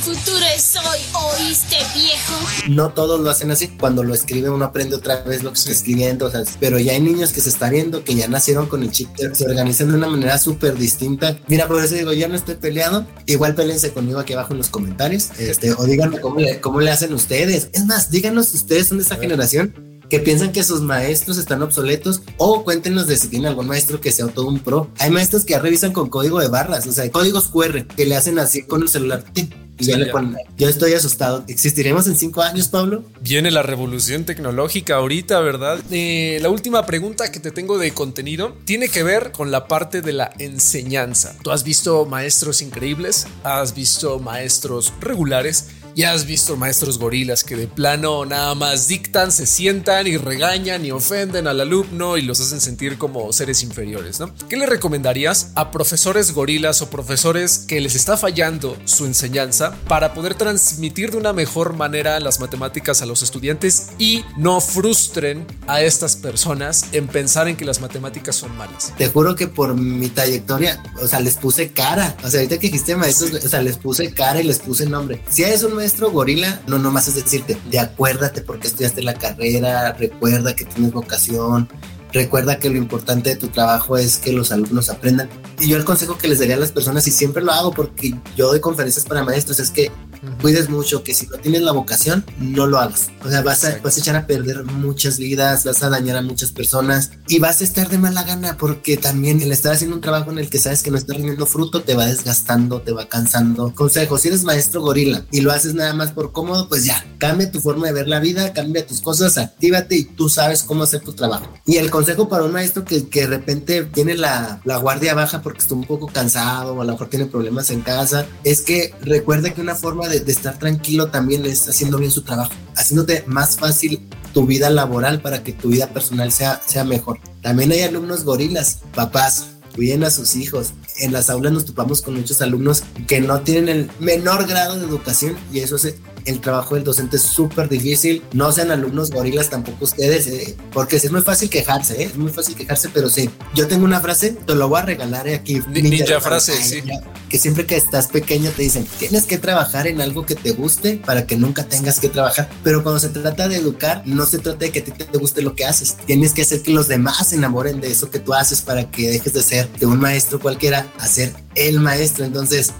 Futuro 0.04 0.44
es 0.54 0.76
hoy, 0.76 0.98
oíste 1.40 1.76
viejo. 1.94 2.34
No 2.68 2.90
todos 2.90 3.20
lo 3.20 3.30
hacen 3.30 3.50
así. 3.50 3.68
Cuando 3.68 4.02
lo 4.02 4.12
escribe 4.12 4.50
uno 4.50 4.66
aprende 4.66 4.96
otra 4.96 5.22
vez 5.22 5.42
lo 5.42 5.50
que 5.50 5.58
está 5.58 5.72
escribiendo. 5.72 6.26
O 6.26 6.30
sea, 6.30 6.42
pero 6.60 6.78
ya 6.78 6.92
hay 6.92 7.00
niños 7.00 7.32
que 7.32 7.40
se 7.40 7.48
están 7.48 7.70
viendo 7.70 8.04
que 8.04 8.14
ya 8.14 8.28
nacieron 8.28 8.66
con 8.66 8.82
el 8.82 8.90
chip, 8.90 9.08
se 9.16 9.46
organizan 9.46 9.88
de 9.88 9.94
una 9.94 10.08
manera 10.08 10.36
súper 10.36 10.76
distinta. 10.76 11.38
Mira, 11.48 11.66
por 11.66 11.82
eso 11.82 11.94
digo, 11.94 12.12
ya 12.12 12.28
no 12.28 12.34
estoy 12.34 12.56
peleado. 12.56 13.06
Igual 13.24 13.54
pélense 13.54 13.94
conmigo 13.94 14.18
aquí 14.18 14.34
abajo 14.34 14.52
en 14.52 14.58
los 14.58 14.68
comentarios. 14.68 15.30
Este, 15.38 15.72
o 15.72 15.84
díganme 15.86 16.20
cómo 16.20 16.38
le, 16.38 16.60
cómo 16.60 16.82
le 16.82 16.90
hacen 16.90 17.14
ustedes. 17.14 17.70
Es 17.72 17.86
más, 17.86 18.10
díganos 18.10 18.48
si 18.48 18.58
ustedes 18.58 18.88
son 18.88 18.98
de 18.98 19.04
esa 19.04 19.16
generación 19.16 19.93
que 20.14 20.20
piensan 20.20 20.53
que 20.53 20.62
sus 20.62 20.81
maestros 20.81 21.38
están 21.38 21.61
obsoletos 21.62 22.22
o 22.37 22.62
cuéntenos 22.62 23.09
de 23.09 23.16
si 23.16 23.27
tienen 23.27 23.48
algún 23.48 23.66
maestro 23.66 24.00
que 24.00 24.12
sea 24.12 24.29
todo 24.29 24.46
un 24.46 24.61
pro. 24.61 24.88
Hay 25.00 25.11
maestros 25.11 25.44
que 25.44 25.55
ya 25.55 25.59
revisan 25.59 25.92
con 25.92 26.09
código 26.09 26.38
de 26.38 26.46
barras, 26.46 26.87
o 26.87 26.92
sea, 26.92 27.11
códigos 27.11 27.48
QR 27.48 27.85
que 27.85 28.07
le 28.07 28.14
hacen 28.14 28.38
así 28.38 28.62
con 28.62 28.83
el 28.83 28.88
celular. 28.88 29.24
Y 29.35 29.87
ya 29.87 29.98
le 29.98 30.07
ponen, 30.07 30.37
yo 30.57 30.68
estoy 30.68 30.92
asustado. 30.92 31.42
¿Existiremos 31.48 32.07
en 32.07 32.14
cinco 32.14 32.42
años, 32.42 32.68
Pablo? 32.68 33.03
Viene 33.22 33.50
la 33.50 33.64
revolución 33.64 34.24
tecnológica 34.24 34.94
ahorita, 34.94 35.40
¿verdad? 35.40 35.81
Eh, 35.90 36.38
la 36.40 36.48
última 36.48 36.87
pregunta 36.87 37.33
que 37.33 37.40
te 37.40 37.50
tengo 37.50 37.77
de 37.79 37.90
contenido 37.90 38.57
tiene 38.64 38.88
que 38.88 39.03
ver 39.03 39.33
con 39.33 39.50
la 39.50 39.66
parte 39.66 40.00
de 40.00 40.12
la 40.12 40.31
enseñanza. 40.38 41.35
¿Tú 41.42 41.50
has 41.50 41.64
visto 41.64 42.07
maestros 42.07 42.62
increíbles? 42.62 43.27
¿Has 43.42 43.74
visto 43.74 44.20
maestros 44.20 44.92
regulares? 45.00 45.70
Ya 45.96 46.12
has 46.12 46.26
visto 46.26 46.57
maestros 46.57 46.98
gorilas 46.98 47.44
que 47.44 47.54
de 47.54 47.68
plano 47.68 48.26
nada 48.26 48.57
más 48.57 48.88
dictan, 48.88 49.30
se 49.30 49.46
sientan 49.46 50.09
y 50.09 50.16
regañan 50.16 50.85
y 50.85 50.90
ofenden 50.90 51.46
al 51.46 51.61
alumno 51.61 52.16
y 52.16 52.22
los 52.22 52.40
hacen 52.40 52.61
sentir 52.61 52.98
como 52.98 53.33
seres 53.33 53.62
inferiores, 53.62 54.18
¿no? 54.18 54.35
¿Qué 54.48 54.57
le 54.57 54.66
recomendarías 54.66 55.52
a 55.54 55.70
profesores 55.70 56.33
gorilas 56.33 56.83
o 56.83 56.90
profesores 56.90 57.59
que 57.59 57.80
les 57.80 57.94
está 57.94 58.16
fallando 58.16 58.76
su 58.87 59.07
enseñanza 59.07 59.76
para 59.87 60.14
poder 60.14 60.35
transmitir 60.35 61.12
de 61.12 61.18
una 61.18 61.33
mejor 61.33 61.74
manera 61.74 62.18
las 62.18 62.40
matemáticas 62.40 63.00
a 63.00 63.07
los 63.07 63.22
estudiantes 63.22 63.90
y 63.96 64.24
no 64.37 64.61
frustren 64.61 65.46
a 65.68 65.80
estas 65.80 66.16
personas 66.16 66.87
en 66.90 67.07
pensar 67.07 67.46
en 67.46 67.54
que 67.54 67.64
las 67.64 67.80
matemáticas 67.80 68.35
son 68.35 68.57
malas? 68.57 68.92
Te 68.98 69.09
juro 69.09 69.37
que 69.37 69.46
por 69.46 69.76
mi 69.76 70.09
trayectoria, 70.09 70.83
o 71.00 71.07
sea, 71.07 71.20
les 71.20 71.37
puse 71.37 71.70
cara. 71.70 72.16
O 72.24 72.28
sea, 72.28 72.40
ahorita 72.40 72.59
que 72.59 72.66
dijiste 72.66 72.96
maestros, 72.96 73.33
o 73.44 73.48
sea, 73.48 73.62
les 73.62 73.76
puse 73.76 74.12
cara 74.12 74.40
y 74.40 74.44
les 74.44 74.59
puse 74.59 74.87
nombre. 74.87 75.22
Si 75.30 75.44
es 75.44 75.62
un 75.62 75.84
maestro 75.85 76.11
gorila, 76.11 76.62
no 76.66 76.79
nomás 76.79 77.09
es 77.09 77.14
decirte, 77.16 77.59
de 77.70 77.79
acuérdate 77.79 78.40
porque 78.40 78.68
estudiaste 78.68 79.03
la 79.03 79.12
carrera, 79.12 79.92
recuerda 79.92 80.57
que 80.57 80.64
tienes 80.64 80.94
vocación, 80.94 81.68
recuerda 82.11 82.59
que 82.59 82.70
lo 82.70 82.79
importante 82.79 83.29
de 83.29 83.37
tu 83.37 83.49
trabajo 83.49 83.99
es 83.99 84.16
que 84.16 84.33
los 84.33 84.51
alumnos 84.51 84.88
aprendan. 84.88 85.29
Y 85.61 85.68
yo 85.68 85.77
el 85.77 85.85
consejo 85.85 86.16
que 86.16 86.27
les 86.27 86.38
daría 86.38 86.55
a 86.55 86.59
las 86.59 86.73
personas, 86.73 87.07
y 87.07 87.11
siempre 87.11 87.42
lo 87.42 87.53
hago 87.53 87.70
porque 87.70 88.14
yo 88.35 88.47
doy 88.47 88.61
conferencias 88.61 89.05
para 89.05 89.25
maestros, 89.25 89.61
es 89.61 89.70
que 89.70 89.92
cuides 90.40 90.68
mucho, 90.68 91.02
que 91.02 91.14
si 91.14 91.26
no 91.26 91.38
tienes 91.38 91.62
la 91.62 91.72
vocación, 91.72 92.24
no 92.38 92.66
lo 92.66 92.78
hagas. 92.78 93.10
O 93.24 93.28
sea, 93.28 93.42
vas 93.42 93.64
a, 93.64 93.78
vas 93.82 93.96
a 93.96 94.00
echar 94.00 94.16
a 94.16 94.26
perder 94.26 94.64
muchas 94.64 95.18
vidas, 95.18 95.64
vas 95.64 95.82
a 95.82 95.88
dañar 95.88 96.16
a 96.16 96.22
muchas 96.22 96.52
personas 96.52 97.10
y 97.28 97.38
vas 97.38 97.60
a 97.60 97.64
estar 97.64 97.88
de 97.88 97.98
mala 97.98 98.22
gana 98.22 98.56
porque 98.56 98.96
también 98.96 99.40
el 99.40 99.52
estar 99.52 99.72
haciendo 99.72 99.96
un 99.96 100.02
trabajo 100.02 100.30
en 100.30 100.38
el 100.38 100.50
que 100.50 100.58
sabes 100.58 100.82
que 100.82 100.90
no 100.90 100.98
está 100.98 101.14
rindiendo 101.14 101.46
fruto 101.46 101.82
te 101.82 101.94
va 101.94 102.06
desgastando, 102.06 102.80
te 102.82 102.92
va 102.92 103.08
cansando. 103.08 103.74
Consejo, 103.74 104.18
si 104.18 104.28
eres 104.28 104.44
maestro 104.44 104.82
gorila 104.82 105.24
y 105.30 105.40
lo 105.40 105.52
haces 105.52 105.74
nada 105.74 105.94
más 105.94 106.12
por 106.12 106.32
cómodo, 106.32 106.68
pues 106.68 106.84
ya, 106.84 107.04
cambia 107.18 107.50
tu 107.50 107.60
forma 107.60 107.87
de 107.87 107.92
ver 107.92 108.08
la 108.08 108.20
vida, 108.20 108.52
cambia 108.52 108.87
tus 108.87 109.00
cosas, 109.00 109.38
actívate 109.38 109.96
y 109.96 110.04
tú 110.04 110.28
sabes 110.28 110.62
cómo 110.62 110.84
hacer 110.84 111.00
tu 111.00 111.12
trabajo. 111.12 111.52
Y 111.66 111.76
el 111.76 111.90
consejo 111.90 112.28
para 112.28 112.44
un 112.44 112.52
maestro 112.52 112.84
que, 112.84 113.08
que 113.08 113.22
de 113.22 113.26
repente 113.26 113.84
tiene 113.84 114.16
la, 114.16 114.60
la 114.64 114.76
guardia 114.78 115.14
baja 115.14 115.42
porque 115.42 115.60
está 115.60 115.74
un 115.74 115.84
poco 115.84 116.06
cansado 116.06 116.74
o 116.74 116.82
a 116.82 116.84
lo 116.84 116.92
mejor 116.92 117.08
tiene 117.08 117.26
problemas 117.26 117.70
en 117.70 117.80
casa, 117.80 118.26
es 118.44 118.60
que 118.60 118.94
recuerde 119.00 119.54
que 119.54 119.60
una 119.60 119.74
forma 119.74 120.08
de, 120.08 120.13
de 120.20 120.33
estar 120.33 120.59
tranquilo 120.59 121.11
también 121.11 121.44
es 121.46 121.68
haciendo 121.68 121.98
bien 121.98 122.11
su 122.11 122.22
trabajo, 122.22 122.53
haciéndote 122.77 123.24
más 123.27 123.57
fácil 123.57 124.09
tu 124.33 124.46
vida 124.46 124.68
laboral 124.70 125.20
para 125.20 125.42
que 125.42 125.53
tu 125.53 125.68
vida 125.68 125.88
personal 125.88 126.33
sea, 126.33 126.61
sea 126.66 126.85
mejor. 126.85 127.20
También 127.40 127.72
hay 127.72 127.83
alumnos 127.83 128.24
gorilas, 128.24 128.81
papás, 128.94 129.46
cuiden 129.74 130.05
a 130.05 130.11
sus 130.11 130.37
hijos. 130.37 130.72
En 130.98 131.12
las 131.12 131.31
aulas 131.31 131.53
nos 131.53 131.64
topamos 131.64 132.03
con 132.03 132.14
muchos 132.14 132.40
alumnos 132.42 132.85
que 133.07 133.20
no 133.20 133.40
tienen 133.40 133.68
el 133.68 133.90
menor 133.98 134.46
grado 134.46 134.77
de 134.77 134.87
educación 134.87 135.37
y 135.53 135.61
eso 135.61 135.77
es 135.77 135.96
el 136.24 136.40
trabajo 136.40 136.74
del 136.74 136.84
docente 136.84 137.16
es 137.16 137.22
súper 137.22 137.68
difícil. 137.68 138.22
No 138.32 138.52
sean 138.52 138.70
alumnos 138.70 139.10
gorilas 139.10 139.50
tampoco 139.50 139.84
ustedes, 139.84 140.26
eh, 140.26 140.56
porque 140.72 140.96
es 140.96 141.10
muy 141.10 141.22
fácil 141.22 141.50
quejarse, 141.50 142.02
¿eh? 142.02 142.04
es 142.04 142.16
muy 142.16 142.30
fácil 142.30 142.54
quejarse, 142.54 142.88
pero 142.92 143.08
sí. 143.08 143.30
Yo 143.54 143.68
tengo 143.68 143.84
una 143.84 144.00
frase, 144.00 144.30
te 144.30 144.54
lo 144.54 144.68
voy 144.68 144.80
a 144.80 144.82
regalar 144.82 145.28
aquí. 145.28 145.60
Ninja, 145.68 145.88
ninja 145.88 146.20
frase, 146.20 146.52
ay, 146.52 146.64
sí. 146.64 146.82
Que 147.28 147.38
siempre 147.38 147.66
que 147.66 147.76
estás 147.76 148.08
pequeño 148.08 148.50
te 148.50 148.62
dicen, 148.62 148.87
tienes 148.98 149.24
que 149.24 149.38
trabajar 149.38 149.87
en 149.87 150.00
algo 150.00 150.24
que 150.24 150.34
te 150.34 150.52
guste 150.52 151.00
para 151.04 151.26
que 151.26 151.37
nunca 151.37 151.64
tengas 151.64 152.00
que 152.00 152.08
trabajar. 152.08 152.48
Pero 152.62 152.82
cuando 152.82 153.00
se 153.00 153.08
trata 153.08 153.48
de 153.48 153.56
educar, 153.56 154.02
no 154.06 154.26
se 154.26 154.38
trata 154.38 154.58
de 154.58 154.70
que 154.70 154.80
a 154.80 154.84
ti 154.84 154.92
te 154.92 155.18
guste 155.18 155.42
lo 155.42 155.54
que 155.54 155.64
haces. 155.64 155.96
Tienes 156.06 156.32
que 156.32 156.42
hacer 156.42 156.62
que 156.62 156.72
los 156.72 156.88
demás 156.88 157.28
se 157.28 157.37
enamoren 157.37 157.80
de 157.80 157.90
eso 157.90 158.10
que 158.10 158.18
tú 158.18 158.34
haces 158.34 158.62
para 158.62 158.90
que 158.90 159.10
dejes 159.10 159.32
de 159.32 159.42
ser 159.42 159.70
de 159.72 159.87
un 159.87 159.98
maestro 159.98 160.40
cualquiera 160.40 160.87
a 160.98 161.06
ser 161.06 161.34
el 161.54 161.80
maestro. 161.80 162.24
Entonces, 162.24 162.72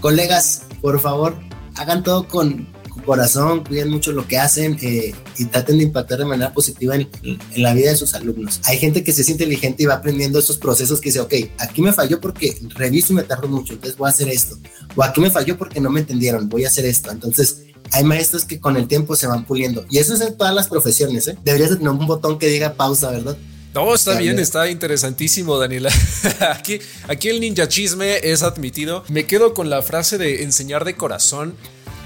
colegas, 0.00 0.62
por 0.80 1.00
favor, 1.00 1.36
hagan 1.76 2.02
todo 2.02 2.28
con, 2.28 2.68
corazón, 3.00 3.64
cuiden 3.64 3.90
mucho 3.90 4.12
lo 4.12 4.26
que 4.26 4.38
hacen 4.38 4.76
eh, 4.82 5.14
y 5.38 5.44
traten 5.46 5.78
de 5.78 5.84
impactar 5.84 6.18
de 6.18 6.24
manera 6.24 6.52
positiva 6.52 6.94
en, 6.94 7.08
en, 7.22 7.62
la 7.62 7.74
vida 7.74 7.90
de 7.90 7.96
sus 7.96 8.14
alumnos. 8.14 8.60
Hay 8.64 8.78
gente 8.78 9.02
que 9.02 9.12
se 9.12 9.22
es 9.22 9.28
inteligente 9.28 9.82
y 9.82 9.86
va 9.86 9.94
aprendiendo 9.94 10.38
esos 10.38 10.58
procesos 10.58 11.00
que 11.00 11.08
dice, 11.08 11.20
ok, 11.20 11.34
aquí 11.58 11.82
me 11.82 11.92
falló 11.92 12.20
porque 12.20 12.56
reviso 12.74 13.12
y 13.12 13.16
me 13.16 13.22
tardo 13.22 13.48
mucho, 13.48 13.72
entonces 13.74 13.96
voy 13.96 14.08
a 14.08 14.10
hacer 14.10 14.28
esto. 14.28 14.58
O 14.94 15.02
aquí 15.02 15.20
me 15.20 15.30
falló 15.30 15.56
porque 15.56 15.80
no 15.80 15.90
me 15.90 16.00
entendieron, 16.00 16.48
voy 16.48 16.64
a 16.64 16.68
hacer 16.68 16.84
esto. 16.84 17.10
Entonces, 17.10 17.62
hay 17.92 18.04
maestros 18.04 18.44
que 18.44 18.60
con 18.60 18.76
el 18.76 18.88
tiempo 18.88 19.16
se 19.16 19.26
van 19.26 19.44
puliendo. 19.44 19.84
Y 19.90 19.98
eso 19.98 20.14
es 20.14 20.20
en 20.20 20.36
todas 20.36 20.54
las 20.54 20.68
profesiones, 20.68 21.28
¿eh? 21.28 21.36
Deberías 21.44 21.70
de 21.70 21.76
tener 21.76 21.90
un 21.90 22.06
botón 22.06 22.38
que 22.38 22.48
diga 22.48 22.74
pausa, 22.74 23.10
¿verdad? 23.10 23.36
No, 23.74 23.94
está 23.94 24.18
bien, 24.18 24.38
está 24.38 24.68
interesantísimo, 24.68 25.58
Daniela. 25.58 25.90
aquí, 26.50 26.78
aquí 27.08 27.28
el 27.28 27.40
ninja 27.40 27.68
chisme 27.68 28.18
es 28.22 28.42
admitido. 28.42 29.02
Me 29.08 29.24
quedo 29.24 29.54
con 29.54 29.70
la 29.70 29.80
frase 29.80 30.18
de 30.18 30.42
enseñar 30.42 30.84
de 30.84 30.94
corazón 30.94 31.54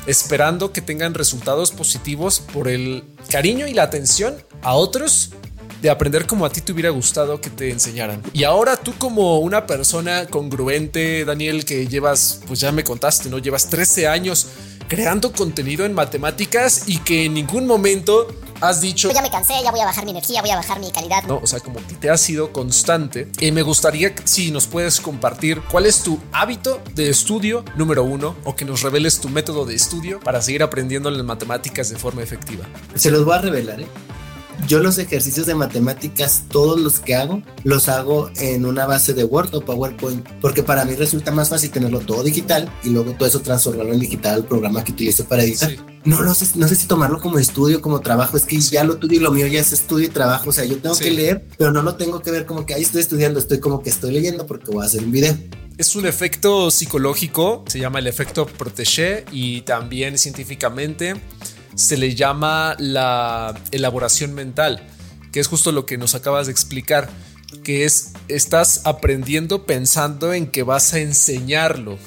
esperando 0.07 0.73
que 0.73 0.81
tengan 0.81 1.15
resultados 1.15 1.71
positivos 1.71 2.41
por 2.41 2.69
el 2.69 3.05
cariño 3.31 3.67
y 3.67 3.75
la 3.75 3.83
atención 3.85 4.37
a 4.63 4.75
otros 4.75 5.31
de 5.83 5.91
aprender 5.91 6.27
como 6.27 6.47
a 6.47 6.51
ti 6.51 6.61
te 6.61 6.73
hubiera 6.73 6.91
gustado 6.91 7.41
que 7.41 7.51
te 7.51 7.71
enseñaran. 7.71 8.23
Y 8.33 8.45
ahora 8.45 8.77
tú 8.77 8.95
como 8.99 9.39
una 9.41 9.67
persona 9.67 10.27
congruente, 10.27 11.25
Daniel, 11.25 11.65
que 11.65 11.87
llevas, 11.87 12.41
pues 12.47 12.61
ya 12.61 12.73
me 12.73 12.85
contaste, 12.85 13.29
¿no? 13.29 13.39
Llevas 13.39 13.69
13 13.69 14.09
años 14.09 14.49
creando 14.89 15.33
contenido 15.33 15.85
en 15.85 15.93
matemáticas 15.93 16.85
y 16.87 16.99
que 16.99 17.25
en 17.27 17.35
ningún 17.35 17.67
momento 17.67 18.29
has 18.61 18.81
dicho 18.81 19.11
ya 19.13 19.23
me 19.23 19.31
cansé, 19.31 19.55
ya 19.63 19.71
voy 19.71 19.81
a 19.81 19.85
bajar 19.85 20.05
mi 20.05 20.11
energía, 20.11 20.41
voy 20.41 20.51
a 20.51 20.57
bajar 20.57 20.81
mi 20.81 20.91
calidad. 20.91 21.23
No, 21.25 21.41
o 21.43 21.47
sea, 21.47 21.61
como 21.61 21.85
que 21.87 21.95
te 21.95 22.11
has 22.11 22.21
sido 22.21 22.53
constante. 22.53 23.29
Y 23.41 23.51
me 23.53 23.63
gustaría 23.63 24.15
si 24.25 24.51
nos 24.51 24.67
puedes 24.67 25.01
compartir 25.01 25.63
cuál 25.71 25.87
es 25.87 26.03
tu 26.03 26.19
hábito 26.33 26.83
de 26.95 27.09
estudio 27.09 27.65
número 27.77 28.05
uno 28.05 28.37
o 28.45 28.55
que 28.55 28.65
nos 28.65 28.83
reveles 28.83 29.21
tu 29.21 29.29
método 29.29 29.65
de 29.65 29.75
estudio 29.75 30.21
para 30.21 30.43
seguir 30.43 30.63
aprendiendo 30.63 31.11
las 31.11 31.25
matemáticas 31.25 31.89
de 31.89 31.97
forma 31.97 32.23
efectiva. 32.23 32.65
Se 32.95 33.11
los 33.11 33.25
voy 33.25 33.37
a 33.37 33.41
revelar, 33.41 33.81
¿eh? 33.81 33.87
Yo 34.67 34.81
los 34.81 34.99
ejercicios 34.99 35.47
de 35.47 35.55
matemáticas, 35.55 36.45
todos 36.49 36.81
los 36.81 36.99
que 36.99 37.15
hago, 37.15 37.43
los 37.63 37.89
hago 37.89 38.31
en 38.37 38.65
una 38.65 38.87
base 38.87 39.15
de 39.15 39.25
Word 39.25 39.55
o 39.55 39.61
PowerPoint, 39.61 40.27
porque 40.41 40.63
para 40.63 40.85
mí 40.85 40.95
resulta 40.95 41.31
más 41.31 41.51
fácil 41.51 41.71
tenerlo 41.71 42.01
todo 42.01 42.23
digital 42.25 42.71
y 42.83 42.91
luego 42.91 43.13
todo 43.13 43.29
eso 43.29 43.41
transformarlo 43.41 43.93
en 43.93 44.01
digital 44.01 44.35
al 44.37 44.45
programa 44.45 44.83
que 44.83 44.93
utilizo 44.93 45.25
para 45.25 45.45
editar. 45.45 45.71
Sí. 45.71 45.77
No, 46.05 46.23
no, 46.23 46.35
sé, 46.35 46.47
no 46.57 46.67
sé 46.69 46.75
si 46.75 46.87
tomarlo 46.87 47.21
como 47.21 47.39
estudio, 47.39 47.81
como 47.81 48.01
trabajo, 48.01 48.37
es 48.37 48.45
que 48.45 48.59
ya 48.61 48.85
lo 48.85 48.97
tuyo 48.97 49.17
y 49.17 49.21
lo 49.21 49.31
mío 49.31 49.47
ya 49.47 49.61
es 49.61 49.73
estudio 49.73 50.07
y 50.07 50.11
trabajo, 50.11 50.51
o 50.51 50.53
sea, 50.53 50.65
yo 50.65 50.79
tengo 50.79 50.95
sí. 50.95 51.05
que 51.05 51.11
leer, 51.11 51.47
pero 51.59 51.73
no 51.73 51.83
lo 51.83 51.97
tengo 51.97 52.23
que 52.23 52.31
ver 52.31 52.47
como 52.47 52.65
que 52.65 52.75
ahí 52.75 52.83
estoy 52.83 53.03
estudiando, 53.03 53.39
estoy 53.39 53.61
como 53.61 53.83
que 53.83 53.91
estoy 53.91 54.13
leyendo 54.13 54.47
porque 54.47 54.71
voy 54.71 54.83
a 54.83 54.87
hacer 54.87 55.03
un 55.03 55.13
video. 55.13 55.37
Es 55.79 55.95
un 55.95 56.07
efecto 56.07 56.71
psicológico, 56.71 57.63
se 57.67 57.79
llama 57.79 57.99
el 57.99 58.07
efecto 58.07 58.47
protégé 58.47 59.27
y 59.31 59.61
también 59.61 60.17
científicamente 60.17 61.21
se 61.77 61.97
le 61.97 62.17
llama 62.17 62.75
la 62.79 63.55
elaboración 63.71 64.35
mental, 64.35 64.85
que 65.31 65.39
es 65.39 65.47
justo 65.47 65.71
lo 65.71 65.87
que 65.87 65.99
nos 65.99 66.17
acabas 66.17 66.47
de 66.47 66.53
explicar, 66.53 67.09
que 67.63 67.85
es 67.85 68.15
estás 68.27 68.83
aprendiendo 68.85 69.65
pensando 69.65 70.33
en 70.33 70.49
que 70.49 70.65
vas 70.65 70.93
a 70.95 70.99
enseñarlo. 70.99 71.99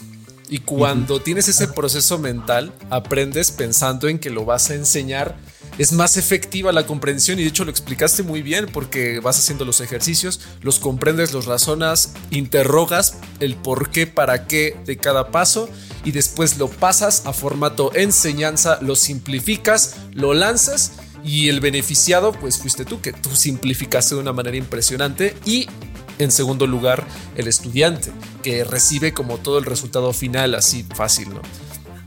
Y 0.49 0.60
cuando 0.60 1.15
uh 1.15 1.19
-huh. 1.19 1.23
tienes 1.23 1.47
ese 1.47 1.67
proceso 1.67 2.17
mental, 2.17 2.73
aprendes 2.89 3.51
pensando 3.51 4.10
en 4.10 4.19
que 4.19 4.32
lo 4.32 4.45
vas 4.45 4.71
a 4.71 4.73
enseñar 4.73 5.38
es 5.79 5.93
más 5.93 6.17
efectiva 6.17 6.73
la 6.73 6.86
comprensión 6.86 7.39
y 7.39 7.43
de 7.43 7.49
hecho 7.49 7.63
lo 7.63 7.71
explicaste 7.71 8.21
muy 8.21 8.41
bien 8.41 8.67
porque 8.71 9.21
vas 9.21 9.39
haciendo 9.39 9.63
los 9.63 9.79
ejercicios, 9.79 10.41
los 10.62 10.77
comprendes, 10.77 11.32
los 11.32 11.45
razonas, 11.45 12.15
interrogas 12.32 13.15
el 13.39 13.55
por 13.55 13.89
qué, 13.89 14.05
para 14.05 14.45
qué 14.45 14.75
de 14.86 14.97
cada 14.97 15.32
paso 15.32 15.69
y 16.03 16.12
después 16.12 16.57
lo 16.57 16.69
pasas 16.69 17.25
a 17.25 17.33
formato 17.33 17.91
enseñanza, 17.95 18.79
lo 18.81 18.95
simplificas, 18.95 19.95
lo 20.13 20.33
lanzas 20.33 20.93
y 21.23 21.49
el 21.49 21.59
beneficiado 21.59 22.31
pues 22.31 22.57
fuiste 22.57 22.85
tú, 22.85 23.01
que 23.01 23.13
tú 23.13 23.35
simplificaste 23.35 24.15
de 24.15 24.21
una 24.21 24.33
manera 24.33 24.57
impresionante 24.57 25.35
y 25.45 25.67
en 26.17 26.31
segundo 26.31 26.67
lugar 26.67 27.05
el 27.35 27.47
estudiante, 27.47 28.12
que 28.43 28.63
recibe 28.63 29.13
como 29.13 29.38
todo 29.38 29.57
el 29.57 29.65
resultado 29.65 30.13
final 30.13 30.55
así 30.55 30.85
fácil, 30.95 31.29
¿no? 31.29 31.41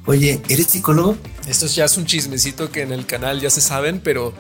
Oye, 0.05 0.41
¿eres 0.49 0.67
psicólogo? 0.67 1.17
Esto 1.47 1.67
ya 1.67 1.85
es 1.85 1.97
un 1.97 2.07
chismecito 2.07 2.71
que 2.73 2.83
en 2.83 2.93
el 2.93 3.07
canal 3.07 3.41
ya 3.41 3.51
se 3.51 3.61
saben, 3.61 4.01
pero 4.01 4.35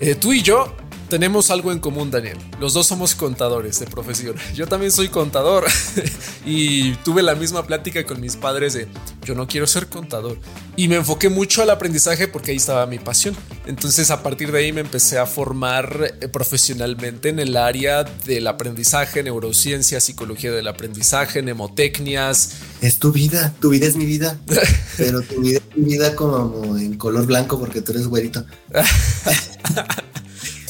eh, 0.00 0.16
tú 0.16 0.32
y 0.32 0.42
yo 0.42 0.76
tenemos 1.14 1.52
algo 1.52 1.70
en 1.70 1.78
común, 1.78 2.10
Daniel. 2.10 2.36
Los 2.58 2.72
dos 2.72 2.88
somos 2.88 3.14
contadores 3.14 3.78
de 3.78 3.86
profesión. 3.86 4.34
Yo 4.52 4.66
también 4.66 4.90
soy 4.90 5.06
contador 5.06 5.64
y 6.44 6.94
tuve 7.04 7.22
la 7.22 7.36
misma 7.36 7.64
plática 7.64 8.02
con 8.02 8.20
mis 8.20 8.34
padres 8.34 8.74
de 8.74 8.88
yo 9.24 9.36
no 9.36 9.46
quiero 9.46 9.68
ser 9.68 9.86
contador. 9.86 10.40
Y 10.74 10.88
me 10.88 10.96
enfoqué 10.96 11.28
mucho 11.28 11.62
al 11.62 11.70
aprendizaje 11.70 12.26
porque 12.26 12.50
ahí 12.50 12.56
estaba 12.56 12.84
mi 12.86 12.98
pasión. 12.98 13.36
Entonces 13.64 14.10
a 14.10 14.24
partir 14.24 14.50
de 14.50 14.58
ahí 14.58 14.72
me 14.72 14.80
empecé 14.80 15.16
a 15.16 15.26
formar 15.26 16.16
eh, 16.20 16.26
profesionalmente 16.26 17.28
en 17.28 17.38
el 17.38 17.56
área 17.56 18.02
del 18.02 18.48
aprendizaje, 18.48 19.22
neurociencia, 19.22 20.00
psicología 20.00 20.50
del 20.50 20.66
aprendizaje, 20.66 21.42
mnemotecnias. 21.42 22.54
Es 22.80 22.98
tu 22.98 23.12
vida, 23.12 23.54
tu 23.60 23.68
vida 23.68 23.86
es 23.86 23.94
mi 23.94 24.04
vida. 24.04 24.36
Pero 24.96 25.22
tu 25.22 25.40
vida 25.40 25.60
es 25.70 25.76
mi 25.76 25.92
vida 25.92 26.16
como 26.16 26.76
en 26.76 26.96
color 26.96 27.24
blanco 27.24 27.56
porque 27.60 27.82
tú 27.82 27.92
eres 27.92 28.08
güerito. 28.08 28.44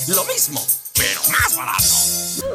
Lo 0.09 0.25
mismo, 0.25 0.64
pero 0.95 1.21
más 1.31 1.57
barato. 1.57 1.85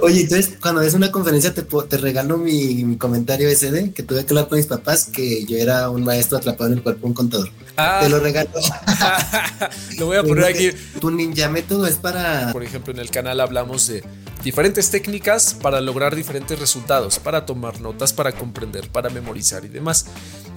Oye, 0.02 0.22
entonces 0.22 0.54
cuando 0.62 0.82
ves 0.82 0.94
una 0.94 1.12
conferencia 1.12 1.54
te, 1.54 1.64
te 1.64 1.98
regalo 1.98 2.38
mi, 2.38 2.84
mi, 2.86 2.98
comentario 2.98 3.50
SD 3.50 3.92
que 3.94 4.04
tuve 4.04 4.26
que 4.26 4.34
hablar 4.34 4.48
con 4.48 4.58
mis 4.58 4.68
papás 4.68 5.06
que 5.06 5.46
yo 5.46 5.58
era 5.58 5.90
un 5.90 6.04
maestro 6.04 6.38
atrapado 6.38 6.68
en 6.68 6.78
el 6.78 6.84
cuerpo 6.84 7.02
de 7.02 7.08
un 7.08 7.14
contador. 7.14 7.50
Ah. 7.76 8.00
Te 8.04 8.10
lo 8.10 8.20
regalo. 8.20 8.50
lo 9.98 10.06
voy 10.06 10.18
a 10.18 10.24
poner 10.24 10.46
aquí. 10.46 10.72
Tu 11.00 11.12
ninja 11.12 11.50
método 11.50 11.88
es 11.88 11.96
para... 11.96 12.52
Por 12.52 12.64
ejemplo, 12.64 12.94
en 12.94 13.00
el 13.00 13.10
canal 13.10 13.40
hablamos 13.40 13.88
de 13.88 14.04
diferentes 14.44 14.90
técnicas 14.90 15.54
para 15.54 15.82
lograr 15.82 16.16
diferentes 16.16 16.58
resultados, 16.60 17.20
para 17.20 17.46
tomar 17.46 17.82
notas, 17.82 18.14
para 18.14 18.32
comprender, 18.32 18.90
para 18.90 19.10
memorizar 19.10 19.66
y 19.66 19.70
demás. 19.70 20.06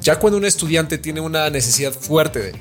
Ya 0.01 0.19
cuando 0.19 0.37
un 0.37 0.45
estudiante 0.45 0.99
tiene 0.99 1.21
una 1.21 1.49
necesidad 1.51 1.93
fuerte 1.93 2.39
de 2.41 2.53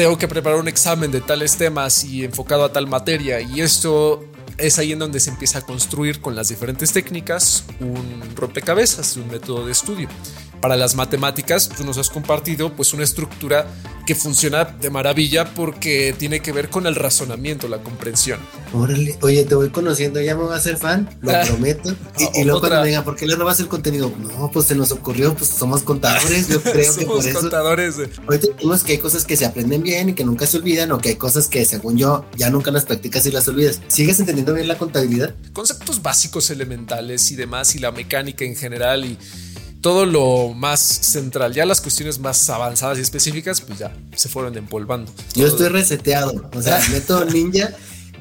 tengo 0.00 0.16
que 0.16 0.28
preparar 0.28 0.58
un 0.58 0.66
examen 0.66 1.10
de 1.10 1.20
tales 1.20 1.58
temas 1.58 2.04
y 2.04 2.24
enfocado 2.24 2.64
a 2.64 2.72
tal 2.72 2.86
materia 2.86 3.38
y 3.42 3.60
esto 3.60 4.24
es 4.56 4.78
ahí 4.78 4.92
en 4.92 4.98
donde 4.98 5.20
se 5.20 5.28
empieza 5.28 5.58
a 5.58 5.60
construir 5.60 6.22
con 6.22 6.34
las 6.34 6.48
diferentes 6.48 6.90
técnicas 6.90 7.64
un 7.80 8.34
rompecabezas, 8.34 9.18
un 9.18 9.28
método 9.28 9.66
de 9.66 9.72
estudio. 9.72 10.08
Para 10.60 10.76
las 10.76 10.94
matemáticas, 10.94 11.68
tú 11.70 11.84
nos 11.84 11.96
has 11.96 12.10
compartido 12.10 12.74
pues 12.76 12.92
una 12.92 13.02
estructura 13.02 13.66
que 14.06 14.14
funciona 14.14 14.64
de 14.64 14.90
maravilla 14.90 15.54
porque 15.54 16.14
tiene 16.18 16.40
que 16.40 16.52
ver 16.52 16.68
con 16.68 16.86
el 16.86 16.96
razonamiento, 16.96 17.66
la 17.68 17.78
comprensión. 17.82 18.40
Órale, 18.74 19.16
oye, 19.22 19.44
te 19.44 19.54
voy 19.54 19.70
conociendo, 19.70 20.20
ya 20.20 20.34
me 20.36 20.42
voy 20.42 20.54
a 20.54 20.60
ser 20.60 20.76
fan, 20.76 21.08
lo 21.22 21.30
Ah. 21.30 21.42
prometo. 21.46 21.90
Y, 22.18 22.24
Ah, 22.24 22.30
y 22.34 22.44
luego 22.44 22.58
otra- 22.58 22.68
cuando 22.70 22.86
digan, 22.86 23.04
¿por 23.04 23.16
qué 23.16 23.26
le 23.26 23.36
robas 23.36 23.58
el 23.60 23.68
contenido? 23.68 24.12
No, 24.18 24.50
pues 24.52 24.66
se 24.66 24.74
nos 24.74 24.92
ocurrió, 24.92 25.34
pues 25.34 25.48
somos 25.50 25.82
contadores, 25.82 26.48
yo 26.48 26.60
creo 26.62 26.74
que 26.74 26.84
Somos 26.84 27.04
por 27.20 27.26
eso. 27.26 27.40
contadores 27.40 27.96
de... 27.96 28.10
Ahorita 28.26 28.48
decimos 28.54 28.82
que 28.84 28.92
hay 28.92 28.98
cosas 28.98 29.24
que 29.24 29.36
se 29.38 29.46
aprenden 29.46 29.82
bien 29.82 30.10
y 30.10 30.12
que 30.14 30.24
nunca 30.24 30.46
se 30.46 30.58
olvidan, 30.58 30.92
o 30.92 30.98
que 30.98 31.10
hay 31.10 31.16
cosas 31.16 31.46
que, 31.48 31.64
según 31.64 31.96
yo, 31.96 32.26
ya 32.36 32.50
nunca 32.50 32.70
las 32.70 32.84
practicas 32.84 33.24
y 33.26 33.30
las 33.30 33.48
olvidas. 33.48 33.80
¿Sigues 33.88 34.20
entendiendo 34.20 34.52
bien 34.54 34.68
la 34.68 34.76
contabilidad? 34.76 35.34
conceptos 35.54 36.02
básicos 36.02 36.50
elementales 36.50 37.30
y 37.32 37.36
demás, 37.36 37.74
y 37.74 37.78
la 37.78 37.92
mecánica 37.92 38.44
en 38.44 38.56
general 38.56 39.04
y 39.04 39.18
todo 39.80 40.06
lo 40.06 40.52
más 40.54 40.80
central. 40.80 41.54
Ya 41.54 41.64
las 41.66 41.80
cuestiones 41.80 42.18
más 42.18 42.48
avanzadas 42.50 42.98
y 42.98 43.00
específicas, 43.00 43.60
pues 43.60 43.78
ya 43.78 43.92
se 44.14 44.28
fueron 44.28 44.56
empolvando. 44.56 45.12
Yo 45.34 45.44
Todo- 45.44 45.46
estoy 45.46 45.68
reseteado, 45.68 46.50
o 46.54 46.62
sea, 46.62 46.80
meto 46.90 47.24
ninja. 47.24 47.70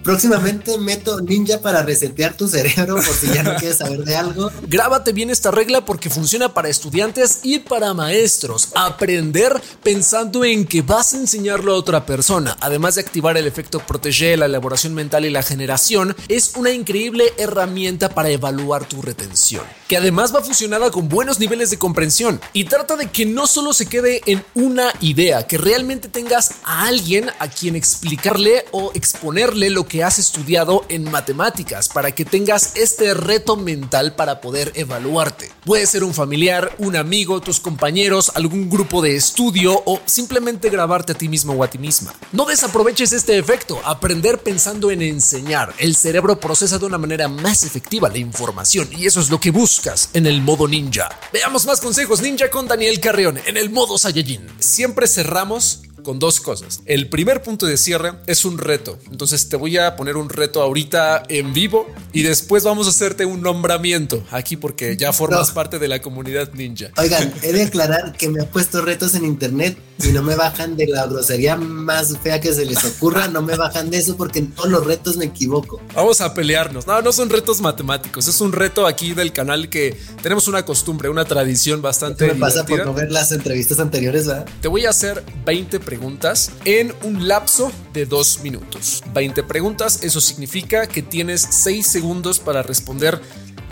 Próximamente 0.04 0.78
meto 0.78 1.20
ninja 1.22 1.60
para 1.60 1.84
resetear 1.84 2.34
tu 2.34 2.48
cerebro 2.48 2.96
por 2.96 3.34
ya 3.34 3.44
no 3.44 3.56
quieres 3.56 3.78
saber 3.78 4.04
de 4.04 4.16
algo. 4.16 4.50
Grábate 4.68 5.12
bien 5.14 5.30
esta 5.30 5.52
regla 5.52 5.86
porque 5.86 6.10
funciona 6.10 6.54
para 6.54 6.70
estudiantes 6.70 7.40
y 7.44 7.60
para 7.60 7.94
maestros. 7.94 8.70
Aprender 8.76 9.62
pensando 9.84 10.46
en 10.46 10.66
que 10.66 10.82
vas 10.82 11.14
a 11.14 11.18
enseñarlo 11.18 11.74
a 11.74 11.76
otra 11.76 12.06
persona, 12.06 12.56
además 12.62 12.96
de 12.96 13.02
activar 13.02 13.38
el 13.38 13.46
efecto 13.46 13.80
protege, 13.80 14.38
la 14.38 14.46
elaboración 14.46 14.94
mental 14.94 15.26
y 15.26 15.30
la 15.30 15.44
generación, 15.44 16.16
es 16.28 16.54
una 16.56 16.72
increíble 16.72 17.34
herramienta 17.38 18.10
para 18.10 18.30
evaluar 18.30 18.86
tu 18.86 19.02
retención, 19.02 19.64
que 19.88 19.98
además 19.98 20.34
va 20.34 20.42
fusionada 20.42 20.92
con 20.92 21.10
buenos 21.10 21.40
niveles 21.40 21.70
de 21.70 21.78
comprensión 21.78 22.40
y 22.54 22.66
trata 22.66 22.96
de 22.96 23.10
que 23.10 23.26
no 23.26 23.48
solo 23.48 23.74
se 23.74 23.88
quede 23.88 24.22
en 24.26 24.44
una 24.56 24.94
idea, 25.02 25.46
que 25.46 25.58
realmente 25.58 26.08
tengas 26.08 26.52
a 26.64 26.88
alguien 26.88 27.30
a 27.40 27.50
quien 27.50 27.76
explicarle 27.76 28.66
o 28.72 28.92
exponerle 28.94 29.70
lo 29.70 29.89
que 29.90 30.06
has 30.06 30.20
estudiado 30.20 30.86
en 30.88 31.12
matemáticas 31.12 31.90
para 31.90 32.14
que 32.14 32.24
tengas 32.24 32.78
este 32.78 33.14
reto 33.14 33.58
mental 33.58 34.16
para 34.16 34.40
poder 34.40 34.72
evaluarte. 34.76 35.52
Puede 35.66 35.86
ser 35.86 36.06
un 36.06 36.14
familiar, 36.14 36.74
un 36.78 36.96
amigo, 36.96 37.42
tus 37.42 37.60
compañeros, 37.60 38.32
algún 38.36 38.70
grupo 38.70 39.02
de 39.02 39.18
estudio 39.18 39.84
o 39.86 40.00
simplemente 40.06 40.70
grabarte 40.70 41.12
a 41.12 41.18
ti 41.18 41.28
mismo 41.28 41.52
o 41.52 41.64
a 41.66 41.70
ti 41.70 41.78
misma. 41.78 42.14
No 42.32 42.46
desaproveches 42.46 43.12
este 43.12 43.38
efecto, 43.38 43.82
aprender 43.84 44.40
pensando 44.40 44.92
en 44.92 45.02
enseñar. 45.02 45.74
El 45.78 45.96
cerebro 45.96 46.40
procesa 46.40 46.80
de 46.80 46.86
una 46.86 46.98
manera 46.98 47.28
más 47.28 47.64
efectiva 47.64 48.08
la 48.08 48.20
información 48.20 48.88
y 48.96 49.06
eso 49.06 49.20
es 49.20 49.30
lo 49.30 49.40
que 49.40 49.52
buscas 49.52 50.12
en 50.14 50.26
el 50.26 50.42
modo 50.42 50.68
ninja. 50.68 51.10
Veamos 51.34 51.66
más 51.66 51.82
consejos 51.82 52.22
ninja 52.22 52.50
con 52.50 52.68
Daniel 52.68 53.00
Carrión 53.02 53.40
en 53.46 53.58
el 53.58 53.70
modo 53.70 53.98
Saiyajin. 53.98 54.48
Siempre 54.60 55.08
cerramos 55.08 55.82
con 56.04 56.20
dos 56.20 56.40
cosas. 56.40 56.82
El 56.86 57.10
primer 57.10 57.42
punto 57.42 57.66
de 57.66 57.78
cierre 57.78 58.14
es 58.28 58.46
un 58.46 58.58
reto. 58.58 58.98
Entonces 59.12 59.50
te 59.50 59.56
voy 59.56 59.78
a 59.78 59.96
poner 59.96 60.18
un 60.18 60.30
reto 60.30 60.62
ahorita 60.62 61.24
en 61.30 61.54
vivo 61.54 61.88
y 62.14 62.24
después 62.24 62.64
vamos 62.64 62.88
a 62.88 62.90
hacerte 62.92 63.26
un 63.26 63.42
nombramiento 63.42 64.24
aquí 64.32 64.58
porque 64.58 64.98
ya 64.98 65.14
formas 65.14 65.50
No. 65.50 65.54
parte 65.54 65.80
de 65.80 65.88
la 65.88 66.02
comunidad 66.02 66.52
ninja. 66.54 66.88
Oigan, 66.98 67.34
he 67.42 67.52
de 67.54 67.64
aclarar 67.64 68.14
que 68.18 68.30
me 68.30 68.42
he 68.42 68.46
puesto 68.46 68.82
retos 68.82 69.16
en 69.16 69.26
internet 69.26 69.78
y 70.04 70.10
no 70.10 70.24
me 70.24 70.36
bajan 70.36 70.78
de 70.78 70.88
la 70.88 71.06
grosería 71.08 71.58
más 71.58 72.18
fea 72.24 72.40
que 72.40 72.54
se 72.54 72.66
les 72.66 72.84
ocurra, 72.86 73.28
no 73.28 73.42
me 73.42 73.56
bajan 73.58 73.90
de 73.90 73.98
eso 73.98 74.16
porque 74.16 74.40
en 74.40 74.52
todos 74.52 74.70
los 74.70 74.86
retos 74.86 75.18
me 75.18 75.26
equivoco. 75.26 75.82
Vamos 75.94 76.22
a 76.22 76.34
pelearnos. 76.34 76.88
No, 76.88 77.02
no 77.02 77.12
son 77.12 77.30
retos 77.30 77.60
matemáticos. 77.60 78.28
Es 78.28 78.40
un 78.40 78.54
reto 78.54 78.88
aquí 78.88 79.14
del 79.14 79.34
canal 79.34 79.70
que 79.70 79.98
tenemos 80.24 80.48
una 80.48 80.64
costumbre, 80.64 81.10
una 81.10 81.26
tradición 81.26 81.82
bastante 81.82 82.28
me 82.28 82.36
pasa 82.36 82.66
por 82.66 82.86
no 82.86 82.94
ver 82.94 83.12
las 83.12 83.32
entrevistas 83.32 83.80
anteriores, 83.80 84.26
¿verdad? 84.28 84.46
Te 84.62 84.68
voy 84.70 84.86
a 84.86 84.92
hacer 84.92 85.24
20 85.46 85.80
preguntas 85.90 86.52
en 86.66 86.94
un 87.02 87.28
lapso 87.28 87.72
de 87.94 88.06
dos 88.06 88.42
minutos. 88.44 89.02
20 89.12 89.42
preguntas, 89.42 90.04
eso 90.04 90.22
significa 90.22 90.86
que 90.86 91.02
tienes 91.02 91.42
6 91.42 91.88
segundos 91.88 92.38
para 92.38 92.62
responder 92.62 93.20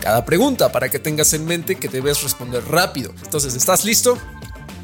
cada 0.00 0.24
pregunta, 0.24 0.72
para 0.72 0.88
que 0.88 0.98
tengas 0.98 1.32
en 1.34 1.44
mente 1.46 1.76
que 1.76 1.86
debes 1.86 2.20
responder 2.24 2.64
rápido. 2.64 3.14
Entonces, 3.22 3.54
¿estás 3.54 3.84
listo? 3.84 4.18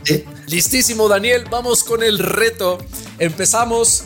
Sí. 0.05 0.25
Listísimo, 0.47 1.09
Daniel. 1.09 1.47
Vamos 1.51 1.83
con 1.83 2.05
el 2.05 2.21
reto. 2.21 2.79
Empezamos 3.19 4.05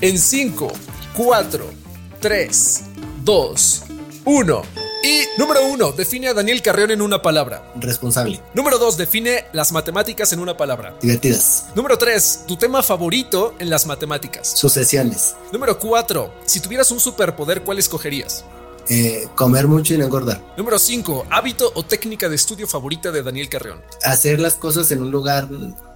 en 0.00 0.18
5, 0.18 0.72
4, 1.18 1.70
3, 2.18 2.80
2, 3.24 3.82
1. 4.24 4.87
Y 5.08 5.22
número 5.38 5.64
1, 5.64 5.92
define 5.92 6.28
a 6.28 6.34
Daniel 6.34 6.60
Carrión 6.60 6.90
en 6.90 7.00
una 7.00 7.22
palabra. 7.22 7.62
Responsable, 7.76 8.42
Número 8.52 8.76
2, 8.78 8.98
define 8.98 9.46
las 9.54 9.72
matemáticas 9.72 10.34
en 10.34 10.38
una 10.40 10.54
palabra. 10.54 10.94
divertidas, 11.00 11.64
Número 11.74 11.96
3, 11.96 12.40
tu 12.46 12.58
tema 12.58 12.82
favorito 12.82 13.54
en 13.58 13.70
las 13.70 13.86
matemáticas. 13.86 14.48
sucesiones, 14.54 15.34
Número 15.50 15.78
4, 15.78 16.34
si 16.44 16.60
tuvieras 16.60 16.90
un 16.90 17.00
superpoder, 17.00 17.62
¿cuál 17.62 17.78
escogerías? 17.78 18.44
eh, 18.90 19.26
comer 19.34 19.66
mucho 19.66 19.94
y 19.94 19.98
no 19.98 20.04
engordar, 20.04 20.42
Número 20.58 20.78
5, 20.78 21.28
hábito 21.30 21.72
o 21.74 21.82
técnica 21.86 22.28
de 22.28 22.36
estudio 22.36 22.66
favorita 22.66 23.10
de 23.10 23.22
Daniel 23.22 23.48
Carrión. 23.48 23.80
hacer 24.04 24.38
las 24.40 24.56
cosas 24.56 24.90
en 24.90 25.00
un 25.00 25.10
lugar 25.10 25.48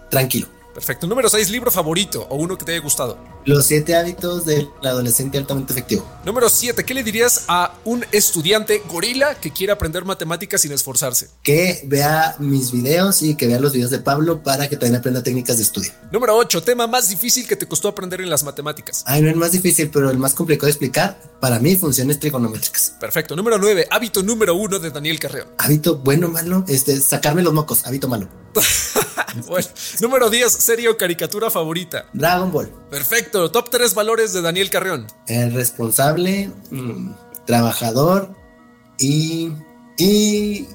tranquilo. 0.08 0.48
Perfecto. 0.74 1.06
Número 1.06 1.28
6, 1.28 1.50
libro 1.50 1.70
favorito 1.70 2.26
o 2.30 2.36
uno 2.36 2.56
que 2.56 2.64
te 2.64 2.72
haya 2.72 2.80
gustado. 2.80 3.18
Los 3.44 3.66
siete 3.66 3.96
hábitos 3.96 4.46
del 4.46 4.70
adolescente 4.82 5.36
altamente 5.36 5.72
efectivo. 5.72 6.08
Número 6.24 6.48
7, 6.48 6.84
¿qué 6.84 6.94
le 6.94 7.02
dirías 7.02 7.44
a 7.48 7.74
un 7.84 8.04
estudiante 8.12 8.82
gorila 8.88 9.34
que 9.34 9.50
quiere 9.50 9.72
aprender 9.72 10.04
matemáticas 10.04 10.60
sin 10.60 10.72
esforzarse? 10.72 11.28
Que 11.42 11.82
vea 11.86 12.36
mis 12.38 12.72
videos 12.72 13.22
y 13.22 13.34
que 13.34 13.46
vea 13.46 13.58
los 13.58 13.72
videos 13.72 13.90
de 13.90 13.98
Pablo 13.98 14.42
para 14.42 14.68
que 14.68 14.76
también 14.76 14.96
aprenda 14.96 15.22
técnicas 15.22 15.56
de 15.56 15.64
estudio. 15.64 15.92
Número 16.10 16.36
8, 16.36 16.62
tema 16.62 16.86
más 16.86 17.08
difícil 17.08 17.46
que 17.46 17.56
te 17.56 17.66
costó 17.66 17.88
aprender 17.88 18.20
en 18.20 18.30
las 18.30 18.44
matemáticas. 18.44 19.02
Ay, 19.06 19.22
no 19.22 19.28
es 19.28 19.36
más 19.36 19.52
difícil, 19.52 19.90
pero 19.90 20.10
el 20.10 20.18
más 20.18 20.34
complicado 20.34 20.66
de 20.66 20.72
explicar, 20.72 21.20
para 21.40 21.58
mí, 21.58 21.76
funciones 21.76 22.20
trigonométricas. 22.20 22.94
Perfecto. 23.00 23.36
Número 23.36 23.58
9, 23.58 23.88
hábito 23.90 24.22
número 24.22 24.54
1 24.54 24.78
de 24.78 24.90
Daniel 24.90 25.18
Carreón. 25.18 25.48
Hábito 25.58 25.98
bueno, 25.98 26.28
malo, 26.28 26.64
este, 26.68 27.00
sacarme 27.00 27.42
los 27.42 27.52
mocos, 27.52 27.84
hábito 27.86 28.08
malo. 28.08 28.28
Bueno, 29.46 29.68
número 30.00 30.30
10, 30.30 30.52
serie 30.52 30.88
o 30.88 30.96
caricatura 30.96 31.50
favorita. 31.50 32.06
Dragon 32.12 32.50
Ball, 32.52 32.70
Perfecto. 32.90 33.50
Top 33.50 33.70
3 33.70 33.94
valores 33.94 34.32
de 34.32 34.42
Daniel 34.42 34.70
Carreón. 34.70 35.06
el 35.26 35.52
responsable, 35.54 36.50
mm, 36.70 37.10
trabajador 37.46 38.34
y. 38.98 39.52
y. 39.98 40.66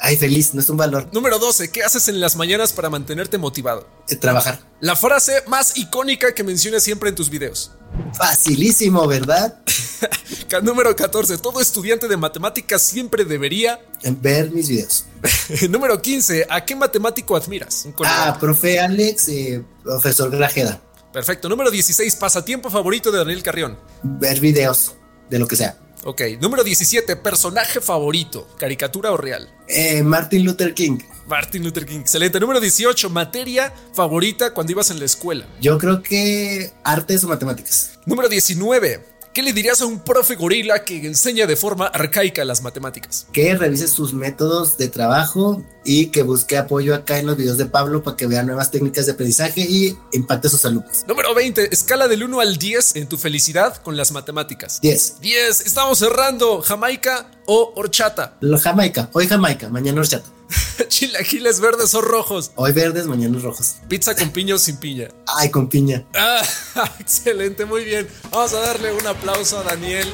Ay, 0.00 0.16
feliz, 0.16 0.54
no 0.54 0.60
es 0.60 0.68
un 0.68 0.76
valor. 0.76 1.08
Número 1.12 1.38
12, 1.38 1.70
¿qué 1.70 1.82
haces 1.82 2.08
en 2.08 2.20
las 2.20 2.36
mañanas 2.36 2.72
para 2.72 2.90
mantenerte 2.90 3.38
motivado? 3.38 3.88
Eh, 4.08 4.16
trabajar. 4.16 4.60
La 4.80 4.96
frase 4.96 5.42
más 5.46 5.76
icónica 5.76 6.34
que 6.34 6.44
mencionas 6.44 6.82
siempre 6.82 7.08
en 7.08 7.14
tus 7.14 7.30
videos. 7.30 7.72
Facilísimo, 8.14 9.06
¿verdad? 9.06 9.60
Número 10.62 10.94
14, 10.94 11.38
todo 11.38 11.60
estudiante 11.60 12.08
de 12.08 12.16
matemáticas 12.16 12.82
siempre 12.82 13.24
debería. 13.24 13.80
Ver 14.02 14.50
mis 14.50 14.68
videos. 14.68 15.06
Número 15.70 16.00
15, 16.00 16.46
¿a 16.48 16.64
qué 16.64 16.76
matemático 16.76 17.36
admiras? 17.36 17.88
Ah, 18.04 18.36
profe 18.38 18.78
Alex, 18.78 19.28
eh, 19.28 19.64
profesor 19.82 20.30
Grajeda. 20.30 20.80
Perfecto. 21.12 21.48
Número 21.48 21.70
16, 21.70 22.16
pasatiempo 22.16 22.70
favorito 22.70 23.10
de 23.10 23.18
Daniel 23.18 23.42
Carrión. 23.42 23.78
Ver 24.02 24.40
videos 24.40 24.94
de 25.30 25.38
lo 25.38 25.48
que 25.48 25.56
sea. 25.56 25.78
Ok. 26.04 26.22
Número 26.40 26.64
17, 26.64 27.16
personaje 27.16 27.80
favorito, 27.80 28.48
caricatura 28.58 29.12
o 29.12 29.16
real. 29.16 29.48
Eh, 29.66 30.02
Martin 30.02 30.44
Luther 30.44 30.74
King. 30.74 30.98
Martin 31.26 31.62
Luther 31.62 31.84
King. 31.84 32.00
Excelente. 32.00 32.40
Número 32.40 32.60
18, 32.60 33.10
materia 33.10 33.72
favorita 33.92 34.54
cuando 34.54 34.72
ibas 34.72 34.90
en 34.90 34.98
la 34.98 35.04
escuela. 35.04 35.46
Yo 35.60 35.78
creo 35.78 36.02
que 36.02 36.72
artes 36.84 37.24
o 37.24 37.28
matemáticas. 37.28 37.98
Número 38.06 38.28
19, 38.28 39.04
¿qué 39.38 39.44
le 39.44 39.52
dirías 39.52 39.80
a 39.82 39.86
un 39.86 40.00
profe 40.00 40.34
gorila 40.34 40.84
que 40.84 40.96
enseña 41.06 41.46
de 41.46 41.54
forma 41.54 41.86
arcaica 41.86 42.44
las 42.44 42.60
matemáticas? 42.60 43.28
Que 43.32 43.54
revise 43.54 43.86
sus 43.86 44.12
métodos 44.12 44.76
de 44.78 44.88
trabajo 44.88 45.64
y 45.84 46.06
que 46.06 46.24
busque 46.24 46.58
apoyo 46.58 46.92
acá 46.92 47.20
en 47.20 47.26
los 47.26 47.36
videos 47.36 47.56
de 47.56 47.66
Pablo 47.66 48.02
para 48.02 48.16
que 48.16 48.26
vea 48.26 48.42
nuevas 48.42 48.72
técnicas 48.72 49.06
de 49.06 49.12
aprendizaje 49.12 49.60
y 49.60 49.96
impacte 50.12 50.48
a 50.48 50.50
sus 50.50 50.64
alumnos. 50.64 51.04
Número 51.06 51.36
20, 51.36 51.72
escala 51.72 52.08
del 52.08 52.24
1 52.24 52.40
al 52.40 52.56
10 52.56 52.96
en 52.96 53.08
tu 53.08 53.16
felicidad 53.16 53.76
con 53.76 53.96
las 53.96 54.10
matemáticas. 54.10 54.80
10. 54.80 55.20
10, 55.20 55.66
estamos 55.66 56.00
cerrando. 56.00 56.60
Jamaica 56.60 57.30
o 57.46 57.74
horchata. 57.76 58.38
Lo 58.40 58.58
Jamaica. 58.58 59.08
Hoy 59.12 59.28
Jamaica, 59.28 59.68
mañana 59.68 60.00
horchata. 60.00 60.28
Chilaquiles 60.88 61.60
verdes 61.60 61.94
o 61.94 62.00
rojos. 62.00 62.52
Hoy 62.54 62.72
verdes, 62.72 63.06
mañana 63.06 63.38
rojos. 63.38 63.76
Pizza 63.88 64.14
con 64.14 64.30
piña 64.30 64.54
o 64.54 64.58
sin 64.58 64.76
piña. 64.76 65.08
Ay, 65.26 65.50
con 65.50 65.68
piña. 65.68 66.06
Ah, 66.14 66.42
excelente, 67.00 67.64
muy 67.64 67.84
bien. 67.84 68.08
Vamos 68.30 68.52
a 68.54 68.60
darle 68.60 68.92
un 68.92 69.06
aplauso 69.06 69.58
a 69.58 69.62
Daniel. 69.62 70.08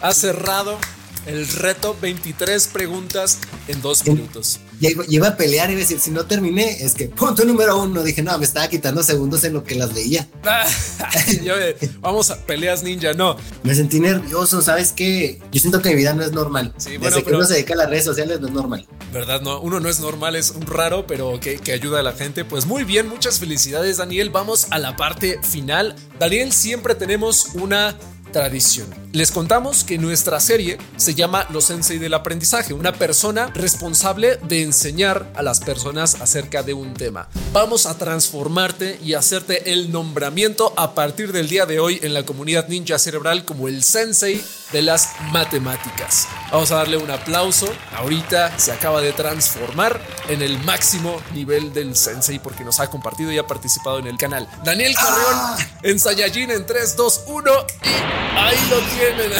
Ha 0.00 0.12
cerrado 0.12 0.78
el 1.26 1.46
reto 1.48 1.96
23 2.00 2.68
preguntas 2.68 3.38
en 3.68 3.80
dos 3.82 4.06
minutos. 4.06 4.60
Ya 4.80 4.90
iba, 4.90 5.04
ya 5.04 5.12
iba 5.16 5.28
a 5.28 5.36
pelear 5.36 5.68
y 5.68 5.72
iba 5.74 5.80
a 5.80 5.82
decir, 5.82 6.00
si 6.00 6.10
no 6.10 6.24
terminé, 6.26 6.82
es 6.82 6.94
que 6.94 7.06
punto 7.08 7.44
número 7.44 7.80
uno. 7.80 8.02
Dije, 8.02 8.22
no, 8.22 8.36
me 8.38 8.44
estaba 8.44 8.68
quitando 8.68 9.02
segundos 9.02 9.44
en 9.44 9.52
lo 9.52 9.62
que 9.62 9.74
las 9.74 9.90
yo, 11.44 11.54
eh, 11.58 11.76
vamos 12.00 12.30
a 12.30 12.36
peleas 12.46 12.82
ninja, 12.82 13.12
no. 13.12 13.36
Me 13.62 13.74
sentí 13.74 14.00
nervioso, 14.00 14.62
¿sabes 14.62 14.92
qué? 14.92 15.38
Yo 15.52 15.60
siento 15.60 15.82
que 15.82 15.90
mi 15.90 15.96
vida 15.96 16.14
no 16.14 16.22
es 16.22 16.32
normal. 16.32 16.72
Sí, 16.78 16.92
Desde 16.92 16.98
bueno, 16.98 17.24
que 17.24 17.34
uno 17.34 17.44
se 17.44 17.54
dedica 17.54 17.74
a 17.74 17.78
las 17.78 17.90
redes 17.90 18.04
sociales 18.04 18.40
no 18.40 18.48
es 18.48 18.52
normal. 18.52 18.86
¿verdad? 19.12 19.40
No, 19.40 19.60
uno 19.60 19.80
no 19.80 19.88
es 19.88 20.00
normal, 20.00 20.36
es 20.36 20.50
un 20.50 20.66
raro, 20.66 21.06
pero 21.06 21.40
que, 21.40 21.58
que 21.58 21.72
ayuda 21.72 22.00
a 22.00 22.02
la 22.02 22.12
gente. 22.12 22.44
Pues 22.44 22.66
muy 22.66 22.84
bien, 22.84 23.08
muchas 23.08 23.38
felicidades, 23.38 23.96
Daniel. 23.96 24.30
Vamos 24.30 24.68
a 24.70 24.78
la 24.78 24.96
parte 24.96 25.40
final. 25.42 25.96
Daniel, 26.18 26.52
siempre 26.52 26.94
tenemos 26.94 27.50
una 27.54 27.96
tradición. 28.30 28.88
Les 29.12 29.32
contamos 29.32 29.84
que 29.84 29.98
nuestra 29.98 30.38
serie 30.40 30.78
se 30.96 31.14
llama 31.14 31.46
Los 31.50 31.64
Sensei 31.64 31.98
del 31.98 32.14
Aprendizaje, 32.14 32.72
una 32.72 32.92
persona 32.92 33.48
responsable 33.54 34.36
de 34.42 34.62
enseñar 34.62 35.32
a 35.34 35.42
las 35.42 35.60
personas 35.60 36.20
acerca 36.20 36.62
de 36.62 36.74
un 36.74 36.94
tema. 36.94 37.28
Vamos 37.52 37.86
a 37.86 37.98
transformarte 37.98 38.98
y 39.02 39.14
hacerte 39.14 39.72
el 39.72 39.90
nombramiento 39.90 40.72
a 40.76 40.94
partir 40.94 41.32
del 41.32 41.48
día 41.48 41.66
de 41.66 41.80
hoy 41.80 41.98
en 42.02 42.14
la 42.14 42.24
comunidad 42.24 42.68
ninja 42.68 42.98
cerebral 42.98 43.44
como 43.44 43.68
el 43.68 43.82
Sensei 43.82 44.40
de 44.72 44.82
las 44.82 45.10
matemáticas. 45.32 46.28
Vamos 46.52 46.70
a 46.70 46.76
darle 46.76 46.96
un 46.96 47.10
aplauso. 47.10 47.66
Ahorita 47.96 48.58
se 48.58 48.72
acaba 48.72 49.00
de 49.00 49.12
transformar 49.12 50.00
en 50.28 50.42
el 50.42 50.58
máximo 50.64 51.20
nivel 51.34 51.72
del 51.72 51.96
Sensei 51.96 52.38
porque 52.38 52.64
nos 52.64 52.80
ha 52.80 52.88
compartido 52.88 53.32
y 53.32 53.38
ha 53.38 53.46
participado 53.46 53.98
en 53.98 54.06
el 54.06 54.16
canal. 54.16 54.48
Daniel 54.64 54.94
Carreón 54.94 55.68
en 55.82 55.98
Saiyajin 55.98 56.50
en 56.50 56.66
3, 56.66 56.96
2, 56.96 57.24
1 57.26 57.50
y 57.84 58.19
ahí 58.36 58.58
lo 58.70 58.80
tienen. 58.80 59.32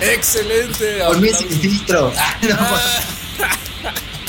Excelente. 0.00 1.02
Aplauso. 1.02 1.38
sin 1.38 1.48
filtro. 1.48 2.12
Ah, 2.16 2.38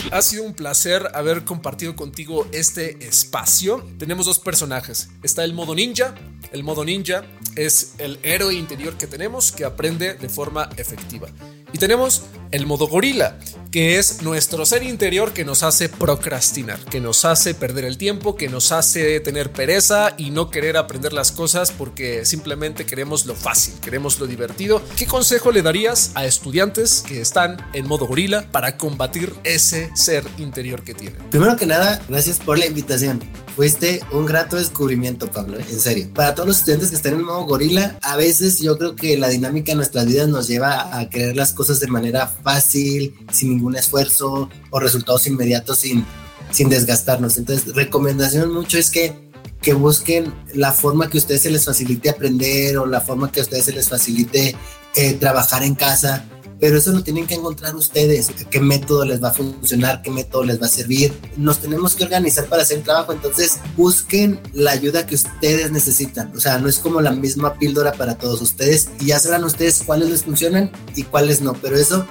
no, 0.10 0.16
Ha 0.16 0.22
sido 0.22 0.44
un 0.44 0.54
placer 0.54 1.10
haber 1.14 1.44
compartido 1.44 1.96
contigo 1.96 2.48
este 2.52 3.06
espacio. 3.06 3.86
Tenemos 3.98 4.26
dos 4.26 4.40
personajes. 4.40 5.10
Está 5.24 5.44
el 5.44 5.54
modo 5.54 5.76
ninja. 5.76 6.16
El 6.52 6.64
modo 6.64 6.86
ninja 6.86 7.24
es 7.56 7.96
el 7.98 8.20
héroe 8.24 8.54
interior 8.54 8.98
que 8.98 9.08
tenemos 9.08 9.52
que 9.52 9.66
aprende 9.66 10.14
de 10.14 10.30
forma 10.30 10.70
efectiva. 10.78 11.28
Y 11.74 11.78
tenemos 11.78 12.24
el 12.52 12.66
modo 12.68 12.88
gorila, 12.88 13.38
que 13.76 13.98
es 13.98 14.22
nuestro 14.22 14.66
ser 14.66 14.84
interior 14.84 15.34
que 15.34 15.44
nos 15.44 15.62
hace 15.62 15.90
procrastinar, 15.90 16.80
que 16.80 17.02
nos 17.02 17.26
hace 17.26 17.54
perder 17.54 17.84
el 17.84 17.98
tiempo, 17.98 18.38
que 18.38 18.48
nos 18.48 18.72
hace 18.72 19.20
tener 19.20 19.52
pereza 19.52 20.14
y 20.18 20.30
no 20.30 20.50
querer 20.50 20.78
aprender 20.78 21.12
las 21.12 21.34
cosas 21.34 21.74
porque 21.74 22.24
simplemente 22.24 22.86
queremos 22.86 23.26
lo 23.26 23.36
fácil, 23.36 23.74
queremos 23.82 24.18
lo 24.18 24.28
divertido. 24.28 24.82
¿Qué 24.96 25.06
consejo 25.06 25.52
le 25.52 25.62
darías 25.62 26.12
a 26.16 26.24
estudiantes 26.26 27.04
que 27.06 27.20
están 27.20 27.58
en 27.74 27.86
modo 27.86 28.08
gorila 28.08 28.50
para 28.50 28.78
combatir 28.78 29.34
ese 29.44 29.92
ser 29.94 30.24
interior 30.38 30.82
que 30.86 30.94
tienen? 30.94 31.22
Primero 31.30 31.58
que 31.58 31.66
nada, 31.66 32.02
gracias 32.08 32.40
por 32.40 32.58
la 32.58 32.68
invitación. 32.68 33.20
Fuiste 33.56 34.02
un 34.12 34.26
grato 34.26 34.58
descubrimiento, 34.58 35.32
Pablo, 35.32 35.58
en 35.58 35.80
serio. 35.80 36.10
Para 36.14 36.36
todos 36.36 36.48
los 36.48 36.58
estudiantes 36.58 36.90
que 36.90 36.98
están 36.98 37.14
en 37.14 37.24
modo 37.24 37.46
gorila, 37.46 37.98
a 38.02 38.18
veces 38.18 38.60
yo 38.60 38.78
creo 38.78 38.98
que 38.98 39.18
la 39.18 39.30
dinámica 39.30 39.72
de 39.72 39.78
nuestras 39.78 40.06
vidas 40.08 40.28
nos 40.28 40.48
lleva 40.48 40.98
a 40.98 41.10
querer 41.10 41.38
las 41.38 41.54
cosas 41.54 41.80
de 41.80 41.88
manera 41.88 42.28
fácil, 42.28 43.16
sin 43.32 43.52
ningún 43.52 43.65
esfuerzo 43.74 44.50
o 44.70 44.80
resultados 44.80 45.26
inmediatos 45.26 45.80
sin, 45.80 46.06
sin 46.52 46.70
desgastarnos. 46.70 47.38
Entonces, 47.38 47.74
recomendación 47.74 48.54
mucho 48.54 48.78
es 48.78 48.92
que 48.92 49.26
que 49.62 49.74
busquen 49.74 50.32
la 50.54 50.74
forma 50.74 51.10
que 51.10 51.18
a 51.18 51.22
ustedes 51.22 51.42
se 51.42 51.50
les 51.50 51.66
facilite 51.66 52.12
aprender 52.12 52.78
o 52.78 52.86
la 52.86 53.02
forma 53.02 53.32
que 53.32 53.40
a 53.40 53.44
ustedes 53.44 53.66
se 53.66 53.72
les 53.72 53.90
facilite 53.90 54.56
eh, 54.96 55.14
trabajar 55.14 55.64
en 55.64 55.74
casa 55.74 56.24
pero 56.60 56.78
eso 56.78 56.92
lo 56.92 57.04
tienen 57.04 57.28
que 57.28 57.36
encontrar 57.36 57.76
ustedes, 57.76 58.30
qué 58.50 58.60
método 58.60 59.06
les 59.06 59.22
va 59.22 59.30
a 59.30 59.34
funcionar, 59.34 60.02
qué 60.02 60.10
método 60.10 60.44
les 60.44 60.62
va 60.62 60.68
a 60.68 60.70
servir. 60.70 61.14
Nos 61.38 61.60
tenemos 61.60 61.96
que 61.96 62.06
organizar 62.06 62.46
para 62.46 62.62
hacer 62.62 62.78
el 62.78 62.84
trabajo, 62.84 63.12
entonces 63.12 63.60
busquen 63.76 64.40
la 64.54 64.72
ayuda 64.72 65.06
que 65.06 65.16
ustedes 65.16 65.72
necesitan. 65.72 66.32
O 66.36 66.40
sea, 66.40 66.58
no 66.58 66.70
es 66.70 66.80
como 66.80 67.02
la 67.02 67.12
misma 67.12 67.56
píldora 67.56 67.94
para 67.94 68.18
todos 68.18 68.42
ustedes 68.42 68.90
y 69.00 69.08
ya 69.08 69.20
sabrán 69.20 69.44
ustedes 69.44 69.84
cuáles 69.86 70.10
les 70.10 70.24
funcionan 70.24 70.72
y 70.96 71.04
cuáles 71.04 71.42
no, 71.42 71.54
pero 71.54 71.78
eso 71.78 72.06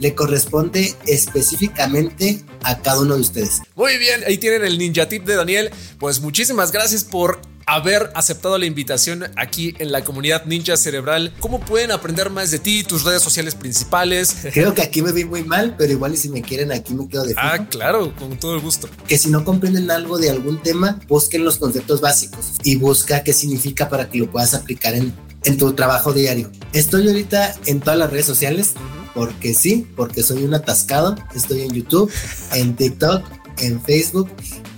le 0.00 0.14
corresponde 0.14 0.94
específicamente 1.06 2.42
a 2.62 2.78
cada 2.78 3.00
uno 3.00 3.14
de 3.14 3.20
ustedes. 3.20 3.62
Muy 3.76 3.96
bien, 3.98 4.22
ahí 4.26 4.38
tienen 4.38 4.64
el 4.64 4.78
ninja 4.78 5.08
tip 5.08 5.24
de 5.24 5.36
Daniel. 5.36 5.70
Pues 5.98 6.20
muchísimas 6.20 6.72
gracias 6.72 7.04
por 7.04 7.40
haber 7.66 8.10
aceptado 8.14 8.58
la 8.58 8.66
invitación 8.66 9.30
aquí 9.36 9.74
en 9.78 9.92
la 9.92 10.02
comunidad 10.02 10.44
Ninja 10.46 10.76
Cerebral. 10.76 11.32
¿Cómo 11.38 11.60
pueden 11.60 11.92
aprender 11.92 12.30
más 12.30 12.50
de 12.50 12.58
ti, 12.58 12.82
tus 12.82 13.04
redes 13.04 13.22
sociales 13.22 13.54
principales? 13.54 14.34
Creo 14.52 14.74
que 14.74 14.82
aquí 14.82 15.02
me 15.02 15.12
vi 15.12 15.24
muy 15.24 15.44
mal, 15.44 15.76
pero 15.78 15.92
igual 15.92 16.14
y 16.14 16.16
si 16.16 16.28
me 16.28 16.42
quieren 16.42 16.72
aquí 16.72 16.94
me 16.94 17.08
quedo 17.08 17.22
de 17.22 17.28
fijo. 17.28 17.40
Ah, 17.40 17.66
claro, 17.68 18.14
con 18.16 18.36
todo 18.38 18.56
el 18.56 18.60
gusto. 18.60 18.88
Que 19.06 19.18
si 19.18 19.30
no 19.30 19.44
comprenden 19.44 19.90
algo 19.90 20.18
de 20.18 20.30
algún 20.30 20.60
tema, 20.62 20.98
busquen 21.06 21.44
los 21.44 21.58
conceptos 21.58 22.00
básicos 22.00 22.54
y 22.64 22.76
busca 22.76 23.22
qué 23.22 23.32
significa 23.32 23.88
para 23.88 24.08
que 24.08 24.18
lo 24.18 24.30
puedas 24.30 24.54
aplicar 24.54 24.94
en, 24.94 25.14
en 25.44 25.58
tu 25.58 25.72
trabajo 25.74 26.12
diario. 26.12 26.50
Estoy 26.72 27.08
ahorita 27.08 27.54
en 27.66 27.80
todas 27.80 27.98
las 27.98 28.10
redes 28.10 28.26
sociales, 28.26 28.74
porque 29.14 29.54
sí, 29.54 29.86
porque 29.96 30.22
soy 30.22 30.44
un 30.44 30.54
atascado. 30.54 31.16
Estoy 31.34 31.62
en 31.62 31.72
YouTube, 31.72 32.10
en 32.52 32.76
TikTok, 32.76 33.24
en 33.58 33.82
Facebook 33.82 34.30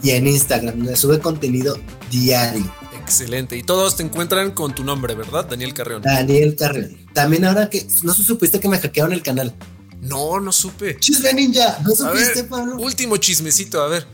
y 0.03 0.11
en 0.11 0.27
Instagram, 0.27 0.79
donde 0.79 0.97
sube 0.97 1.19
contenido 1.21 1.79
diario. 2.11 2.65
Excelente. 3.01 3.57
Y 3.57 3.63
todos 3.63 3.97
te 3.97 4.03
encuentran 4.05 4.53
con 4.53 4.75
tu 4.75 4.85
nombre, 4.85 5.15
¿verdad? 5.15 5.45
Daniel 5.45 5.75
Carreón. 5.75 6.03
Daniel 6.03 6.57
Carreón. 6.57 6.97
También 7.13 7.45
ahora 7.45 7.69
que 7.69 7.87
no 8.03 8.15
supiste 8.15 8.59
que 8.61 8.69
me 8.69 8.79
hackearon 8.79 9.13
el 9.13 9.23
canal. 9.23 9.55
No, 10.01 10.41
no 10.41 10.51
supe. 10.51 10.97
Chisme 10.99 11.33
Ninja, 11.35 11.79
¿no 11.85 11.93
A 11.93 11.97
supiste, 11.97 12.43
ver, 12.43 12.49
Pablo? 12.49 12.77
último 12.77 13.17
chismecito, 13.19 13.83
a 13.83 13.89
ver. 13.89 14.07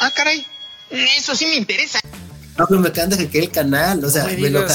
Ah, 0.00 0.10
caray. 0.14 0.46
Eso 0.90 1.34
sí 1.34 1.46
me 1.46 1.56
interesa. 1.56 1.98
No, 2.56 2.66
pero 2.68 2.80
me 2.80 2.88
acaban 2.88 3.10
de 3.10 3.16
hackear 3.16 3.44
el 3.44 3.50
canal. 3.50 4.04
O 4.04 4.10
sea, 4.10 4.24
No 4.24 4.30
me 4.30 4.36
me 4.36 4.50
lo. 4.50 4.66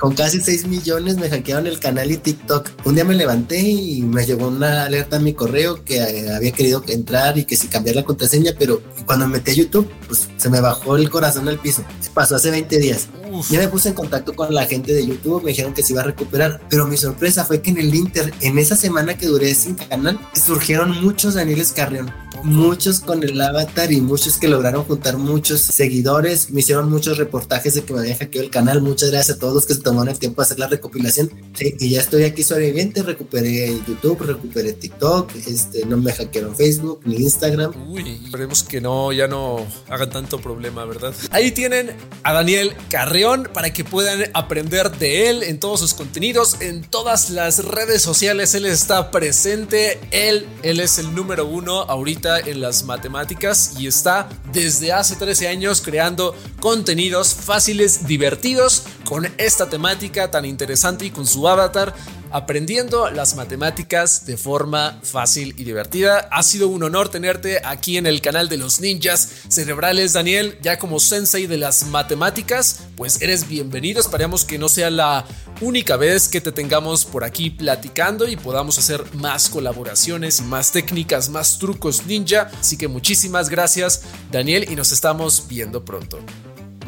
Con 0.00 0.14
casi 0.14 0.40
6 0.40 0.66
millones 0.66 1.18
me 1.18 1.28
hackearon 1.28 1.66
el 1.66 1.78
canal 1.78 2.10
y 2.10 2.16
TikTok. 2.16 2.70
Un 2.86 2.94
día 2.94 3.04
me 3.04 3.14
levanté 3.14 3.60
y 3.60 4.00
me 4.00 4.24
llegó 4.24 4.48
una 4.48 4.84
alerta 4.84 5.16
a 5.16 5.20
mi 5.20 5.34
correo 5.34 5.84
que 5.84 5.98
eh, 5.98 6.34
había 6.34 6.52
querido 6.52 6.82
entrar 6.88 7.36
y 7.36 7.44
que 7.44 7.54
si 7.54 7.68
cambiar 7.68 7.96
la 7.96 8.04
contraseña, 8.04 8.52
pero 8.58 8.80
cuando 9.04 9.26
me 9.26 9.34
metí 9.34 9.50
a 9.50 9.54
YouTube, 9.54 9.90
pues 10.08 10.28
se 10.38 10.48
me 10.48 10.60
bajó 10.62 10.96
el 10.96 11.10
corazón 11.10 11.48
al 11.48 11.58
piso. 11.58 11.84
Pasó 12.14 12.36
hace 12.36 12.50
20 12.50 12.78
días. 12.78 13.08
Uf. 13.30 13.50
Ya 13.50 13.60
me 13.60 13.68
puse 13.68 13.90
en 13.90 13.94
contacto 13.94 14.34
con 14.34 14.52
la 14.54 14.64
gente 14.64 14.94
de 14.94 15.06
YouTube, 15.06 15.44
me 15.44 15.50
dijeron 15.50 15.74
que 15.74 15.82
se 15.82 15.92
iba 15.92 16.00
a 16.00 16.06
recuperar, 16.06 16.62
pero 16.70 16.86
mi 16.86 16.96
sorpresa 16.96 17.44
fue 17.44 17.60
que 17.60 17.70
en 17.70 17.78
el 17.78 17.94
Inter, 17.94 18.32
en 18.40 18.58
esa 18.58 18.76
semana 18.76 19.18
que 19.18 19.26
duré 19.26 19.54
sin 19.54 19.74
canal, 19.74 20.18
surgieron 20.32 20.98
muchos 21.02 21.34
Danieles 21.34 21.72
Carrión, 21.72 22.10
muchos 22.44 23.00
con 23.00 23.22
el 23.22 23.40
avatar 23.40 23.92
y 23.92 24.00
muchos 24.00 24.38
que 24.38 24.48
lograron 24.48 24.84
juntar 24.84 25.16
muchos 25.16 25.60
seguidores, 25.60 26.50
me 26.50 26.60
hicieron 26.60 26.90
muchos 26.90 27.18
reportajes 27.18 27.74
de 27.74 27.82
que 27.82 27.92
me 27.92 28.00
habían 28.00 28.18
hackeado 28.18 28.44
el 28.44 28.50
canal, 28.50 28.82
muchas 28.82 29.10
gracias 29.10 29.36
a 29.36 29.40
todos 29.40 29.54
los 29.54 29.66
que 29.66 29.74
se 29.74 29.80
tomaron 29.80 30.08
el 30.08 30.18
tiempo 30.18 30.40
de 30.40 30.46
hacer 30.46 30.58
la 30.58 30.66
recopilación, 30.66 31.30
y 31.58 31.90
ya 31.90 32.00
estoy 32.00 32.24
aquí 32.24 32.42
sobreviviente, 32.42 33.02
recuperé 33.02 33.78
YouTube, 33.86 34.22
recuperé 34.22 34.72
TikTok, 34.72 35.34
este, 35.46 35.84
no 35.86 35.96
me 35.96 36.12
hackearon 36.12 36.54
Facebook 36.54 37.00
ni 37.04 37.16
Instagram, 37.16 37.72
Uy, 37.90 38.20
esperemos 38.24 38.62
que 38.62 38.80
no, 38.80 39.12
ya 39.12 39.26
no 39.26 39.66
hagan 39.88 40.10
tanto 40.10 40.40
problema, 40.40 40.84
¿verdad? 40.84 41.14
Ahí 41.30 41.50
tienen 41.50 41.92
a 42.22 42.32
Daniel 42.32 42.72
Carreón 42.88 43.48
para 43.52 43.72
que 43.72 43.84
puedan 43.84 44.30
aprender 44.34 44.90
de 44.98 45.30
él 45.30 45.42
en 45.42 45.58
todos 45.58 45.80
sus 45.80 45.94
contenidos, 45.94 46.60
en 46.60 46.82
todas 46.82 47.30
las 47.30 47.64
redes 47.64 48.02
sociales. 48.02 48.54
Él 48.54 48.66
está 48.66 49.10
presente. 49.10 49.98
Él, 50.10 50.46
él 50.62 50.80
es 50.80 50.98
el 50.98 51.14
número 51.14 51.46
uno 51.46 51.82
ahorita 51.82 52.29
en 52.38 52.60
las 52.60 52.84
matemáticas 52.84 53.74
y 53.78 53.86
está 53.86 54.28
desde 54.52 54.92
hace 54.92 55.16
13 55.16 55.48
años 55.48 55.80
creando 55.80 56.34
contenidos 56.60 57.34
fáciles, 57.34 58.06
divertidos, 58.06 58.84
con 59.04 59.26
esta 59.38 59.68
temática 59.68 60.30
tan 60.30 60.44
interesante 60.44 61.06
y 61.06 61.10
con 61.10 61.26
su 61.26 61.48
avatar 61.48 61.94
aprendiendo 62.30 63.10
las 63.10 63.34
matemáticas 63.34 64.24
de 64.26 64.36
forma 64.36 65.00
fácil 65.02 65.54
y 65.58 65.64
divertida. 65.64 66.28
Ha 66.30 66.42
sido 66.42 66.68
un 66.68 66.82
honor 66.82 67.08
tenerte 67.08 67.60
aquí 67.64 67.96
en 67.96 68.06
el 68.06 68.20
canal 68.20 68.48
de 68.48 68.56
los 68.56 68.80
ninjas 68.80 69.28
cerebrales, 69.48 70.12
Daniel, 70.12 70.58
ya 70.62 70.78
como 70.78 71.00
sensei 71.00 71.46
de 71.46 71.58
las 71.58 71.86
matemáticas, 71.86 72.80
pues 72.96 73.20
eres 73.20 73.48
bienvenido. 73.48 74.00
Esperemos 74.00 74.44
que 74.44 74.58
no 74.58 74.68
sea 74.68 74.90
la 74.90 75.24
única 75.60 75.96
vez 75.96 76.28
que 76.28 76.40
te 76.40 76.52
tengamos 76.52 77.04
por 77.04 77.24
aquí 77.24 77.50
platicando 77.50 78.28
y 78.28 78.36
podamos 78.36 78.78
hacer 78.78 79.04
más 79.14 79.48
colaboraciones 79.48 80.40
y 80.40 80.42
más 80.44 80.72
técnicas, 80.72 81.28
más 81.28 81.58
trucos 81.58 82.06
ninja. 82.20 82.50
Así 82.60 82.76
que 82.76 82.88
muchísimas 82.88 83.48
gracias, 83.48 84.02
Daniel, 84.30 84.66
y 84.70 84.76
nos 84.76 84.92
estamos 84.92 85.46
viendo 85.48 85.84
pronto. 85.84 86.18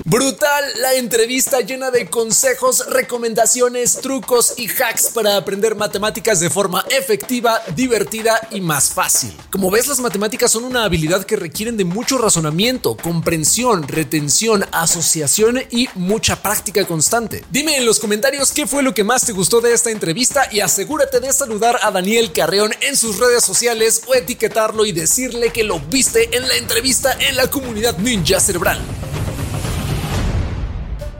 Brutal 0.04 0.64
la 0.80 0.94
entrevista 0.94 1.60
llena 1.60 1.90
de 1.90 2.08
consejos, 2.08 2.86
recomendaciones, 2.88 3.98
trucos 4.00 4.54
y 4.56 4.68
hacks 4.68 5.10
para 5.14 5.36
aprender 5.36 5.74
matemáticas 5.74 6.40
de 6.40 6.48
forma 6.48 6.84
efectiva, 6.90 7.62
divertida 7.76 8.40
y 8.50 8.60
más 8.60 8.90
fácil. 8.90 9.32
Como 9.50 9.70
ves, 9.70 9.86
las 9.86 10.00
matemáticas 10.00 10.50
son 10.50 10.64
una 10.64 10.84
habilidad 10.84 11.24
que 11.24 11.36
requieren 11.36 11.76
de 11.76 11.84
mucho 11.84 12.18
razonamiento, 12.18 12.96
comprensión, 12.96 13.86
retención, 13.86 14.64
asociación 14.72 15.62
y 15.70 15.88
mucha 15.94 16.42
práctica 16.42 16.86
constante. 16.86 17.44
Dime 17.50 17.76
en 17.76 17.84
los 17.84 18.00
comentarios 18.00 18.52
qué 18.52 18.66
fue 18.66 18.82
lo 18.82 18.94
que 18.94 19.04
más 19.04 19.26
te 19.26 19.32
gustó 19.32 19.60
de 19.60 19.74
esta 19.74 19.90
entrevista 19.90 20.48
y 20.50 20.60
asegúrate 20.60 21.20
de 21.20 21.32
saludar 21.32 21.78
a 21.82 21.90
Daniel 21.90 22.32
Carreón 22.32 22.72
en 22.80 22.96
sus 22.96 23.18
redes 23.18 23.44
sociales 23.44 24.02
o 24.06 24.14
etiquetarlo 24.14 24.86
y 24.86 24.92
decirle 24.92 25.52
que 25.52 25.64
lo 25.64 25.80
viste 25.80 26.34
en 26.36 26.48
la 26.48 26.56
entrevista 26.56 27.12
en 27.20 27.36
la 27.36 27.50
comunidad 27.50 27.98
Ninja 27.98 28.40
Cerebral. 28.40 28.80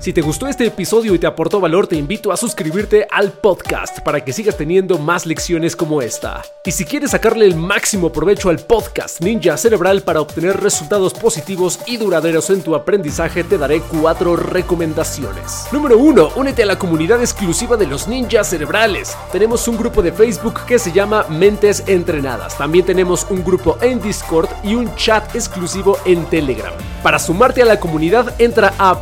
Si 0.03 0.12
te 0.12 0.20
gustó 0.20 0.48
este 0.48 0.66
episodio 0.66 1.14
y 1.14 1.18
te 1.20 1.28
aportó 1.28 1.61
valor, 1.61 1.86
te 1.86 1.94
invito 1.94 2.32
a 2.32 2.36
suscribirte 2.36 3.07
al 3.09 3.30
podcast 3.30 4.00
para 4.00 4.24
que 4.24 4.32
sigas 4.32 4.57
teniendo 4.57 4.98
más 4.98 5.26
lecciones 5.26 5.76
como 5.76 6.03
esta. 6.03 6.42
Y 6.64 6.72
si 6.72 6.84
quieres 6.84 7.12
sacarle 7.12 7.46
el 7.46 7.55
máximo 7.55 8.11
provecho 8.11 8.50
al 8.50 8.59
podcast 8.59 9.20
Ninja 9.20 9.57
Cerebral 9.57 10.03
para 10.03 10.20
obtener 10.20 10.61
resultados 10.61 11.14
positivos 11.14 11.78
y 11.86 11.98
duraderos 11.98 12.50
en 12.50 12.62
tu 12.62 12.74
aprendizaje, 12.74 13.44
te 13.44 13.59
daré 13.59 13.80
cuatro 13.80 14.34
recomendaciones. 14.34 15.66
Número 15.70 15.96
1. 15.96 16.30
Únete 16.34 16.64
a 16.64 16.66
la 16.66 16.80
comunidad 16.80 17.20
exclusiva 17.20 17.76
de 17.76 17.86
los 17.86 18.09
ninjas 18.09 18.50
cerebrales. 18.50 19.16
Tenemos 19.30 19.68
un 19.68 19.76
grupo 19.76 20.03
de 20.03 20.11
Facebook 20.11 20.66
que 20.66 20.80
se 20.80 20.90
llama 20.90 21.26
Mentes 21.28 21.84
Entrenadas. 21.86 22.59
También 22.59 22.84
tenemos 22.84 23.24
un 23.30 23.44
grupo 23.44 23.78
en 23.80 24.03
Discord 24.03 24.48
y 24.64 24.74
un 24.74 24.92
chat 24.96 25.32
exclusivo 25.36 25.96
en 26.05 26.24
Telegram. 26.24 26.72
Para 27.05 27.20
sumarte 27.20 27.62
a 27.62 27.66
la 27.66 27.78
comunidad, 27.78 28.34
entra 28.40 28.74
a 28.78 28.96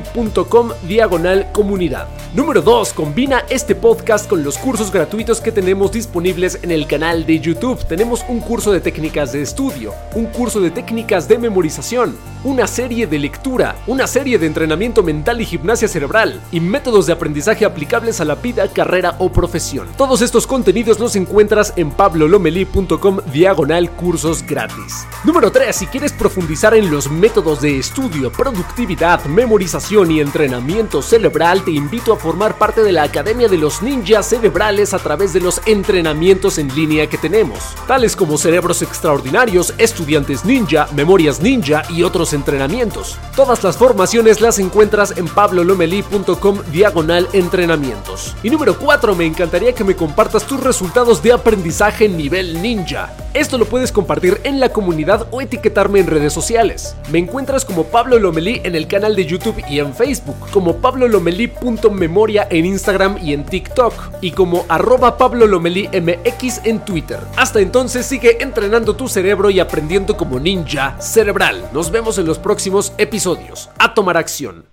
pablolomeli.com 0.00 0.70
diagonal 0.86 1.50
comunidad. 1.52 2.08
Número 2.34 2.62
2. 2.62 2.92
Combina 2.92 3.44
este 3.48 3.74
podcast 3.74 4.28
con 4.28 4.42
los 4.42 4.58
cursos 4.58 4.90
gratuitos 4.92 5.40
que 5.40 5.52
tenemos 5.52 5.92
disponibles 5.92 6.58
en 6.62 6.70
el 6.70 6.86
canal 6.86 7.24
de 7.26 7.40
YouTube. 7.40 7.84
Tenemos 7.86 8.24
un 8.28 8.40
curso 8.40 8.72
de 8.72 8.80
técnicas 8.80 9.32
de 9.32 9.42
estudio, 9.42 9.92
un 10.14 10.26
curso 10.26 10.60
de 10.60 10.70
técnicas 10.70 11.28
de 11.28 11.38
memorización, 11.38 12.16
una 12.46 12.68
serie 12.68 13.08
de 13.08 13.18
lectura, 13.18 13.74
una 13.88 14.06
serie 14.06 14.38
de 14.38 14.46
entrenamiento 14.46 15.02
mental 15.02 15.40
y 15.40 15.44
gimnasia 15.44 15.88
cerebral 15.88 16.40
y 16.52 16.60
métodos 16.60 17.06
de 17.06 17.12
aprendizaje 17.12 17.64
aplicables 17.64 18.20
a 18.20 18.24
la 18.24 18.36
vida, 18.36 18.68
carrera 18.68 19.16
o 19.18 19.32
profesión. 19.32 19.88
Todos 19.96 20.22
estos 20.22 20.46
contenidos 20.46 21.00
los 21.00 21.16
encuentras 21.16 21.72
en 21.74 21.90
pablolomeli.com 21.90 23.18
diagonal 23.32 23.90
cursos 23.90 24.46
gratis. 24.46 25.08
Número 25.24 25.50
3. 25.50 25.74
Si 25.74 25.88
quieres 25.88 26.12
profundizar 26.12 26.72
en 26.76 26.88
los 26.88 27.10
métodos 27.10 27.62
de 27.62 27.80
estudio, 27.80 28.30
productividad, 28.30 29.24
memorización 29.24 30.12
y 30.12 30.20
entrenamiento 30.20 31.02
cerebral, 31.02 31.64
te 31.64 31.72
invito 31.72 32.12
a 32.12 32.16
formar 32.16 32.56
parte 32.58 32.84
de 32.84 32.92
la 32.92 33.02
Academia 33.02 33.48
de 33.48 33.58
los 33.58 33.82
Ninjas 33.82 34.28
Cerebrales 34.28 34.94
a 34.94 35.00
través 35.00 35.32
de 35.32 35.40
los 35.40 35.60
entrenamientos 35.66 36.58
en 36.58 36.72
línea 36.76 37.08
que 37.08 37.18
tenemos, 37.18 37.58
tales 37.88 38.14
como 38.14 38.38
cerebros 38.38 38.82
extraordinarios, 38.82 39.74
estudiantes 39.78 40.44
ninja, 40.44 40.86
memorias 40.94 41.40
ninja 41.40 41.82
y 41.90 42.04
otros 42.04 42.35
entrenamientos. 42.36 43.18
Todas 43.34 43.64
las 43.64 43.76
formaciones 43.76 44.40
las 44.40 44.60
encuentras 44.60 45.16
en 45.16 45.26
pablolomeli.com 45.26 46.60
diagonal 46.70 47.28
entrenamientos. 47.32 48.36
Y 48.44 48.50
número 48.50 48.78
4, 48.78 49.16
me 49.16 49.26
encantaría 49.26 49.74
que 49.74 49.82
me 49.82 49.96
compartas 49.96 50.44
tus 50.44 50.62
resultados 50.62 51.20
de 51.22 51.32
aprendizaje 51.32 52.08
nivel 52.08 52.62
ninja. 52.62 53.12
Esto 53.34 53.58
lo 53.58 53.66
puedes 53.66 53.92
compartir 53.92 54.40
en 54.44 54.60
la 54.60 54.70
comunidad 54.70 55.26
o 55.30 55.42
etiquetarme 55.42 56.00
en 56.00 56.06
redes 56.06 56.32
sociales. 56.32 56.96
Me 57.10 57.18
encuentras 57.18 57.66
como 57.66 57.84
Pablo 57.84 58.18
Lomelí 58.18 58.62
en 58.64 58.74
el 58.74 58.86
canal 58.86 59.14
de 59.14 59.26
YouTube 59.26 59.62
y 59.68 59.78
en 59.78 59.94
Facebook, 59.94 60.36
como 60.52 60.76
pablolomeli.memoria 60.76 62.46
en 62.50 62.64
Instagram 62.64 63.18
y 63.22 63.34
en 63.34 63.44
TikTok, 63.44 63.92
y 64.22 64.30
como 64.30 64.64
arroba 64.68 65.18
Pablo 65.18 65.46
Lomelí 65.46 65.88
MX 65.88 66.62
en 66.64 66.80
Twitter. 66.80 67.20
Hasta 67.36 67.60
entonces 67.60 68.06
sigue 68.06 68.42
entrenando 68.42 68.96
tu 68.96 69.06
cerebro 69.08 69.50
y 69.50 69.60
aprendiendo 69.60 70.16
como 70.16 70.40
ninja 70.40 70.96
cerebral. 71.00 71.68
Nos 71.72 71.90
vemos 71.90 72.18
en 72.18 72.25
en 72.26 72.28
los 72.28 72.38
próximos 72.40 72.92
episodios. 72.98 73.70
A 73.78 73.94
tomar 73.94 74.16
acción. 74.16 74.66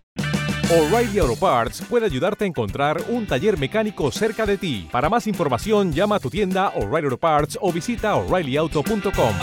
O'Reilly 0.71 1.19
Auto 1.19 1.35
Parts 1.35 1.83
puede 1.87 2.07
ayudarte 2.07 2.45
a 2.45 2.47
encontrar 2.47 2.99
un 3.09 3.27
taller 3.27 3.59
mecánico 3.59 4.11
cerca 4.11 4.47
de 4.47 4.57
ti. 4.57 4.89
Para 4.91 5.07
más 5.07 5.27
información, 5.27 5.93
llama 5.93 6.15
a 6.15 6.19
tu 6.19 6.31
tienda 6.31 6.69
O'Reilly 6.69 7.05
Auto 7.05 7.17
Parts 7.17 7.59
o 7.61 7.71
visita 7.71 8.15
oreillyauto.com. 8.15 9.35